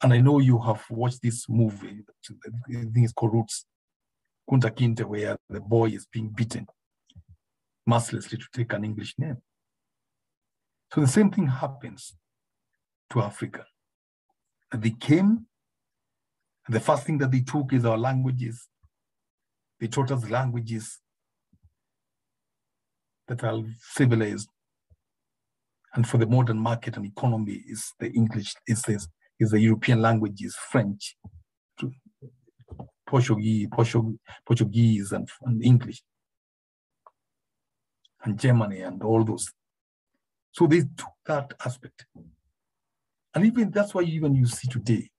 And 0.02 0.12
I 0.12 0.18
know 0.18 0.40
you 0.40 0.58
have 0.62 0.84
watched 0.90 1.22
this 1.22 1.48
movie, 1.48 2.02
I 2.28 2.72
think 2.72 2.96
it's 2.96 3.12
called 3.12 3.34
Roots, 3.34 3.66
Kunta 4.50 4.72
Kinte, 4.76 5.04
where 5.04 5.36
the 5.48 5.60
boy 5.60 5.90
is 5.90 6.04
being 6.12 6.30
beaten 6.30 6.66
mercilessly 7.86 8.36
to 8.36 8.46
take 8.52 8.72
an 8.72 8.84
English 8.84 9.14
name. 9.16 9.36
So 10.92 11.02
the 11.02 11.06
same 11.06 11.30
thing 11.30 11.46
happens 11.46 12.16
to 13.10 13.22
Africa. 13.22 13.64
They 14.74 14.90
came, 14.90 15.46
the 16.68 16.80
first 16.80 17.04
thing 17.04 17.18
that 17.18 17.30
they 17.30 17.40
took 17.40 17.72
is 17.72 17.84
our 17.84 17.98
languages. 17.98 18.68
They 19.78 19.88
taught 19.88 20.10
us 20.10 20.28
languages 20.30 21.00
that 23.28 23.44
are 23.44 23.62
civilized. 23.92 24.48
And 25.94 26.06
for 26.06 26.18
the 26.18 26.26
modern 26.26 26.58
market 26.58 26.96
and 26.96 27.06
economy 27.06 27.62
is 27.68 27.92
the 27.98 28.10
English, 28.10 28.54
is 28.66 28.82
this, 28.82 29.08
is 29.38 29.50
the 29.50 29.60
European 29.60 30.02
languages, 30.02 30.56
French, 30.70 31.16
Portuguese, 33.06 33.68
Portuguese 34.44 35.12
and, 35.12 35.28
and 35.42 35.64
English, 35.64 36.02
and 38.24 38.38
Germany 38.38 38.80
and 38.80 39.02
all 39.02 39.24
those. 39.24 39.50
So 40.52 40.66
they 40.66 40.80
took 40.80 41.14
that 41.26 41.54
aspect. 41.64 42.06
And 43.34 43.46
even 43.46 43.70
that's 43.70 43.94
why 43.94 44.02
even 44.02 44.34
you 44.34 44.46
see 44.46 44.68
today, 44.68 45.10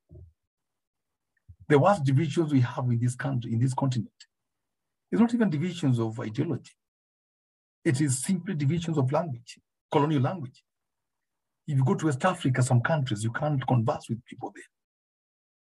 the 1.69 1.79
worst 1.79 2.03
divisions 2.03 2.53
we 2.53 2.61
have 2.61 2.85
in 2.85 2.99
this 2.99 3.15
country, 3.15 3.53
in 3.53 3.59
this 3.59 3.73
continent, 3.73 4.11
it's 5.11 5.21
not 5.21 5.33
even 5.33 5.49
divisions 5.49 5.99
of 5.99 6.19
ideology. 6.19 6.73
It 7.83 8.01
is 8.01 8.19
simply 8.21 8.55
divisions 8.55 8.97
of 8.97 9.11
language, 9.11 9.59
colonial 9.91 10.21
language. 10.21 10.63
If 11.67 11.77
you 11.77 11.83
go 11.83 11.95
to 11.95 12.05
West 12.05 12.23
Africa, 12.23 12.63
some 12.63 12.81
countries, 12.81 13.23
you 13.23 13.31
can't 13.31 13.65
converse 13.65 14.07
with 14.09 14.23
people 14.25 14.51
there 14.55 14.63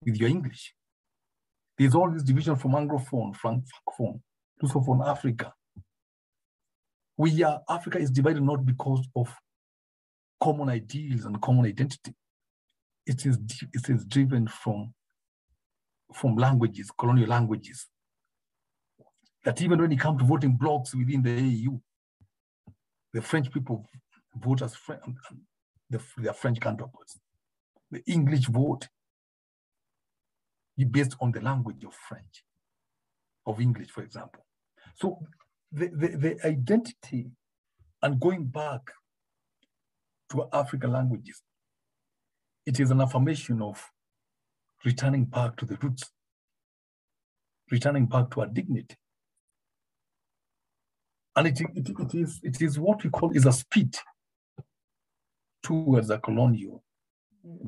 with 0.05 0.15
your 0.17 0.29
English. 0.29 0.73
There's 1.77 1.95
all 1.95 2.11
this 2.11 2.23
division 2.23 2.55
from 2.55 2.71
Anglophone, 2.71 3.35
Francophone, 3.35 4.19
Lusophone 4.61 5.07
Africa. 5.07 5.53
We 7.17 7.43
are, 7.43 7.61
Africa 7.69 7.99
is 7.99 8.11
divided 8.11 8.43
not 8.43 8.65
because 8.65 9.07
of 9.15 9.33
common 10.41 10.69
ideals 10.69 11.25
and 11.25 11.41
common 11.41 11.65
identity. 11.65 12.13
It 13.05 13.25
is, 13.25 13.37
it 13.73 13.89
is 13.89 14.05
driven 14.05 14.47
from, 14.47 14.93
from 16.14 16.36
languages, 16.36 16.91
colonial 16.97 17.30
languages. 17.30 17.88
That 19.43 19.62
even 19.62 19.80
when 19.80 19.91
it 19.91 19.99
comes 19.99 20.20
to 20.20 20.26
voting 20.26 20.57
blocks 20.57 20.93
within 20.93 21.22
the 21.22 21.32
AU, 21.32 21.82
the 23.14 23.22
French 23.22 23.51
people 23.51 23.86
vote 24.36 24.62
as 24.62 24.76
French, 24.76 25.03
the, 25.89 26.01
their 26.18 26.34
French 26.34 26.60
counterparts. 26.60 27.20
The 27.91 28.03
English 28.05 28.47
vote 28.47 28.88
based 30.86 31.16
on 31.20 31.32
the 31.32 31.41
language 31.41 31.84
of 31.84 31.93
French, 31.93 32.43
of 33.45 33.60
English, 33.60 33.89
for 33.89 34.03
example. 34.03 34.45
So 34.95 35.20
the, 35.72 35.88
the, 35.88 36.07
the 36.18 36.47
identity 36.47 37.32
and 38.01 38.20
going 38.20 38.45
back 38.45 38.82
to 40.32 40.47
African 40.53 40.91
languages, 40.91 41.41
it 42.66 42.80
is 42.80 42.91
an 42.91 43.01
affirmation 43.01 43.62
of 43.62 43.84
returning 44.86 45.25
back 45.25 45.55
to 45.57 45.65
the 45.65 45.77
roots, 45.82 46.11
returning 47.71 48.05
back 48.05 48.30
to 48.32 48.41
our 48.41 48.47
dignity. 48.47 48.95
And 51.36 51.47
it, 51.47 51.61
it, 51.61 51.89
it, 51.89 52.15
is, 52.15 52.39
it 52.43 52.61
is 52.61 52.80
what 52.80 53.03
we 53.03 53.09
call 53.09 53.32
is 53.32 53.45
a 53.45 53.51
speed 53.51 53.95
towards 55.63 56.09
a 56.09 56.17
colonial 56.17 56.84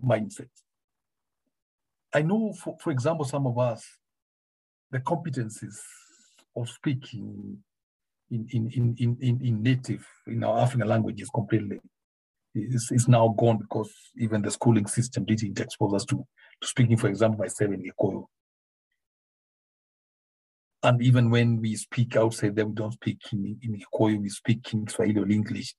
mindset. 0.03 0.49
I 2.13 2.21
know, 2.21 2.53
for, 2.53 2.77
for 2.81 2.91
example, 2.91 3.25
some 3.25 3.47
of 3.47 3.57
us, 3.57 3.85
the 4.89 4.99
competencies 4.99 5.77
of 6.55 6.67
speaking 6.67 7.57
in, 8.29 8.47
in, 8.51 8.95
in, 8.99 9.17
in, 9.21 9.41
in 9.41 9.63
native, 9.63 10.05
in 10.27 10.43
our 10.43 10.59
African 10.59 10.87
languages 10.87 11.29
completely 11.33 11.79
is, 12.55 12.89
is 12.91 13.07
now 13.07 13.33
gone 13.37 13.57
because 13.57 13.91
even 14.17 14.41
the 14.41 14.51
schooling 14.51 14.87
system 14.87 15.23
didn't 15.25 15.59
expose 15.59 15.93
us 15.93 16.05
to 16.05 16.25
speaking, 16.63 16.97
for 16.97 17.07
example, 17.07 17.39
myself 17.39 17.71
in 17.71 17.83
Gikuyu. 17.83 18.25
And 20.83 21.01
even 21.01 21.29
when 21.29 21.61
we 21.61 21.75
speak 21.75 22.15
outside 22.15 22.55
there, 22.55 22.65
we 22.65 22.73
don't 22.73 22.93
speak 22.93 23.19
in, 23.31 23.57
in 23.61 23.79
Gikuyu, 23.79 24.21
we 24.21 24.29
speak 24.29 24.73
in 24.73 24.87
Swahili 24.87 25.21
or 25.21 25.29
English 25.29 25.75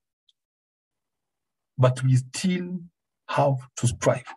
but 1.78 2.02
we 2.02 2.16
still 2.16 2.80
have 3.28 3.56
to 3.76 3.86
strive 3.86 4.32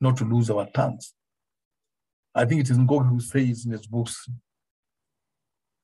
not 0.00 0.16
to 0.18 0.24
lose 0.24 0.50
our 0.50 0.66
tongues. 0.74 1.14
I 2.34 2.44
think 2.44 2.60
it 2.60 2.70
is 2.70 2.76
Ngugi 2.76 3.08
who 3.08 3.20
says 3.20 3.64
in 3.64 3.72
his 3.72 3.86
books, 3.86 4.28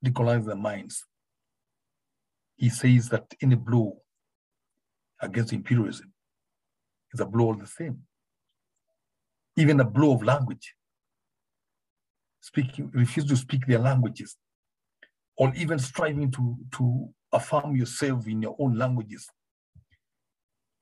Decolonize 0.05 0.45
the 0.45 0.55
Minds. 0.55 1.07
He 2.57 2.69
says 2.69 3.09
that 3.09 3.25
any 3.41 3.55
blow 3.55 3.97
against 5.21 5.55
imperialism 5.55 6.13
is 7.15 7.21
a 7.21 7.25
blow 7.25 7.47
all 7.47 7.55
the 7.55 7.67
same. 7.67 8.03
Even 9.57 9.81
a 9.81 9.85
blow 9.85 10.15
of 10.15 10.23
language, 10.23 10.75
speaking, 12.41 12.91
refuse 12.95 13.27
to 13.27 13.37
speak 13.37 13.67
their 13.67 13.79
languages, 13.79 14.37
or 15.37 15.53
even 15.55 15.79
striving 15.79 16.31
to, 16.31 16.57
to 16.73 17.09
affirm 17.33 17.77
yourself 17.77 18.27
in 18.27 18.43
your 18.43 18.57
own 18.59 18.77
languages 18.77 19.29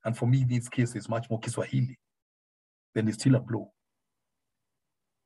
and 0.04 0.16
for 0.16 0.26
me, 0.26 0.44
this 0.48 0.68
case, 0.68 0.94
it's 0.94 1.08
much 1.08 1.28
more 1.28 1.38
Kiswahili. 1.38 1.98
Then 2.94 3.08
it's 3.08 3.18
still 3.18 3.34
a 3.34 3.40
blow 3.40 3.70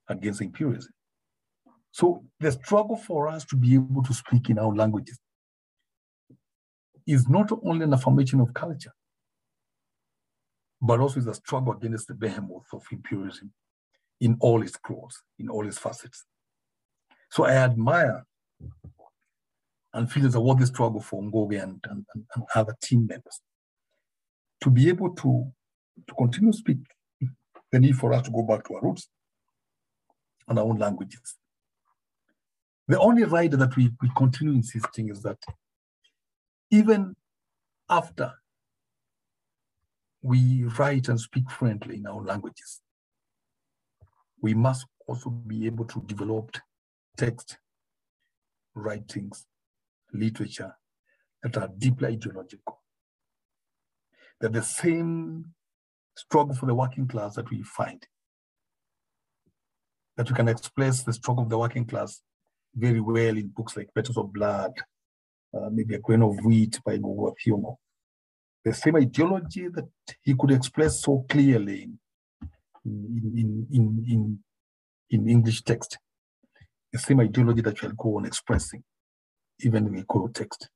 against 0.09 0.42
imperialism. 0.42 0.92
So 1.90 2.24
the 2.40 2.53
struggle 2.53 2.97
for 2.97 3.28
us 3.28 3.45
to 3.47 3.57
be 3.57 3.74
able 3.74 4.03
to 4.03 4.12
speak 4.12 4.51
in 4.51 4.59
our 4.59 4.74
languages 4.74 5.18
is 7.07 7.28
not 7.28 7.51
only 7.64 7.84
an 7.84 7.95
affirmation 7.95 8.40
of 8.40 8.53
culture, 8.53 8.92
but 10.80 11.00
also 11.00 11.20
is 11.20 11.26
a 11.26 11.34
struggle 11.34 11.72
against 11.72 12.08
the 12.08 12.14
behemoth 12.14 12.66
of 12.72 12.84
imperialism 12.92 13.52
in 14.20 14.36
all 14.40 14.62
its 14.62 14.76
claws, 14.76 15.22
in 15.38 15.48
all 15.48 15.66
its 15.66 15.78
facets. 15.78 16.24
So 17.30 17.44
I 17.44 17.52
admire 17.52 18.24
and 19.92 20.10
feel 20.10 20.26
it's 20.26 20.34
a 20.34 20.40
worthy 20.40 20.66
struggle 20.66 21.00
for 21.00 21.22
Ngugi 21.22 21.62
and, 21.62 21.82
and, 21.88 22.04
and 22.34 22.44
other 22.54 22.74
team 22.82 23.06
members 23.06 23.40
to 24.62 24.70
be 24.70 24.88
able 24.88 25.10
to, 25.10 25.52
to 26.06 26.14
continue 26.14 26.52
to 26.52 26.58
speak, 26.58 26.78
the 27.70 27.78
need 27.78 27.96
for 27.96 28.12
us 28.12 28.24
to 28.24 28.30
go 28.30 28.42
back 28.42 28.66
to 28.66 28.74
our 28.74 28.82
roots 28.82 29.08
and 30.48 30.58
our 30.58 30.64
own 30.64 30.78
languages. 30.78 31.36
The 32.88 32.98
only 32.98 33.24
rider 33.24 33.56
that 33.56 33.76
we, 33.76 33.90
we 34.02 34.10
continue 34.16 34.54
insisting 34.54 35.08
is 35.08 35.22
that 35.22 35.38
even 36.70 37.14
after 37.88 38.32
we 40.24 40.64
write 40.78 41.08
and 41.08 41.20
speak 41.20 41.50
fluently 41.50 41.96
in 41.96 42.06
our 42.06 42.22
languages, 42.22 42.80
we 44.40 44.54
must 44.54 44.86
also 45.06 45.28
be 45.28 45.66
able 45.66 45.84
to 45.84 46.02
develop 46.06 46.56
text, 47.14 47.58
writings, 48.74 49.44
literature 50.14 50.72
that 51.42 51.58
are 51.58 51.68
deeply 51.76 52.08
ideological, 52.08 52.80
that 54.40 54.54
the 54.54 54.62
same 54.62 55.44
struggle 56.16 56.54
for 56.54 56.64
the 56.64 56.74
working 56.74 57.06
class 57.06 57.34
that 57.34 57.50
we 57.50 57.62
find, 57.62 58.02
that 60.16 60.30
we 60.30 60.34
can 60.34 60.48
express 60.48 61.02
the 61.02 61.12
struggle 61.12 61.44
of 61.44 61.50
the 61.50 61.58
working 61.58 61.84
class 61.84 62.22
very 62.74 63.00
well 63.00 63.36
in 63.36 63.48
books 63.48 63.76
like 63.76 63.92
Petals 63.94 64.16
of 64.16 64.32
Blood, 64.32 64.72
uh, 65.54 65.68
maybe 65.70 65.96
A 65.96 65.98
Grain 65.98 66.22
of 66.22 66.42
Wheat 66.42 66.80
by 66.82 66.96
Ngugi 66.96 67.34
Thiong'o. 67.46 67.76
The 68.64 68.72
same 68.72 68.96
ideology 68.96 69.68
that 69.68 69.88
he 70.22 70.34
could 70.34 70.50
express 70.50 71.02
so 71.02 71.24
clearly 71.28 71.90
in, 72.84 73.32
in, 73.36 73.66
in, 73.70 74.04
in, 74.08 74.38
in 75.10 75.28
English 75.28 75.62
text, 75.62 75.98
the 76.92 76.98
same 76.98 77.20
ideology 77.20 77.60
that 77.62 77.80
we'll 77.82 77.92
go 77.92 78.16
on 78.16 78.24
expressing, 78.24 78.82
even 79.60 79.86
in 79.86 80.04
Gikuyu 80.04 80.32
text. 80.32 80.68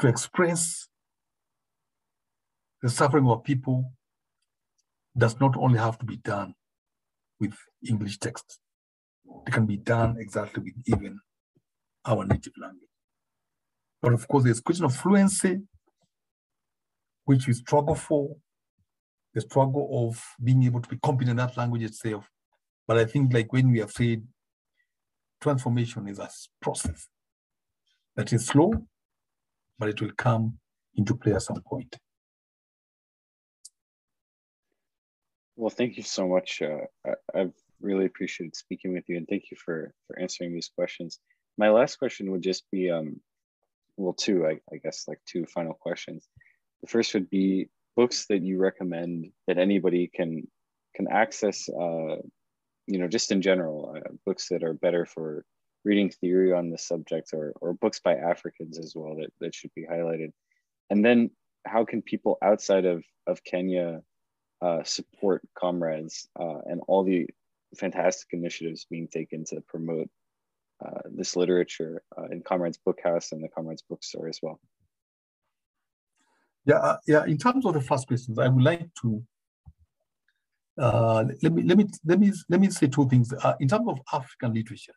To 0.00 0.08
express 0.08 0.88
the 2.82 2.88
suffering 2.88 3.28
of 3.28 3.44
people 3.44 3.92
does 5.16 5.38
not 5.40 5.56
only 5.56 5.78
have 5.78 5.98
to 5.98 6.06
be 6.06 6.16
done 6.16 6.54
with 7.40 7.54
English 7.88 8.18
texts. 8.18 8.58
It 9.46 9.52
can 9.52 9.66
be 9.66 9.76
done 9.76 10.16
exactly 10.18 10.62
with 10.62 10.74
even 10.86 11.18
our 12.04 12.24
native 12.24 12.52
language. 12.60 12.88
But 14.00 14.12
of 14.12 14.26
course, 14.28 14.44
there's 14.44 14.60
question 14.60 14.84
of 14.84 14.94
fluency, 14.94 15.60
which 17.30 17.46
we 17.46 17.54
struggle 17.54 17.94
for, 17.94 18.36
the 19.34 19.40
struggle 19.40 19.86
of 20.02 20.20
being 20.42 20.64
able 20.64 20.80
to 20.82 20.88
be 20.88 20.98
competent 20.98 21.30
in 21.30 21.36
that 21.36 21.56
language 21.56 21.84
itself. 21.84 22.28
But 22.88 22.96
I 22.98 23.04
think 23.04 23.32
like 23.32 23.52
when 23.52 23.70
we 23.70 23.78
have 23.78 23.92
said 23.92 24.26
transformation 25.40 26.08
is 26.08 26.18
a 26.18 26.28
process 26.60 27.06
that 28.16 28.32
is 28.32 28.46
slow, 28.46 28.72
but 29.78 29.90
it 29.90 30.00
will 30.00 30.10
come 30.16 30.58
into 30.96 31.14
play 31.14 31.32
at 31.32 31.42
some 31.42 31.62
point. 31.62 31.96
Well, 35.54 35.70
thank 35.70 35.96
you 35.98 36.02
so 36.02 36.26
much. 36.26 36.62
Uh, 36.62 36.86
I, 37.32 37.38
have 37.38 37.52
really 37.80 38.06
appreciated 38.06 38.56
speaking 38.56 38.92
with 38.92 39.04
you, 39.08 39.16
and 39.18 39.28
thank 39.28 39.44
you 39.52 39.56
for 39.64 39.94
for 40.08 40.18
answering 40.18 40.52
these 40.52 40.70
questions. 40.74 41.20
My 41.56 41.70
last 41.70 41.96
question 41.96 42.32
would 42.32 42.42
just 42.42 42.64
be, 42.72 42.90
um, 42.90 43.20
well, 43.96 44.14
two, 44.14 44.48
I, 44.48 44.58
I 44.72 44.78
guess, 44.82 45.04
like 45.06 45.20
two 45.26 45.46
final 45.46 45.74
questions. 45.74 46.28
The 46.82 46.88
first 46.88 47.14
would 47.14 47.30
be 47.30 47.68
books 47.96 48.26
that 48.26 48.42
you 48.42 48.58
recommend 48.58 49.32
that 49.46 49.58
anybody 49.58 50.10
can 50.12 50.46
can 50.94 51.08
access. 51.08 51.68
Uh, 51.68 52.16
you 52.86 52.98
know, 52.98 53.08
just 53.08 53.30
in 53.30 53.42
general, 53.42 53.94
uh, 53.96 54.10
books 54.26 54.48
that 54.48 54.64
are 54.64 54.74
better 54.74 55.06
for 55.06 55.44
reading 55.84 56.10
theory 56.10 56.52
on 56.52 56.70
the 56.70 56.78
subject, 56.78 57.30
or 57.32 57.52
or 57.60 57.74
books 57.74 58.00
by 58.00 58.14
Africans 58.14 58.78
as 58.78 58.94
well 58.94 59.16
that 59.16 59.32
that 59.40 59.54
should 59.54 59.72
be 59.74 59.86
highlighted. 59.86 60.32
And 60.88 61.04
then, 61.04 61.30
how 61.66 61.84
can 61.84 62.02
people 62.02 62.38
outside 62.42 62.84
of 62.84 63.04
of 63.26 63.44
Kenya 63.44 64.02
uh, 64.62 64.82
support 64.84 65.42
comrades 65.54 66.28
uh, 66.38 66.58
and 66.66 66.80
all 66.86 67.04
the 67.04 67.26
fantastic 67.76 68.28
initiatives 68.32 68.86
being 68.90 69.08
taken 69.08 69.44
to 69.44 69.60
promote 69.62 70.08
uh, 70.84 71.00
this 71.10 71.36
literature 71.36 72.02
uh, 72.16 72.24
in 72.24 72.42
Comrades 72.42 72.78
Bookhouse 72.86 73.32
and 73.32 73.42
the 73.42 73.48
Comrades 73.48 73.82
Bookstore 73.88 74.28
as 74.28 74.38
well. 74.42 74.58
Yeah, 76.70 76.76
uh, 76.76 76.96
yeah. 77.04 77.24
In 77.24 77.36
terms 77.36 77.66
of 77.66 77.74
the 77.74 77.80
first 77.80 78.06
questions, 78.06 78.38
I 78.38 78.46
would 78.46 78.62
like 78.62 78.88
to 79.02 79.20
uh, 80.80 81.24
let 81.42 81.52
me 81.52 81.64
let 81.64 81.76
me 81.76 81.86
let 82.06 82.20
me 82.20 82.32
let 82.48 82.60
me 82.60 82.70
say 82.70 82.86
two 82.86 83.08
things. 83.08 83.34
in 83.58 83.66
terms 83.66 83.88
of 83.88 83.98
African 84.12 84.54
literature, 84.54 84.94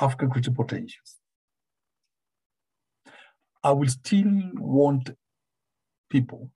African 0.00 0.30
creative 0.30 0.54
potentials, 0.54 1.16
I 3.62 3.72
will 3.72 3.88
still 3.88 4.32
want 4.54 5.10
people 6.08 6.50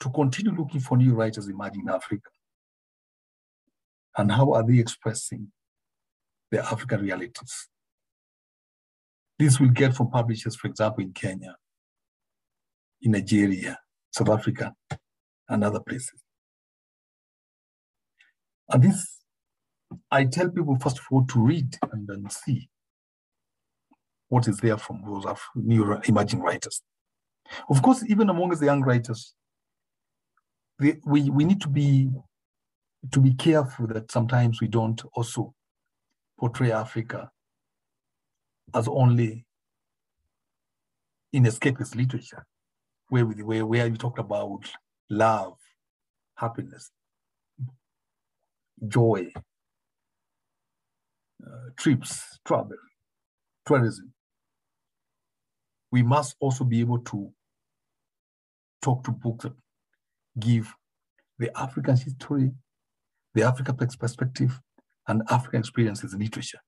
to 0.00 0.10
continue 0.10 0.52
looking 0.52 0.80
for 0.80 0.96
new 0.98 1.14
writers 1.14 1.46
emerging 1.46 1.82
in 1.82 1.88
Africa. 1.88 2.30
And 4.18 4.32
how 4.32 4.54
are 4.54 4.66
they 4.66 4.80
expressing 4.80 5.52
their 6.50 6.62
African 6.62 7.02
realities? 7.02 7.68
This 9.38 9.60
will 9.60 9.68
get 9.68 9.94
from 9.94 10.10
publishers, 10.10 10.56
for 10.56 10.66
example, 10.66 11.04
in 11.04 11.12
Kenya, 11.12 11.54
in 13.02 13.12
Nigeria, 13.12 13.78
South 14.10 14.28
Africa, 14.28 14.74
and 15.48 15.64
other 15.64 15.80
places. 15.80 16.22
And 18.68 18.82
this, 18.82 19.18
I 20.10 20.24
tell 20.24 20.48
people, 20.48 20.76
first 20.78 20.98
of 20.98 21.04
all, 21.10 21.24
to 21.26 21.40
read 21.40 21.76
and 21.92 22.06
then 22.06 22.28
see 22.30 22.68
what 24.28 24.46
is 24.46 24.58
there 24.58 24.78
from 24.78 25.02
those 25.04 25.26
new 25.56 25.98
emerging 26.04 26.40
writers. 26.40 26.82
Of 27.68 27.82
course, 27.82 28.04
even 28.08 28.30
amongst 28.30 28.60
the 28.60 28.66
young 28.66 28.82
writers, 28.82 29.34
we, 30.78 30.94
we 31.04 31.44
need 31.44 31.60
to 31.60 31.68
be 31.68 32.10
to 33.12 33.20
be 33.20 33.32
careful 33.34 33.86
that 33.86 34.10
sometimes 34.12 34.60
we 34.60 34.68
don't 34.68 35.02
also 35.14 35.54
portray 36.38 36.70
Africa 36.70 37.30
as 38.74 38.86
only 38.88 39.44
in 41.32 41.44
escapist 41.44 41.94
literature, 41.94 42.46
where 43.10 43.26
we, 43.26 43.42
where, 43.42 43.66
where 43.66 43.86
you 43.86 43.96
talk 43.96 44.18
about 44.18 44.70
love, 45.10 45.56
happiness, 46.36 46.90
joy, 48.86 49.30
uh, 51.44 51.70
trips, 51.76 52.38
travel, 52.46 52.76
tourism. 53.66 54.12
We 55.92 56.02
must 56.02 56.36
also 56.40 56.64
be 56.64 56.80
able 56.80 57.00
to 57.00 57.32
talk 58.80 59.02
to 59.04 59.10
books 59.10 59.44
that 59.44 59.52
give 60.38 60.72
the 61.38 61.50
African 61.58 61.96
history, 61.96 62.52
the 63.34 63.42
African 63.42 63.76
perspective, 63.76 64.60
and 65.08 65.22
African 65.28 65.60
experiences 65.60 66.14
in 66.14 66.20
literature. 66.20 66.60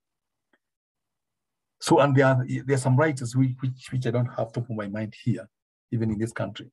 So, 1.81 2.01
and 2.01 2.17
there 2.17 2.27
are, 2.27 2.45
there 2.67 2.75
are 2.75 2.79
some 2.79 2.97
writers 2.97 3.37
which, 3.37 3.53
which, 3.61 3.89
which 3.93 4.07
I 4.07 4.11
don't 4.11 4.27
have 4.27 4.53
top 4.53 4.69
of 4.69 4.77
my 4.77 4.89
mind 4.89 5.15
here, 5.23 5.49
even 5.93 6.11
in 6.11 6.19
this 6.19 6.33
country, 6.33 6.71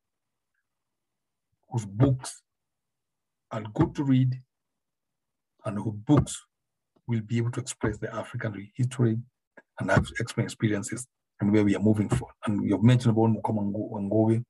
whose 1.70 1.86
books 1.86 2.41
are 3.51 3.63
good 3.74 3.93
to 3.95 4.03
read 4.03 4.41
and 5.65 5.78
whose 5.78 5.95
books 5.95 6.45
will 7.07 7.22
be 7.22 7.38
able 7.38 7.51
to 7.51 7.59
express 7.59 7.97
the 7.97 8.13
African 8.13 8.70
history 8.76 9.17
and 9.80 9.91
African 9.91 10.43
experiences 10.43 11.07
and 11.41 11.51
where 11.51 11.63
we 11.63 11.76
are 11.76 11.82
moving 11.82 12.09
for. 12.09 12.30
And 12.45 12.63
you've 12.67 12.84
mentioned 12.84 13.11
about 13.11 13.30
Mukoma 13.30 13.72
Ngugi, 13.72 14.43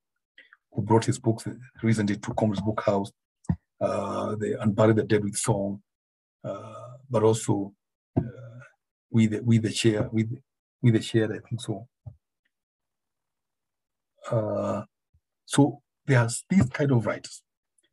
who 0.71 0.81
brought 0.81 1.05
his 1.05 1.19
books 1.19 1.47
recently 1.81 2.17
to 2.17 2.33
Comrades 2.33 2.61
Bookhouse, 2.61 3.11
uh, 3.81 4.35
the 4.35 4.57
Unbury 4.61 4.95
the 4.95 5.03
Dead 5.03 5.23
with 5.23 5.35
Song, 5.35 5.81
uh, 6.43 6.93
but 7.09 7.23
also 7.23 7.73
uh, 8.17 8.21
the 9.11 9.41
we 9.43 9.57
the 9.57 9.71
share 9.71 10.09
with 10.11 10.29
we 10.81 10.91
the 10.91 11.01
share 11.01 11.31
I 11.31 11.39
think 11.47 11.61
so. 11.61 11.87
Uh, 14.31 14.83
so 15.45 15.81
there's 16.05 16.43
these 16.49 16.69
kind 16.69 16.91
of 16.91 17.05
writers, 17.05 17.41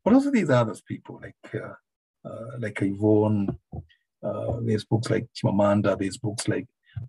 but 0.05 0.15
also 0.15 0.31
these 0.31 0.51
other 0.51 0.75
people 0.87 1.21
like 1.23 1.55
uh, 1.55 1.75
uh, 2.29 2.59
like 2.59 2.81
Yvonne. 2.83 3.59
Uh, 4.23 4.57
there's 4.63 4.85
books 4.85 5.11
like 5.11 5.27
Chimamanda. 5.35 5.99
There's 5.99 6.19
books 6.19 6.49
like 6.49 6.67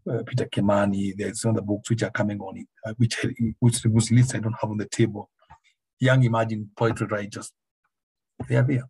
uh, 0.10 0.24
Peter 0.26 0.46
Kimani. 0.46 1.16
There's 1.16 1.44
other 1.46 1.62
books 1.62 1.90
which 1.90 2.04
are 2.04 2.12
coming 2.12 2.40
on, 2.40 2.66
uh, 2.86 2.94
which 2.98 3.26
which 3.60 3.84
which 3.84 4.12
list 4.12 4.36
I 4.36 4.40
don't 4.40 4.56
have 4.62 4.70
on 4.70 4.78
the 4.78 4.88
table 4.88 5.30
young 6.00 6.24
emerging 6.24 6.70
poetry 6.76 7.08
writers. 7.08 7.52
They 8.48 8.56
are 8.56 8.64
there. 8.64 8.84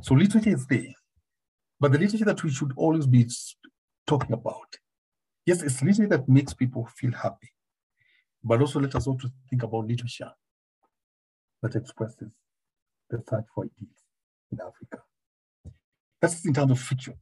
So 0.00 0.14
literature 0.14 0.50
is 0.50 0.66
there. 0.66 0.94
But 1.78 1.92
the 1.92 1.98
literature 1.98 2.26
that 2.26 2.42
we 2.42 2.50
should 2.50 2.72
always 2.76 3.06
be 3.06 3.26
talking 4.06 4.32
about, 4.32 4.76
yes, 5.46 5.62
it's 5.62 5.82
literature 5.82 6.08
that 6.08 6.28
makes 6.28 6.54
people 6.54 6.86
feel 6.94 7.12
happy. 7.12 7.48
But 8.42 8.60
also 8.60 8.80
let 8.80 8.94
us 8.94 9.06
also 9.06 9.28
think 9.48 9.62
about 9.62 9.86
literature 9.86 10.30
that 11.62 11.74
expresses 11.76 12.30
the 13.10 13.22
search 13.28 13.44
for 13.54 13.64
ideas 13.64 13.96
in 14.50 14.58
Africa. 14.60 15.02
That's 16.20 16.44
in 16.44 16.54
terms 16.54 16.70
of 16.70 16.80
fiction. 16.80 17.14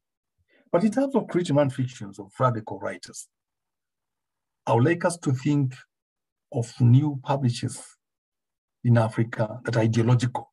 But 0.71 0.85
in 0.85 0.91
terms 0.91 1.15
of 1.15 1.27
creative 1.29 1.57
non-fictions 1.57 2.19
of 2.19 2.31
radical 2.39 2.79
writers, 2.79 3.29
I 4.67 4.75
would 4.75 4.85
like 4.85 5.05
us 5.05 5.17
to 5.19 5.33
think 5.33 5.75
of 6.53 6.73
new 6.81 7.19
publishers 7.23 7.83
in 8.85 8.99
Africa 8.99 9.61
that 9.65 9.77
are 9.77 9.81
ideological. 9.81 10.53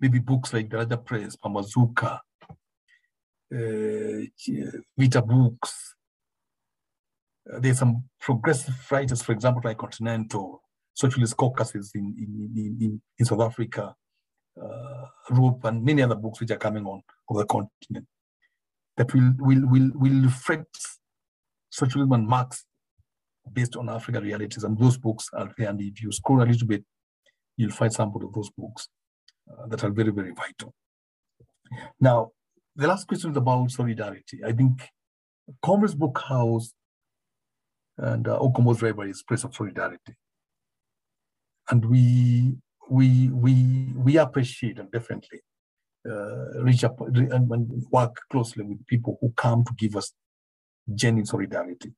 Maybe 0.00 0.18
books 0.18 0.52
like 0.52 0.68
the 0.68 0.78
Daraja 0.78 1.04
Press, 1.04 1.36
Pambazuka, 1.36 2.20
uh, 3.54 4.78
Vita 4.96 5.22
Books. 5.22 5.94
Uh, 7.52 7.58
there's 7.60 7.78
some 7.78 8.04
progressive 8.20 8.74
writers, 8.90 9.22
for 9.22 9.32
example, 9.32 9.62
like 9.64 9.78
Continental, 9.78 10.62
Socialist 10.94 11.36
Caucuses 11.36 11.92
in, 11.94 12.14
in, 12.18 12.76
in, 12.80 13.00
in 13.18 13.24
South 13.24 13.40
Africa, 13.40 13.94
uh, 14.60 15.04
and 15.64 15.84
many 15.84 16.02
other 16.02 16.16
books 16.16 16.40
which 16.40 16.50
are 16.50 16.56
coming 16.56 16.84
on 16.84 17.00
over 17.28 17.40
the 17.40 17.46
continent 17.46 18.06
that 18.96 19.14
will, 19.14 19.32
will, 19.38 19.62
will, 19.68 19.90
will 19.94 20.22
reflect 20.22 20.76
socialism 21.70 22.12
and 22.12 22.26
Marx 22.26 22.64
based 23.52 23.76
on 23.76 23.88
African 23.88 24.24
realities. 24.24 24.64
And 24.64 24.78
those 24.78 24.98
books 24.98 25.28
are 25.32 25.50
there. 25.56 25.68
And 25.68 25.80
if 25.80 26.02
you 26.02 26.10
scroll 26.12 26.42
a 26.42 26.44
little 26.44 26.66
bit, 26.66 26.84
you'll 27.56 27.70
find 27.70 27.92
some 27.92 28.12
of 28.14 28.32
those 28.34 28.50
books 28.50 28.88
uh, 29.50 29.66
that 29.68 29.84
are 29.84 29.90
very, 29.90 30.10
very 30.10 30.32
vital. 30.32 30.74
Now, 32.00 32.30
the 32.74 32.88
last 32.88 33.06
question 33.06 33.30
is 33.30 33.36
about 33.36 33.70
solidarity. 33.70 34.40
I 34.44 34.52
think 34.52 34.82
Comrades 35.62 35.94
Bookhouse 35.94 36.72
and 37.98 38.28
uh, 38.28 38.38
Ukombozi 38.38 38.82
Library 38.82 39.10
is 39.10 39.22
place 39.22 39.44
of 39.44 39.54
solidarity. 39.54 40.14
And 41.70 41.84
we 41.84 42.56
we 42.88 43.28
we 43.28 43.92
we 43.94 44.16
appreciate 44.16 44.78
and 44.78 44.90
definitely 44.90 45.40
uh, 46.08 46.62
reach 46.62 46.84
up 46.84 47.00
and, 47.00 47.52
and 47.52 47.86
work 47.90 48.16
closely 48.30 48.64
with 48.64 48.86
people 48.86 49.18
who 49.20 49.32
come 49.36 49.64
to 49.64 49.74
give 49.76 49.96
us 49.96 50.12
genuine 50.94 51.26
solidarity. 51.26 51.92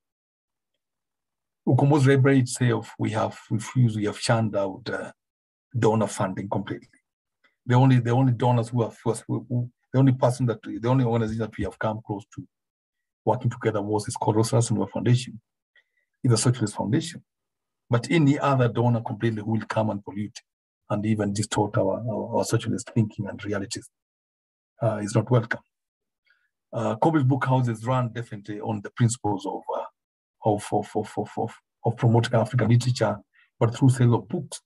Ukombozi 1.68 2.08
library 2.08 2.40
itself, 2.40 2.94
we 2.98 3.10
have 3.10 3.38
refused, 3.50 3.96
we 3.96 4.06
have 4.06 4.18
shunned 4.18 4.56
out 4.56 4.88
uh, 4.90 5.12
donor 5.78 6.06
funding 6.06 6.48
completely. 6.48 6.88
The 7.66 7.74
only 7.74 8.00
the 8.00 8.10
only 8.10 8.32
donors 8.32 8.70
who 8.70 8.82
have 8.82 8.96
first, 8.96 9.24
who, 9.28 9.70
the 9.92 9.98
only 9.98 10.12
person 10.12 10.46
that 10.46 10.60
the 10.62 10.88
only 10.88 11.04
organization 11.04 11.40
that 11.40 11.56
we 11.56 11.64
have 11.64 11.78
come 11.78 12.00
close 12.04 12.24
to 12.34 12.46
working 13.24 13.50
together 13.50 13.82
was 13.82 14.08
is 14.08 14.16
called 14.16 14.36
Rosa 14.36 14.62
Foundation, 14.62 15.40
it's 16.22 16.34
a 16.34 16.36
socialist 16.36 16.76
foundation. 16.76 17.22
But 17.88 18.10
any 18.10 18.38
other 18.38 18.68
donor 18.68 19.00
completely 19.00 19.42
will 19.42 19.62
come 19.68 19.90
and 19.90 20.04
pollute 20.04 20.38
and 20.90 21.04
even 21.06 21.32
distort 21.32 21.76
our, 21.78 22.00
our, 22.08 22.36
our 22.38 22.44
socialist 22.44 22.90
thinking 22.94 23.26
and 23.28 23.44
realities 23.44 23.88
uh, 24.82 24.96
is 24.96 25.14
not 25.14 25.30
welcome. 25.30 25.60
uh, 26.72 26.96
Comrades 26.96 27.26
Book 27.28 27.44
Houses 27.46 27.84
run 27.84 28.12
definitely 28.12 28.60
on 28.60 28.80
the 28.82 28.90
principles 28.90 29.46
of, 29.46 29.62
uh, 29.76 29.84
of, 30.44 30.66
of, 30.72 30.88
of, 30.94 31.10
of, 31.36 31.54
of, 31.84 31.96
promoting 31.96 32.34
African 32.34 32.68
literature, 32.68 33.18
but 33.58 33.74
through 33.74 33.90
sale 33.90 34.14
of 34.14 34.28
books. 34.28 34.60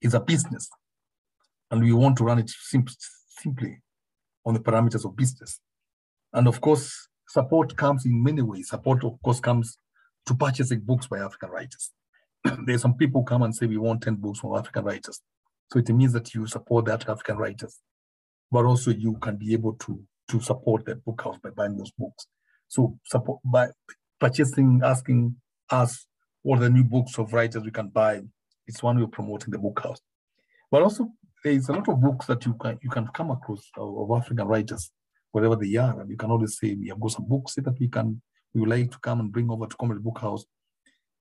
It's 0.00 0.14
a 0.14 0.20
business. 0.20 0.68
And 1.70 1.82
we 1.82 1.92
want 1.92 2.16
to 2.18 2.24
run 2.24 2.38
it 2.38 2.50
sim- 2.50 2.86
simply 3.38 3.80
on 4.44 4.54
the 4.54 4.60
parameters 4.60 5.04
of 5.04 5.16
business. 5.16 5.60
And 6.32 6.48
of 6.48 6.60
course, 6.60 7.08
support 7.28 7.76
comes 7.76 8.04
in 8.06 8.22
many 8.22 8.42
ways. 8.42 8.68
Support, 8.70 9.04
of 9.04 9.20
course, 9.22 9.40
comes 9.40 9.76
to 10.26 10.34
purchasing 10.34 10.80
books 10.80 11.06
by 11.06 11.18
African 11.18 11.50
writers. 11.50 11.90
There's 12.66 12.82
some 12.82 12.94
people 12.94 13.22
come 13.22 13.42
and 13.42 13.54
say, 13.54 13.66
we 13.66 13.76
want 13.76 14.02
10 14.02 14.16
books 14.16 14.40
from 14.40 14.56
African 14.56 14.84
writers. 14.84 15.20
So 15.72 15.78
it 15.78 15.88
means 15.88 16.12
that 16.12 16.34
you 16.34 16.46
support 16.46 16.84
that 16.86 17.08
African 17.08 17.38
writers, 17.38 17.80
but 18.50 18.64
also 18.64 18.90
you 18.90 19.16
can 19.22 19.36
be 19.36 19.52
able 19.52 19.74
to, 19.74 20.02
to 20.28 20.40
support 20.40 20.84
that 20.86 21.04
book 21.04 21.22
house 21.22 21.38
by 21.42 21.50
buying 21.50 21.76
those 21.76 21.92
books. 21.92 22.26
So 22.68 22.98
support 23.04 23.40
by 23.44 23.68
purchasing, 24.20 24.80
asking 24.84 25.36
us 25.70 26.06
what 26.42 26.58
are 26.58 26.62
the 26.62 26.70
new 26.70 26.84
books 26.84 27.18
of 27.18 27.32
writers 27.32 27.64
we 27.64 27.70
can 27.70 27.88
buy. 27.88 28.22
It's 28.66 28.82
one 28.82 28.96
way 28.96 29.04
of 29.04 29.12
promoting 29.12 29.50
the 29.50 29.58
book 29.58 29.80
house. 29.82 30.00
But 30.70 30.82
also 30.82 31.08
there's 31.44 31.68
a 31.68 31.72
lot 31.72 31.88
of 31.88 32.00
books 32.00 32.26
that 32.26 32.44
you 32.46 32.54
can 32.54 32.78
you 32.82 32.90
can 32.90 33.08
come 33.08 33.30
across 33.30 33.68
of, 33.76 33.96
of 33.98 34.22
African 34.22 34.46
writers, 34.46 34.90
wherever 35.32 35.56
they 35.56 35.74
are, 35.76 36.00
and 36.00 36.10
you 36.10 36.16
can 36.16 36.30
always 36.30 36.58
say 36.58 36.74
we 36.74 36.88
have 36.88 37.00
got 37.00 37.12
some 37.12 37.26
books 37.26 37.54
that 37.54 37.78
we 37.78 37.88
can 37.88 38.20
we 38.54 38.60
would 38.60 38.70
like 38.70 38.90
to 38.90 38.98
come 38.98 39.20
and 39.20 39.32
bring 39.32 39.50
over 39.50 39.66
to 39.66 39.76
Comrades 39.76 40.02
Book 40.02 40.18
House, 40.18 40.44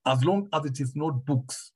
as 0.05 0.23
long 0.23 0.47
as 0.53 0.65
it 0.65 0.79
is 0.79 0.95
not 0.95 1.25
books 1.25 1.71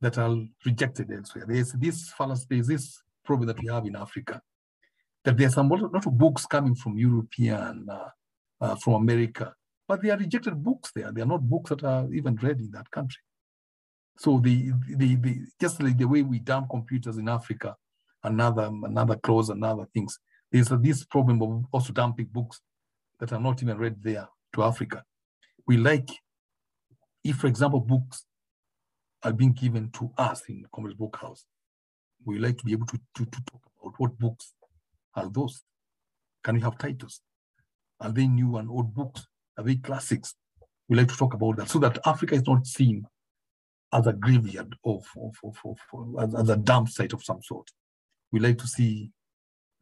that 0.00 0.18
are 0.18 0.34
rejected 0.64 1.10
elsewhere. 1.12 1.44
There's 1.46 1.72
this 1.72 2.10
fallacy, 2.12 2.46
there's 2.48 2.66
this 2.66 3.02
problem 3.24 3.46
that 3.48 3.60
we 3.60 3.68
have 3.68 3.86
in 3.86 3.96
Africa, 3.96 4.40
that 5.24 5.36
there's 5.36 5.56
a 5.56 5.62
lot 5.62 6.06
of 6.06 6.18
books 6.18 6.46
coming 6.46 6.74
from 6.74 6.98
European, 6.98 7.86
uh, 7.90 8.08
uh, 8.60 8.76
from 8.76 8.94
America, 8.94 9.54
but 9.86 10.02
they 10.02 10.10
are 10.10 10.16
rejected 10.16 10.62
books 10.62 10.92
there. 10.94 11.12
They 11.12 11.22
are 11.22 11.26
not 11.26 11.48
books 11.48 11.70
that 11.70 11.84
are 11.84 12.12
even 12.12 12.36
read 12.36 12.60
in 12.60 12.70
that 12.72 12.90
country. 12.90 13.20
So 14.18 14.38
the, 14.38 14.72
the, 14.96 15.16
the 15.16 15.40
just 15.60 15.82
like 15.82 15.96
the 15.96 16.06
way 16.06 16.22
we 16.22 16.38
dump 16.40 16.68
computers 16.70 17.16
in 17.16 17.28
Africa, 17.28 17.74
another 18.22 18.70
another 18.84 19.16
clause, 19.16 19.48
another 19.48 19.86
things. 19.94 20.18
There's 20.52 20.68
this 20.68 21.04
problem 21.04 21.40
of 21.42 21.64
also 21.72 21.92
dumping 21.92 22.28
books 22.30 22.60
that 23.20 23.32
are 23.32 23.40
not 23.40 23.62
even 23.62 23.78
read 23.78 24.02
there 24.02 24.28
to 24.54 24.62
Africa. 24.62 25.04
We 25.66 25.76
like, 25.76 26.10
if 27.22 27.36
for 27.36 27.46
example, 27.46 27.80
books 27.80 28.24
are 29.22 29.32
being 29.32 29.52
given 29.52 29.90
to 29.92 30.10
us 30.16 30.42
in 30.48 30.64
Comrades 30.74 30.98
Book 30.98 31.18
House, 31.20 31.44
we 32.24 32.38
like 32.38 32.58
to 32.58 32.64
be 32.64 32.72
able 32.72 32.86
to, 32.86 32.98
to, 33.16 33.24
to 33.24 33.42
talk 33.44 33.62
about 33.80 33.94
what 33.98 34.18
books 34.18 34.54
are 35.14 35.30
those. 35.30 35.62
Can 36.42 36.56
we 36.56 36.60
have 36.62 36.78
titles? 36.78 37.20
Are 38.00 38.10
they 38.10 38.26
new 38.26 38.56
and 38.56 38.70
old 38.70 38.94
books? 38.94 39.26
Are 39.58 39.64
they 39.64 39.76
classics? 39.76 40.34
We 40.88 40.96
like 40.96 41.08
to 41.08 41.16
talk 41.16 41.34
about 41.34 41.58
that 41.58 41.68
so 41.68 41.78
that 41.80 41.98
Africa 42.06 42.34
is 42.34 42.46
not 42.46 42.66
seen 42.66 43.06
as 43.92 44.06
a 44.06 44.12
graveyard 44.12 44.74
of, 44.84 45.04
of, 45.16 45.34
of, 45.44 45.56
of, 45.64 46.22
as, 46.22 46.34
as, 46.34 46.48
a 46.48 46.56
dump 46.56 46.88
site 46.88 47.12
of 47.12 47.22
some 47.22 47.42
sort. 47.42 47.68
We 48.32 48.40
like 48.40 48.58
to 48.58 48.66
see 48.66 49.10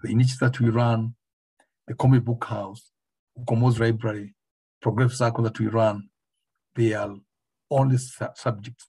the 0.03 0.11
initiatives 0.11 0.41
that 0.41 0.61
we 0.61 0.71
run, 0.71 1.15
the 1.87 1.95
comic 1.95 2.25
book 2.25 2.45
house, 2.45 2.91
Ukombozi 3.41 3.81
Library, 3.81 4.35
progressive 4.81 5.17
circle 5.17 5.45
that 5.45 5.59
we 5.59 5.67
run, 5.69 6.09
they 6.75 6.93
are 6.95 7.15
only 7.71 7.99
su 7.99 8.27
subject 8.35 8.87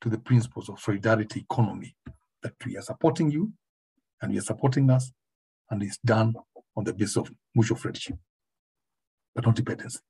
to 0.00 0.08
the 0.08 0.18
principles 0.18 0.68
of 0.68 0.80
solidarity 0.80 1.40
economy 1.40 1.94
that 2.42 2.54
we 2.64 2.76
are 2.76 2.82
supporting 2.82 3.30
you 3.30 3.52
and 4.22 4.32
you 4.32 4.38
are 4.38 4.42
supporting 4.42 4.90
us, 4.90 5.12
and 5.70 5.82
it's 5.82 5.98
done 6.04 6.34
on 6.76 6.84
the 6.84 6.92
basis 6.92 7.16
of 7.16 7.30
mutual 7.54 7.76
friendship, 7.76 8.16
but 9.34 9.46
not 9.46 9.56
dependency. 9.56 10.00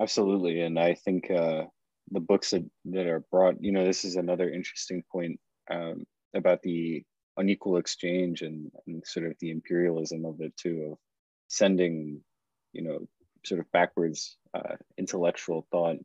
Absolutely, 0.00 0.60
and 0.60 0.78
I 0.78 0.94
think 0.94 1.30
uh, 1.30 1.64
the 2.12 2.20
books 2.20 2.50
that, 2.50 2.64
that 2.86 3.06
are 3.06 3.24
brought, 3.32 3.56
you 3.60 3.72
know, 3.72 3.84
this 3.84 4.04
is 4.04 4.14
another 4.14 4.48
interesting 4.50 5.02
point 5.10 5.40
um, 5.70 6.04
about 6.34 6.62
the 6.62 7.02
unequal 7.38 7.78
exchange 7.78 8.42
and, 8.42 8.70
and 8.86 9.06
sort 9.06 9.26
of 9.26 9.34
the 9.40 9.50
imperialism 9.50 10.24
of 10.24 10.40
it 10.40 10.56
too, 10.56 10.90
of 10.92 10.98
sending, 11.48 12.20
you 12.72 12.82
know, 12.82 13.08
sort 13.44 13.60
of 13.60 13.70
backwards 13.72 14.36
uh, 14.52 14.76
intellectual 14.98 15.66
thought 15.70 15.96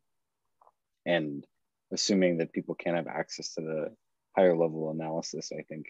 and 1.06 1.46
assuming 1.92 2.38
that 2.38 2.54
people 2.54 2.76
can't 2.76 2.96
have 2.96 3.08
access 3.08 3.54
to 3.56 3.62
the 3.62 3.96
higher 4.36 4.56
level 4.56 4.92
analysis, 4.92 5.52
I 5.58 5.64
think. 5.64 5.88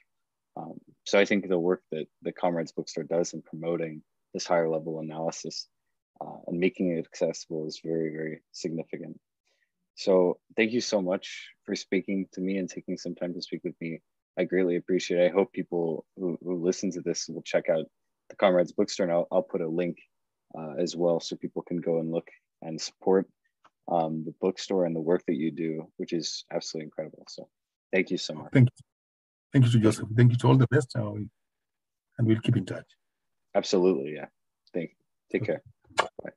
Um, 0.55 0.79
so 1.05 1.19
I 1.19 1.25
think 1.25 1.47
the 1.47 1.59
work 1.59 1.81
that 1.91 2.07
the 2.21 2.31
Comrades 2.31 2.71
Bookstore 2.71 3.03
does 3.03 3.33
in 3.33 3.41
promoting 3.41 4.01
this 4.33 4.45
higher 4.45 4.69
level 4.69 4.99
analysis 4.99 5.67
uh, 6.21 6.37
and 6.47 6.59
making 6.59 6.91
it 6.91 7.05
accessible 7.05 7.67
is 7.67 7.81
very, 7.83 8.09
very 8.09 8.41
significant. 8.51 9.19
So 9.95 10.39
thank 10.55 10.71
you 10.71 10.81
so 10.81 11.01
much 11.01 11.49
for 11.65 11.75
speaking 11.75 12.27
to 12.33 12.41
me 12.41 12.57
and 12.57 12.69
taking 12.69 12.97
some 12.97 13.15
time 13.15 13.33
to 13.33 13.41
speak 13.41 13.61
with 13.63 13.75
me. 13.79 14.01
I 14.37 14.45
greatly 14.45 14.77
appreciate 14.77 15.19
it. 15.19 15.31
I 15.31 15.33
hope 15.33 15.51
people 15.51 16.05
who, 16.17 16.37
who 16.43 16.63
listen 16.63 16.91
to 16.91 17.01
this 17.01 17.27
will 17.27 17.41
check 17.43 17.69
out 17.69 17.85
the 18.29 18.35
Comrades 18.35 18.71
Bookstore 18.71 19.05
and 19.05 19.13
I'll, 19.13 19.27
I'll 19.31 19.43
put 19.43 19.61
a 19.61 19.67
link 19.67 19.97
uh, 20.57 20.73
as 20.79 20.95
well 20.95 21.19
so 21.19 21.35
people 21.35 21.61
can 21.61 21.77
go 21.77 21.99
and 21.99 22.11
look 22.11 22.27
and 22.61 22.79
support 22.79 23.27
um, 23.91 24.23
the 24.25 24.33
bookstore 24.39 24.85
and 24.85 24.95
the 24.95 25.01
work 25.01 25.23
that 25.27 25.35
you 25.35 25.51
do, 25.51 25.87
which 25.97 26.13
is 26.13 26.45
absolutely 26.51 26.85
incredible. 26.85 27.25
So 27.27 27.49
thank 27.91 28.09
you 28.09 28.17
so 28.17 28.33
much. 28.33 28.51
Thank 28.53 28.69
you. 28.69 28.83
Thank 29.51 29.65
you 29.65 29.71
to 29.71 29.79
Joseph. 29.79 30.09
Thank 30.15 30.31
you 30.31 30.37
to 30.37 30.47
all 30.47 30.57
the 30.57 30.67
best. 30.67 30.95
and 30.95 31.29
we'll 32.19 32.39
keep 32.39 32.57
in 32.57 32.65
touch. 32.65 32.87
Absolutely. 33.55 34.13
Yeah. 34.15 34.27
Thank 34.73 34.91
you. 34.91 34.95
Take 35.31 35.45
care. 35.45 35.61
Bye. 35.97 36.31